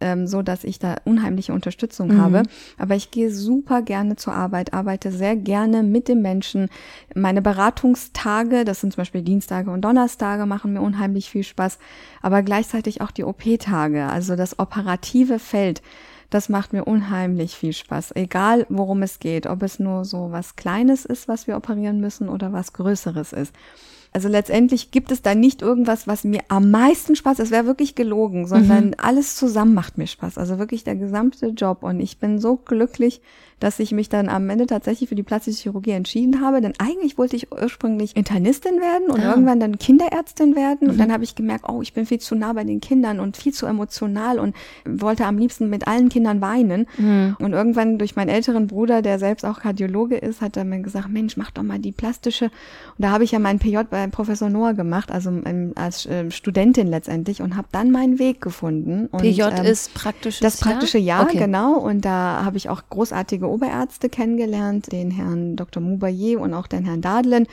ähm, 0.00 0.26
so 0.26 0.42
dass 0.42 0.64
ich 0.64 0.78
da 0.78 0.96
unheimliche 1.04 1.52
Unterstützung 1.52 2.08
mhm. 2.08 2.20
habe. 2.20 2.42
Aber 2.78 2.94
ich 2.94 3.10
gehe 3.10 3.30
super 3.30 3.82
gerne 3.82 4.16
zur 4.16 4.34
Arbeit, 4.34 4.72
arbeite 4.74 5.12
sehr 5.12 5.36
gerne 5.36 5.82
mit 5.82 6.08
den 6.08 6.22
Menschen. 6.22 6.68
Meine 7.14 7.42
Beratungstage, 7.42 8.64
das 8.64 8.80
sind 8.80 8.92
zum 8.92 9.02
Beispiel 9.02 9.22
Dienstage 9.22 9.70
und 9.70 9.82
Donnerstage, 9.82 10.46
machen 10.46 10.72
mir 10.72 10.80
unheimlich 10.80 11.30
viel 11.30 11.44
Spaß. 11.44 11.78
Aber 12.22 12.42
gleichzeitig 12.42 13.00
auch 13.00 13.10
die 13.10 13.24
OP-Tage, 13.24 14.06
also 14.06 14.36
das 14.36 14.58
operative 14.58 15.38
Feld. 15.38 15.82
Das 16.30 16.48
macht 16.48 16.72
mir 16.72 16.84
unheimlich 16.84 17.56
viel 17.56 17.72
Spaß, 17.72 18.12
egal 18.14 18.64
worum 18.68 19.02
es 19.02 19.18
geht, 19.18 19.48
ob 19.48 19.64
es 19.64 19.80
nur 19.80 20.04
so 20.04 20.30
was 20.30 20.54
Kleines 20.54 21.04
ist, 21.04 21.26
was 21.26 21.48
wir 21.48 21.56
operieren 21.56 22.00
müssen 22.00 22.28
oder 22.28 22.52
was 22.52 22.72
Größeres 22.72 23.32
ist. 23.32 23.52
Also 24.12 24.28
letztendlich 24.28 24.90
gibt 24.90 25.12
es 25.12 25.22
da 25.22 25.36
nicht 25.36 25.62
irgendwas, 25.62 26.08
was 26.08 26.24
mir 26.24 26.40
am 26.48 26.70
meisten 26.70 27.14
Spaß, 27.14 27.38
es 27.38 27.52
wäre 27.52 27.66
wirklich 27.66 27.94
gelogen, 27.94 28.46
sondern 28.46 28.88
mhm. 28.88 28.94
alles 28.98 29.36
zusammen 29.36 29.72
macht 29.72 29.98
mir 29.98 30.08
Spaß. 30.08 30.36
Also 30.36 30.58
wirklich 30.58 30.82
der 30.82 30.96
gesamte 30.96 31.48
Job. 31.48 31.84
Und 31.84 32.00
ich 32.00 32.18
bin 32.18 32.40
so 32.40 32.56
glücklich, 32.56 33.20
dass 33.60 33.78
ich 33.78 33.92
mich 33.92 34.08
dann 34.08 34.28
am 34.28 34.48
Ende 34.50 34.66
tatsächlich 34.66 35.08
für 35.08 35.14
die 35.14 35.22
plastische 35.22 35.62
Chirurgie 35.62 35.90
entschieden 35.90 36.40
habe. 36.40 36.60
Denn 36.60 36.72
eigentlich 36.78 37.18
wollte 37.18 37.36
ich 37.36 37.52
ursprünglich 37.52 38.16
Internistin 38.16 38.80
werden 38.80 39.10
und 39.10 39.20
ja. 39.20 39.30
irgendwann 39.30 39.60
dann 39.60 39.78
Kinderärztin 39.78 40.56
werden. 40.56 40.78
Mhm. 40.86 40.90
Und 40.90 40.98
dann 40.98 41.12
habe 41.12 41.24
ich 41.24 41.34
gemerkt, 41.34 41.66
oh, 41.68 41.82
ich 41.82 41.92
bin 41.92 42.06
viel 42.06 42.18
zu 42.18 42.34
nah 42.34 42.54
bei 42.54 42.64
den 42.64 42.80
Kindern 42.80 43.20
und 43.20 43.36
viel 43.36 43.52
zu 43.52 43.66
emotional 43.66 44.38
und 44.38 44.56
wollte 44.86 45.26
am 45.26 45.38
liebsten 45.38 45.68
mit 45.68 45.86
allen 45.86 46.08
Kindern 46.08 46.40
weinen. 46.40 46.86
Mhm. 46.96 47.36
Und 47.38 47.52
irgendwann 47.52 47.98
durch 47.98 48.16
meinen 48.16 48.30
älteren 48.30 48.66
Bruder, 48.66 49.02
der 49.02 49.18
selbst 49.18 49.44
auch 49.44 49.60
Kardiologe 49.60 50.16
ist, 50.16 50.40
hat 50.40 50.56
er 50.56 50.64
mir 50.64 50.80
gesagt, 50.80 51.10
Mensch, 51.10 51.36
mach 51.36 51.50
doch 51.50 51.62
mal 51.62 51.78
die 51.78 51.92
plastische. 51.92 52.46
Und 52.46 52.52
da 52.98 53.10
habe 53.10 53.24
ich 53.24 53.32
ja 53.32 53.38
meinen 53.38 53.58
PJ 53.58 53.76
bei 53.90 54.06
Professor 54.06 54.48
Noah 54.48 54.72
gemacht, 54.72 55.10
also 55.10 55.30
ähm, 55.44 55.72
als 55.74 56.06
äh, 56.06 56.30
Studentin 56.30 56.86
letztendlich 56.86 57.42
und 57.42 57.56
habe 57.56 57.68
dann 57.72 57.90
meinen 57.90 58.18
Weg 58.18 58.40
gefunden. 58.40 59.06
Und, 59.12 59.20
PJ 59.20 59.42
ähm, 59.42 59.64
ist 59.66 59.92
praktisches 59.92 60.40
Das 60.40 60.56
praktische 60.56 60.98
Jahr, 60.98 61.24
okay. 61.24 61.38
genau. 61.38 61.74
Und 61.74 62.06
da 62.06 62.42
habe 62.42 62.56
ich 62.56 62.70
auch 62.70 62.82
großartige 62.88 63.49
Oberärzte 63.50 64.08
kennengelernt, 64.08 64.92
den 64.92 65.10
Herrn 65.10 65.56
Dr. 65.56 65.82
Moubayer 65.82 66.40
und 66.40 66.54
auch 66.54 66.66
den 66.66 66.84
Herrn 66.84 67.02
Dadlen, 67.02 67.46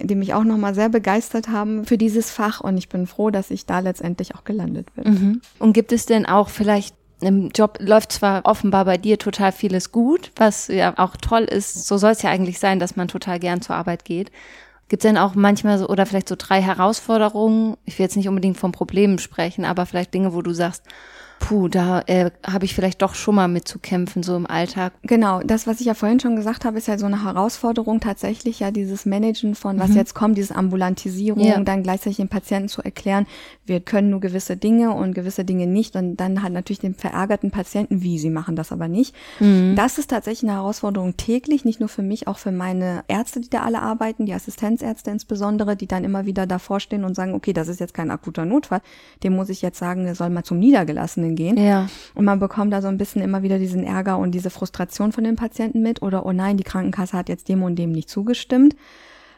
die 0.00 0.14
mich 0.14 0.34
auch 0.34 0.44
nochmal 0.44 0.74
sehr 0.74 0.88
begeistert 0.88 1.48
haben 1.48 1.84
für 1.84 1.98
dieses 1.98 2.30
Fach 2.30 2.60
und 2.60 2.76
ich 2.76 2.88
bin 2.88 3.06
froh, 3.06 3.30
dass 3.30 3.50
ich 3.50 3.66
da 3.66 3.78
letztendlich 3.78 4.34
auch 4.34 4.44
gelandet 4.44 4.94
bin. 4.94 5.12
Mhm. 5.12 5.40
Und 5.58 5.72
gibt 5.72 5.92
es 5.92 6.06
denn 6.06 6.26
auch 6.26 6.48
vielleicht 6.48 6.94
im 7.20 7.50
Job 7.54 7.78
läuft 7.80 8.12
zwar 8.12 8.44
offenbar 8.44 8.84
bei 8.84 8.98
dir 8.98 9.18
total 9.18 9.52
vieles 9.52 9.92
gut, 9.92 10.30
was 10.36 10.68
ja 10.68 10.98
auch 10.98 11.16
toll 11.16 11.44
ist. 11.44 11.86
So 11.86 11.96
soll 11.96 12.10
es 12.10 12.22
ja 12.22 12.30
eigentlich 12.30 12.58
sein, 12.58 12.78
dass 12.78 12.96
man 12.96 13.08
total 13.08 13.38
gern 13.38 13.62
zur 13.62 13.76
Arbeit 13.76 14.04
geht. 14.04 14.30
Gibt 14.88 15.04
es 15.04 15.08
denn 15.08 15.16
auch 15.16 15.34
manchmal 15.34 15.78
so 15.78 15.88
oder 15.88 16.04
vielleicht 16.04 16.28
so 16.28 16.36
drei 16.36 16.60
Herausforderungen? 16.60 17.76
Ich 17.86 17.98
will 17.98 18.04
jetzt 18.04 18.16
nicht 18.16 18.28
unbedingt 18.28 18.58
von 18.58 18.72
Problemen 18.72 19.18
sprechen, 19.18 19.64
aber 19.64 19.86
vielleicht 19.86 20.12
Dinge, 20.12 20.34
wo 20.34 20.42
du 20.42 20.52
sagst, 20.52 20.84
puh, 21.44 21.68
da 21.68 22.00
äh, 22.06 22.30
habe 22.46 22.64
ich 22.64 22.74
vielleicht 22.74 23.02
doch 23.02 23.14
schon 23.14 23.34
mal 23.34 23.48
mit 23.48 23.68
zu 23.68 23.78
kämpfen, 23.78 24.22
so 24.22 24.34
im 24.34 24.46
Alltag. 24.46 24.94
Genau, 25.02 25.40
das, 25.40 25.66
was 25.66 25.78
ich 25.80 25.86
ja 25.86 25.92
vorhin 25.92 26.18
schon 26.18 26.36
gesagt 26.36 26.64
habe, 26.64 26.78
ist 26.78 26.88
ja 26.88 26.96
so 26.96 27.04
eine 27.04 27.22
Herausforderung 27.22 28.00
tatsächlich 28.00 28.60
ja 28.60 28.70
dieses 28.70 29.04
Managen 29.04 29.54
von 29.54 29.78
was 29.78 29.90
mhm. 29.90 29.96
jetzt 29.96 30.14
kommt, 30.14 30.38
diese 30.38 30.56
Ambulantisierung, 30.56 31.44
ja. 31.44 31.60
dann 31.60 31.82
gleichzeitig 31.82 32.16
den 32.16 32.30
Patienten 32.30 32.70
zu 32.70 32.80
erklären, 32.80 33.26
wir 33.66 33.80
können 33.80 34.08
nur 34.08 34.20
gewisse 34.20 34.56
Dinge 34.56 34.92
und 34.92 35.14
gewisse 35.14 35.44
Dinge 35.44 35.66
nicht 35.66 35.96
und 35.96 36.16
dann 36.16 36.42
halt 36.42 36.54
natürlich 36.54 36.80
den 36.80 36.94
verärgerten 36.94 37.50
Patienten, 37.50 38.00
wie 38.00 38.18
sie 38.18 38.30
machen 38.30 38.56
das 38.56 38.72
aber 38.72 38.88
nicht. 38.88 39.14
Mhm. 39.38 39.74
Das 39.76 39.98
ist 39.98 40.08
tatsächlich 40.08 40.48
eine 40.48 40.58
Herausforderung 40.58 41.18
täglich, 41.18 41.66
nicht 41.66 41.78
nur 41.78 41.90
für 41.90 42.02
mich, 42.02 42.26
auch 42.26 42.38
für 42.38 42.52
meine 42.52 43.04
Ärzte, 43.06 43.40
die 43.40 43.50
da 43.50 43.64
alle 43.64 43.82
arbeiten, 43.82 44.24
die 44.24 44.32
Assistenzärzte 44.32 45.10
insbesondere, 45.10 45.76
die 45.76 45.88
dann 45.88 46.04
immer 46.04 46.24
wieder 46.24 46.46
davor 46.46 46.80
stehen 46.80 47.04
und 47.04 47.14
sagen, 47.14 47.34
okay, 47.34 47.52
das 47.52 47.68
ist 47.68 47.80
jetzt 47.80 47.92
kein 47.92 48.10
akuter 48.10 48.46
Notfall, 48.46 48.80
dem 49.22 49.36
muss 49.36 49.50
ich 49.50 49.60
jetzt 49.60 49.78
sagen, 49.78 50.04
der 50.04 50.14
soll 50.14 50.30
mal 50.30 50.42
zum 50.42 50.58
Niedergelassenen 50.58 51.33
Gehen. 51.36 51.56
Ja. 51.56 51.88
Und 52.14 52.24
man 52.24 52.38
bekommt 52.38 52.72
da 52.72 52.82
so 52.82 52.88
ein 52.88 52.98
bisschen 52.98 53.22
immer 53.22 53.42
wieder 53.42 53.58
diesen 53.58 53.84
Ärger 53.84 54.18
und 54.18 54.32
diese 54.32 54.50
Frustration 54.50 55.12
von 55.12 55.24
den 55.24 55.36
Patienten 55.36 55.82
mit 55.82 56.02
oder, 56.02 56.26
oh 56.26 56.32
nein, 56.32 56.56
die 56.56 56.64
Krankenkasse 56.64 57.16
hat 57.16 57.28
jetzt 57.28 57.48
dem 57.48 57.62
und 57.62 57.76
dem 57.76 57.92
nicht 57.92 58.08
zugestimmt. 58.08 58.76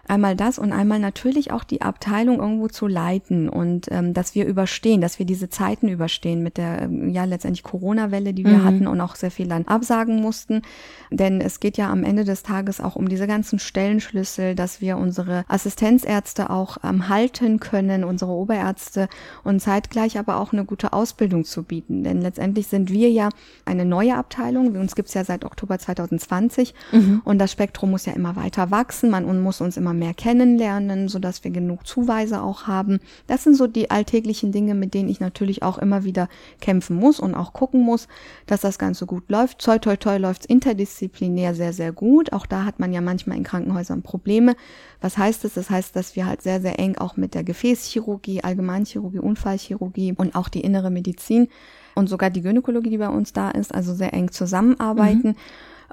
Einmal 0.09 0.37
das 0.37 0.59
und 0.59 0.73
einmal 0.73 1.01
natürlich 1.01 1.51
auch 1.51 1.64
die 1.64 1.83
Abteilung 1.83 2.38
irgendwo 2.38 2.69
zu 2.69 2.87
leiten 2.87 3.49
und 3.49 3.88
ähm, 3.90 4.14
dass 4.14 4.35
wir 4.35 4.47
überstehen, 4.47 5.01
dass 5.01 5.19
wir 5.19 5.27
diese 5.27 5.49
Zeiten 5.49 5.88
überstehen 5.88 6.42
mit 6.42 6.59
der 6.59 6.83
ähm, 6.83 7.09
ja 7.09 7.25
letztendlich 7.25 7.64
Corona-Welle, 7.64 8.33
die 8.33 8.45
wir 8.45 8.59
mhm. 8.59 8.64
hatten 8.64 8.87
und 8.87 9.01
auch 9.01 9.16
sehr 9.16 9.31
viel 9.31 9.49
dann 9.49 9.66
absagen 9.66 10.21
mussten. 10.21 10.62
Denn 11.11 11.40
es 11.40 11.59
geht 11.59 11.77
ja 11.77 11.90
am 11.90 12.05
Ende 12.05 12.25
des 12.25 12.45
Tages 12.45 12.81
auch 12.81 12.95
um 12.95 13.09
diese 13.09 13.27
ganzen 13.27 13.59
Stellenschlüssel, 13.59 14.55
dass 14.55 14.81
wir 14.81 14.97
unsere 14.97 15.45
Assistenzärzte 15.49 16.51
auch 16.51 16.79
ähm, 16.85 17.09
halten 17.09 17.59
können, 17.59 18.05
unsere 18.05 18.31
Oberärzte 18.31 19.09
und 19.42 19.61
zeitgleich 19.61 20.19
aber 20.19 20.38
auch 20.38 20.53
eine 20.53 20.64
gute 20.64 20.92
Ausbildung 20.92 21.45
zu 21.45 21.64
bieten. 21.64 22.05
Denn 22.05 22.21
letztendlich 22.21 22.69
sind 22.69 22.90
wir 22.90 23.11
ja 23.11 23.31
eine 23.64 23.85
neue 23.85 24.16
Abteilung. 24.16 24.77
Uns 24.77 24.95
gibt's 24.95 25.14
ja 25.14 25.25
seit 25.25 25.45
Oktober 25.45 25.79
2020 25.79 26.75
mhm. 26.92 27.23
und 27.25 27.38
das 27.38 27.51
Spektrum 27.51 27.90
muss 27.90 28.07
ja 28.07 28.12
immer 28.12 28.37
weiter 28.37 28.71
wachsen. 28.71 29.11
Man 29.11 29.42
muss 29.42 29.61
uns 29.61 29.77
immer 29.77 29.95
mehr 29.98 30.14
kennenlernen, 30.14 31.09
so 31.09 31.18
dass 31.18 31.42
wir 31.44 31.50
genug 31.50 31.87
Zuweise 31.87 32.42
auch 32.42 32.66
haben. 32.66 33.00
Das 33.26 33.44
sind 33.44 33.54
so 33.54 33.66
die 33.66 33.90
alltäglichen 33.90 34.52
Dinge, 34.52 34.74
mit 34.74 34.94
denen 34.94 35.09
ich 35.09 35.20
natürlich 35.20 35.62
auch 35.62 35.78
immer 35.78 36.04
wieder 36.04 36.28
kämpfen 36.61 36.96
muss 36.96 37.20
und 37.20 37.35
auch 37.35 37.52
gucken 37.52 37.80
muss, 37.80 38.09
dass 38.46 38.61
das 38.61 38.78
Ganze 38.78 39.06
gut 39.06 39.30
läuft. 39.30 39.64
Toi, 39.64 39.78
toi, 39.78 39.96
toi 39.96 40.18
läuft's 40.18 40.46
interdisziplinär 40.46 41.54
sehr, 41.54 41.72
sehr 41.72 41.92
gut. 41.92 42.32
Auch 42.32 42.46
da 42.46 42.64
hat 42.64 42.78
man 42.78 42.92
ja 42.92 43.00
manchmal 43.00 43.37
in 43.37 43.44
Krankenhäusern 43.44 44.02
Probleme. 44.02 44.56
Was 45.00 45.18
heißt 45.18 45.44
das? 45.44 45.54
Das 45.54 45.70
heißt, 45.70 45.96
dass 45.96 46.16
wir 46.16 46.26
halt 46.26 46.42
sehr, 46.42 46.61
sehr 46.61 46.78
eng 46.78 46.96
auch 46.98 47.16
mit 47.16 47.35
der 47.35 47.44
Gefäßchirurgie, 47.44 48.44
Allgemeinchirurgie, 48.44 49.18
Unfallchirurgie 49.18 50.14
und 50.16 50.35
auch 50.35 50.48
die 50.48 50.61
innere 50.61 50.90
Medizin 50.90 51.48
und 51.96 52.09
sogar 52.09 52.30
die 52.30 52.42
Gynäkologie, 52.42 52.90
die 52.90 52.98
bei 52.98 53.09
uns 53.09 53.32
da 53.32 53.50
ist, 53.50 53.74
also 53.74 53.94
sehr 53.94 54.14
eng 54.14 54.30
zusammenarbeiten. 54.30 55.28
Mhm. 55.28 55.37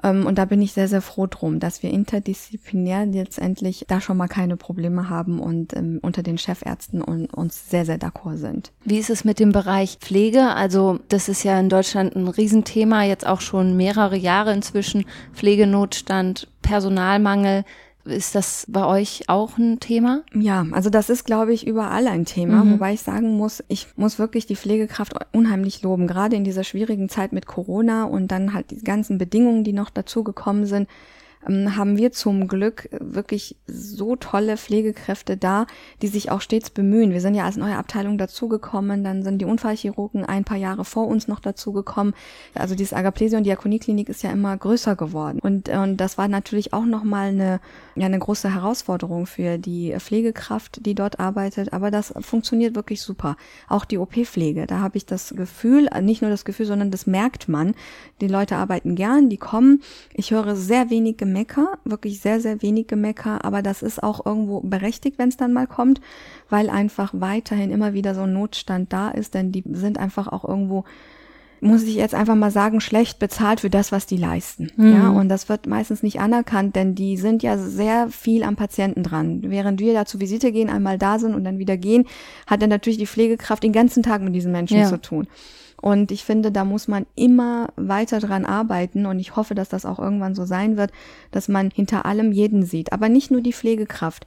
Ähm, 0.02 0.26
und 0.26 0.36
da 0.38 0.44
bin 0.44 0.60
ich 0.60 0.72
sehr, 0.72 0.86
sehr 0.86 1.00
froh 1.00 1.26
drum, 1.26 1.60
dass 1.60 1.82
wir 1.82 1.90
interdisziplinär 1.90 3.06
letztendlich 3.06 3.86
da 3.88 4.00
schon 4.00 4.16
mal 4.16 4.28
keine 4.28 4.56
Probleme 4.56 5.08
haben 5.08 5.40
und 5.40 5.74
ähm, 5.74 5.98
unter 6.02 6.22
den 6.22 6.38
Chefärzten 6.38 7.00
und 7.02 7.32
uns 7.32 7.70
sehr, 7.70 7.86
sehr 7.86 7.98
d'accord 7.98 8.36
sind. 8.36 8.70
Wie 8.84 8.98
ist 8.98 9.10
es 9.10 9.24
mit 9.24 9.40
dem 9.40 9.52
Bereich 9.52 9.98
Pflege? 10.00 10.48
Also 10.54 11.00
das 11.08 11.28
ist 11.28 11.42
ja 11.42 11.58
in 11.58 11.68
Deutschland 11.68 12.14
ein 12.14 12.28
Riesenthema, 12.28 13.04
jetzt 13.04 13.26
auch 13.26 13.40
schon 13.40 13.76
mehrere 13.76 14.16
Jahre 14.16 14.52
inzwischen. 14.52 15.04
Pflegenotstand, 15.32 16.48
Personalmangel. 16.62 17.64
Ist 18.04 18.34
das 18.34 18.66
bei 18.68 18.84
euch 18.84 19.24
auch 19.28 19.56
ein 19.56 19.80
Thema? 19.80 20.22
Ja, 20.34 20.66
also 20.72 20.90
das 20.90 21.08
ist, 21.08 21.24
glaube 21.24 21.54
ich, 21.54 21.66
überall 21.66 22.06
ein 22.06 22.26
Thema, 22.26 22.64
mhm. 22.64 22.72
wobei 22.72 22.92
ich 22.92 23.00
sagen 23.00 23.36
muss, 23.36 23.64
ich 23.68 23.88
muss 23.96 24.18
wirklich 24.18 24.46
die 24.46 24.56
Pflegekraft 24.56 25.14
unheimlich 25.32 25.82
loben, 25.82 26.06
gerade 26.06 26.36
in 26.36 26.44
dieser 26.44 26.64
schwierigen 26.64 27.08
Zeit 27.08 27.32
mit 27.32 27.46
Corona 27.46 28.04
und 28.04 28.28
dann 28.28 28.52
halt 28.52 28.70
die 28.70 28.84
ganzen 28.84 29.16
Bedingungen, 29.16 29.64
die 29.64 29.72
noch 29.72 29.90
dazu 29.90 30.22
gekommen 30.22 30.66
sind 30.66 30.88
haben 31.46 31.96
wir 31.96 32.12
zum 32.12 32.48
Glück 32.48 32.88
wirklich 32.98 33.56
so 33.66 34.16
tolle 34.16 34.56
Pflegekräfte 34.56 35.36
da, 35.36 35.66
die 36.02 36.08
sich 36.08 36.30
auch 36.30 36.40
stets 36.40 36.70
bemühen. 36.70 37.12
Wir 37.12 37.20
sind 37.20 37.34
ja 37.34 37.44
als 37.44 37.56
neue 37.56 37.76
Abteilung 37.76 38.18
dazugekommen, 38.18 39.04
dann 39.04 39.22
sind 39.22 39.38
die 39.38 39.44
Unfallchirurgen 39.44 40.24
ein 40.24 40.44
paar 40.44 40.56
Jahre 40.56 40.84
vor 40.84 41.06
uns 41.06 41.28
noch 41.28 41.40
dazugekommen. 41.40 42.14
Also 42.54 42.74
dieses 42.74 42.92
Agaplesion 42.92 43.44
Diakonieklinik 43.44 44.08
ist 44.08 44.22
ja 44.22 44.30
immer 44.30 44.56
größer 44.56 44.96
geworden. 44.96 45.38
Und, 45.40 45.68
und 45.68 45.98
das 45.98 46.18
war 46.18 46.28
natürlich 46.28 46.72
auch 46.72 46.84
nochmal 46.84 47.28
eine, 47.28 47.60
ja, 47.94 48.06
eine 48.06 48.18
große 48.18 48.52
Herausforderung 48.52 49.26
für 49.26 49.58
die 49.58 49.94
Pflegekraft, 49.98 50.84
die 50.86 50.94
dort 50.94 51.20
arbeitet. 51.20 51.72
Aber 51.72 51.90
das 51.90 52.14
funktioniert 52.20 52.74
wirklich 52.74 53.02
super. 53.02 53.36
Auch 53.68 53.84
die 53.84 53.98
OP-Pflege, 53.98 54.66
da 54.66 54.80
habe 54.80 54.96
ich 54.96 55.06
das 55.06 55.34
Gefühl, 55.36 55.88
nicht 56.02 56.22
nur 56.22 56.30
das 56.30 56.44
Gefühl, 56.44 56.66
sondern 56.66 56.90
das 56.90 57.06
merkt 57.06 57.48
man. 57.48 57.74
Die 58.20 58.28
Leute 58.28 58.56
arbeiten 58.56 58.94
gern, 58.94 59.28
die 59.28 59.36
kommen. 59.36 59.82
Ich 60.12 60.30
höre 60.30 60.56
sehr 60.56 60.90
wenig 60.90 61.16
Gemecker, 61.34 61.78
wirklich 61.84 62.20
sehr, 62.20 62.40
sehr 62.40 62.62
wenig 62.62 62.86
Gemecker, 62.86 63.44
aber 63.44 63.60
das 63.60 63.82
ist 63.82 64.02
auch 64.02 64.24
irgendwo 64.24 64.60
berechtigt, 64.60 65.18
wenn 65.18 65.28
es 65.28 65.36
dann 65.36 65.52
mal 65.52 65.66
kommt, 65.66 66.00
weil 66.48 66.70
einfach 66.70 67.12
weiterhin 67.12 67.72
immer 67.72 67.92
wieder 67.92 68.14
so 68.14 68.22
ein 68.22 68.32
Notstand 68.32 68.92
da 68.92 69.10
ist, 69.10 69.34
denn 69.34 69.50
die 69.50 69.64
sind 69.72 69.98
einfach 69.98 70.28
auch 70.28 70.44
irgendwo 70.44 70.84
muss 71.60 71.84
ich 71.84 71.94
jetzt 71.94 72.14
einfach 72.14 72.34
mal 72.34 72.50
sagen, 72.50 72.82
schlecht 72.82 73.18
bezahlt 73.18 73.60
für 73.60 73.70
das, 73.70 73.90
was 73.90 74.04
die 74.04 74.18
leisten. 74.18 74.70
Mhm. 74.76 74.92
Ja, 74.92 75.08
und 75.08 75.30
das 75.30 75.48
wird 75.48 75.66
meistens 75.66 76.02
nicht 76.02 76.20
anerkannt, 76.20 76.76
denn 76.76 76.94
die 76.94 77.16
sind 77.16 77.42
ja 77.42 77.56
sehr 77.56 78.08
viel 78.10 78.42
am 78.42 78.54
Patienten 78.54 79.02
dran. 79.02 79.40
Während 79.44 79.80
wir 79.80 79.94
da 79.94 80.04
zur 80.04 80.20
Visite 80.20 80.52
gehen, 80.52 80.68
einmal 80.68 80.98
da 80.98 81.18
sind 81.18 81.34
und 81.34 81.42
dann 81.42 81.58
wieder 81.58 81.78
gehen, 81.78 82.04
hat 82.46 82.60
dann 82.60 82.68
natürlich 82.68 82.98
die 82.98 83.06
Pflegekraft 83.06 83.62
den 83.62 83.72
ganzen 83.72 84.02
Tag 84.02 84.20
mit 84.20 84.34
diesen 84.34 84.52
Menschen 84.52 84.76
ja. 84.76 84.88
zu 84.88 85.00
tun. 85.00 85.26
Und 85.84 86.10
ich 86.12 86.24
finde, 86.24 86.50
da 86.50 86.64
muss 86.64 86.88
man 86.88 87.04
immer 87.14 87.68
weiter 87.76 88.18
dran 88.18 88.46
arbeiten 88.46 89.04
und 89.04 89.18
ich 89.18 89.36
hoffe, 89.36 89.54
dass 89.54 89.68
das 89.68 89.84
auch 89.84 89.98
irgendwann 89.98 90.34
so 90.34 90.46
sein 90.46 90.78
wird, 90.78 90.92
dass 91.30 91.46
man 91.46 91.68
hinter 91.70 92.06
allem 92.06 92.32
jeden 92.32 92.64
sieht. 92.64 92.94
Aber 92.94 93.10
nicht 93.10 93.30
nur 93.30 93.42
die 93.42 93.52
Pflegekraft 93.52 94.26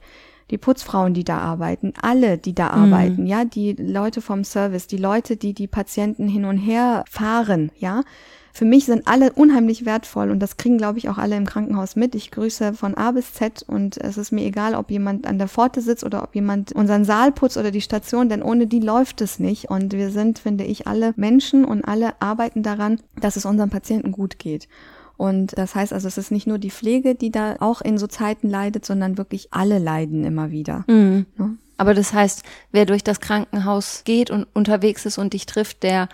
die 0.52 0.56
Putzfrauen, 0.56 1.14
die 1.14 1.24
da 1.24 1.38
arbeiten, 1.38 1.92
alle, 2.00 2.38
die 2.38 2.54
da 2.54 2.74
mhm. 2.74 2.84
arbeiten, 2.84 3.26
ja, 3.26 3.44
die 3.44 3.72
Leute 3.72 4.22
vom 4.22 4.44
Service, 4.44 4.86
die 4.86 4.96
Leute, 4.96 5.36
die 5.36 5.52
die 5.52 5.66
Patienten 5.66 6.28
hin 6.28 6.44
und 6.44 6.58
her 6.58 7.04
fahren, 7.10 7.70
ja, 7.76 8.02
für 8.58 8.64
mich 8.64 8.86
sind 8.86 9.06
alle 9.06 9.32
unheimlich 9.34 9.86
wertvoll 9.86 10.32
und 10.32 10.40
das 10.40 10.56
kriegen, 10.56 10.78
glaube 10.78 10.98
ich, 10.98 11.08
auch 11.08 11.16
alle 11.16 11.36
im 11.36 11.46
Krankenhaus 11.46 11.94
mit. 11.94 12.16
Ich 12.16 12.32
grüße 12.32 12.72
von 12.72 12.96
A 12.96 13.12
bis 13.12 13.32
Z 13.32 13.64
und 13.64 13.96
es 13.98 14.18
ist 14.18 14.32
mir 14.32 14.44
egal, 14.44 14.74
ob 14.74 14.90
jemand 14.90 15.28
an 15.28 15.38
der 15.38 15.46
Pforte 15.46 15.80
sitzt 15.80 16.02
oder 16.02 16.24
ob 16.24 16.34
jemand 16.34 16.72
unseren 16.72 17.04
Saal 17.04 17.30
putzt 17.30 17.56
oder 17.56 17.70
die 17.70 17.80
Station, 17.80 18.28
denn 18.28 18.42
ohne 18.42 18.66
die 18.66 18.80
läuft 18.80 19.20
es 19.20 19.38
nicht. 19.38 19.70
Und 19.70 19.92
wir 19.92 20.10
sind, 20.10 20.40
finde 20.40 20.64
ich, 20.64 20.88
alle 20.88 21.14
Menschen 21.14 21.64
und 21.64 21.84
alle 21.84 22.20
arbeiten 22.20 22.64
daran, 22.64 22.98
dass 23.20 23.36
es 23.36 23.44
unseren 23.44 23.70
Patienten 23.70 24.10
gut 24.10 24.40
geht. 24.40 24.66
Und 25.16 25.56
das 25.56 25.76
heißt 25.76 25.92
also, 25.92 26.08
es 26.08 26.18
ist 26.18 26.32
nicht 26.32 26.48
nur 26.48 26.58
die 26.58 26.72
Pflege, 26.72 27.14
die 27.14 27.30
da 27.30 27.58
auch 27.60 27.80
in 27.80 27.96
so 27.96 28.08
Zeiten 28.08 28.50
leidet, 28.50 28.84
sondern 28.84 29.18
wirklich 29.18 29.52
alle 29.52 29.78
leiden 29.78 30.24
immer 30.24 30.50
wieder. 30.50 30.84
Mhm. 30.88 31.26
Ja? 31.38 31.50
Aber 31.76 31.94
das 31.94 32.12
heißt, 32.12 32.42
wer 32.72 32.86
durch 32.86 33.04
das 33.04 33.20
Krankenhaus 33.20 34.02
geht 34.04 34.32
und 34.32 34.48
unterwegs 34.52 35.06
ist 35.06 35.16
und 35.16 35.32
dich 35.32 35.46
trifft, 35.46 35.84
der 35.84 36.08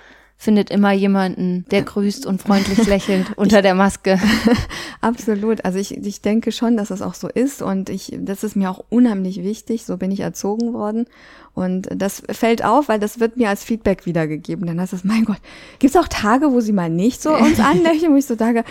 findet 0.44 0.70
immer 0.70 0.92
jemanden, 0.92 1.64
der 1.70 1.82
grüßt 1.82 2.26
und 2.26 2.40
freundlich 2.40 2.86
lächelt 2.86 3.26
unter 3.36 3.62
der 3.62 3.74
Maske. 3.74 4.20
Absolut. 5.00 5.64
Also 5.64 5.78
ich, 5.78 5.96
ich 5.96 6.20
denke 6.20 6.52
schon, 6.52 6.76
dass 6.76 6.90
es 6.90 7.02
auch 7.02 7.14
so 7.14 7.28
ist 7.28 7.62
und 7.62 7.88
ich, 7.88 8.16
das 8.20 8.44
ist 8.44 8.54
mir 8.54 8.70
auch 8.70 8.84
unheimlich 8.90 9.42
wichtig. 9.42 9.84
So 9.84 9.96
bin 9.96 10.10
ich 10.10 10.20
erzogen 10.20 10.72
worden. 10.72 11.06
Und 11.54 11.88
das 11.94 12.22
fällt 12.30 12.64
auf, 12.64 12.88
weil 12.88 12.98
das 12.98 13.20
wird 13.20 13.36
mir 13.36 13.48
als 13.48 13.64
Feedback 13.64 14.06
wiedergegeben. 14.06 14.66
Dann 14.66 14.80
heißt 14.80 14.92
es, 14.92 15.04
mein 15.04 15.24
Gott, 15.24 15.40
gibt 15.78 15.94
es 15.94 16.00
auch 16.00 16.08
Tage, 16.08 16.52
wo 16.52 16.60
sie 16.60 16.72
mal 16.72 16.90
nicht 16.90 17.22
so 17.22 17.34
uns 17.34 17.58
anlächeln, 17.60 18.12
wo 18.12 18.16
ich 18.16 18.26
so 18.26 18.36
sage, 18.36 18.64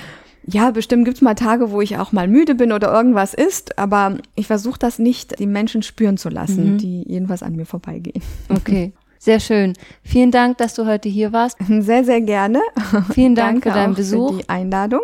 ja, 0.45 0.71
bestimmt 0.71 1.05
gibt's 1.05 1.21
mal 1.21 1.35
Tage, 1.35 1.71
wo 1.71 1.81
ich 1.81 1.97
auch 1.97 2.11
mal 2.11 2.27
müde 2.27 2.55
bin 2.55 2.73
oder 2.73 2.91
irgendwas 2.93 3.33
ist, 3.33 3.79
aber 3.79 4.17
ich 4.35 4.47
versuche 4.47 4.77
das 4.77 4.99
nicht 4.99 5.39
die 5.39 5.47
Menschen 5.47 5.83
spüren 5.83 6.17
zu 6.17 6.29
lassen, 6.29 6.73
mhm. 6.73 6.77
die 6.77 7.03
jedenfalls 7.03 7.43
an 7.43 7.55
mir 7.55 7.65
vorbeigehen. 7.65 8.21
Okay. 8.49 8.91
Sehr 9.23 9.39
schön. 9.39 9.71
Vielen 10.03 10.31
Dank, 10.31 10.57
dass 10.57 10.73
du 10.73 10.85
heute 10.85 11.07
hier 11.07 11.31
warst. 11.31 11.57
Sehr, 11.69 12.03
sehr 12.03 12.19
gerne. 12.19 12.59
Vielen 13.13 13.35
Dank 13.35 13.63
Danke 13.63 13.69
für 13.69 13.75
deinen 13.75 13.93
Besuch. 13.93 14.31
Für 14.31 14.37
die 14.39 14.49
Einladung. 14.49 14.99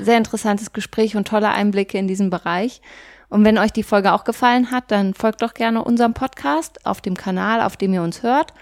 Sehr 0.00 0.18
interessantes 0.18 0.72
Gespräch 0.72 1.14
und 1.14 1.28
tolle 1.28 1.50
Einblicke 1.50 1.96
in 1.96 2.08
diesen 2.08 2.30
Bereich. 2.30 2.82
Und 3.28 3.44
wenn 3.44 3.58
euch 3.58 3.70
die 3.70 3.84
Folge 3.84 4.12
auch 4.12 4.24
gefallen 4.24 4.72
hat, 4.72 4.90
dann 4.90 5.14
folgt 5.14 5.42
doch 5.42 5.54
gerne 5.54 5.84
unserem 5.84 6.14
Podcast 6.14 6.84
auf 6.84 7.00
dem 7.00 7.16
Kanal, 7.16 7.60
auf 7.60 7.76
dem 7.76 7.94
ihr 7.94 8.02
uns 8.02 8.24
hört. 8.24 8.54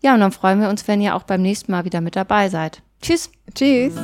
Ja, 0.00 0.14
und 0.14 0.20
dann 0.20 0.30
freuen 0.30 0.60
wir 0.60 0.68
uns, 0.68 0.86
wenn 0.86 1.00
ihr 1.00 1.16
auch 1.16 1.24
beim 1.24 1.42
nächsten 1.42 1.72
Mal 1.72 1.84
wieder 1.84 2.00
mit 2.00 2.14
dabei 2.14 2.48
seid. 2.48 2.82
Tschüss. 3.00 3.32
Tschüss. 3.56 3.94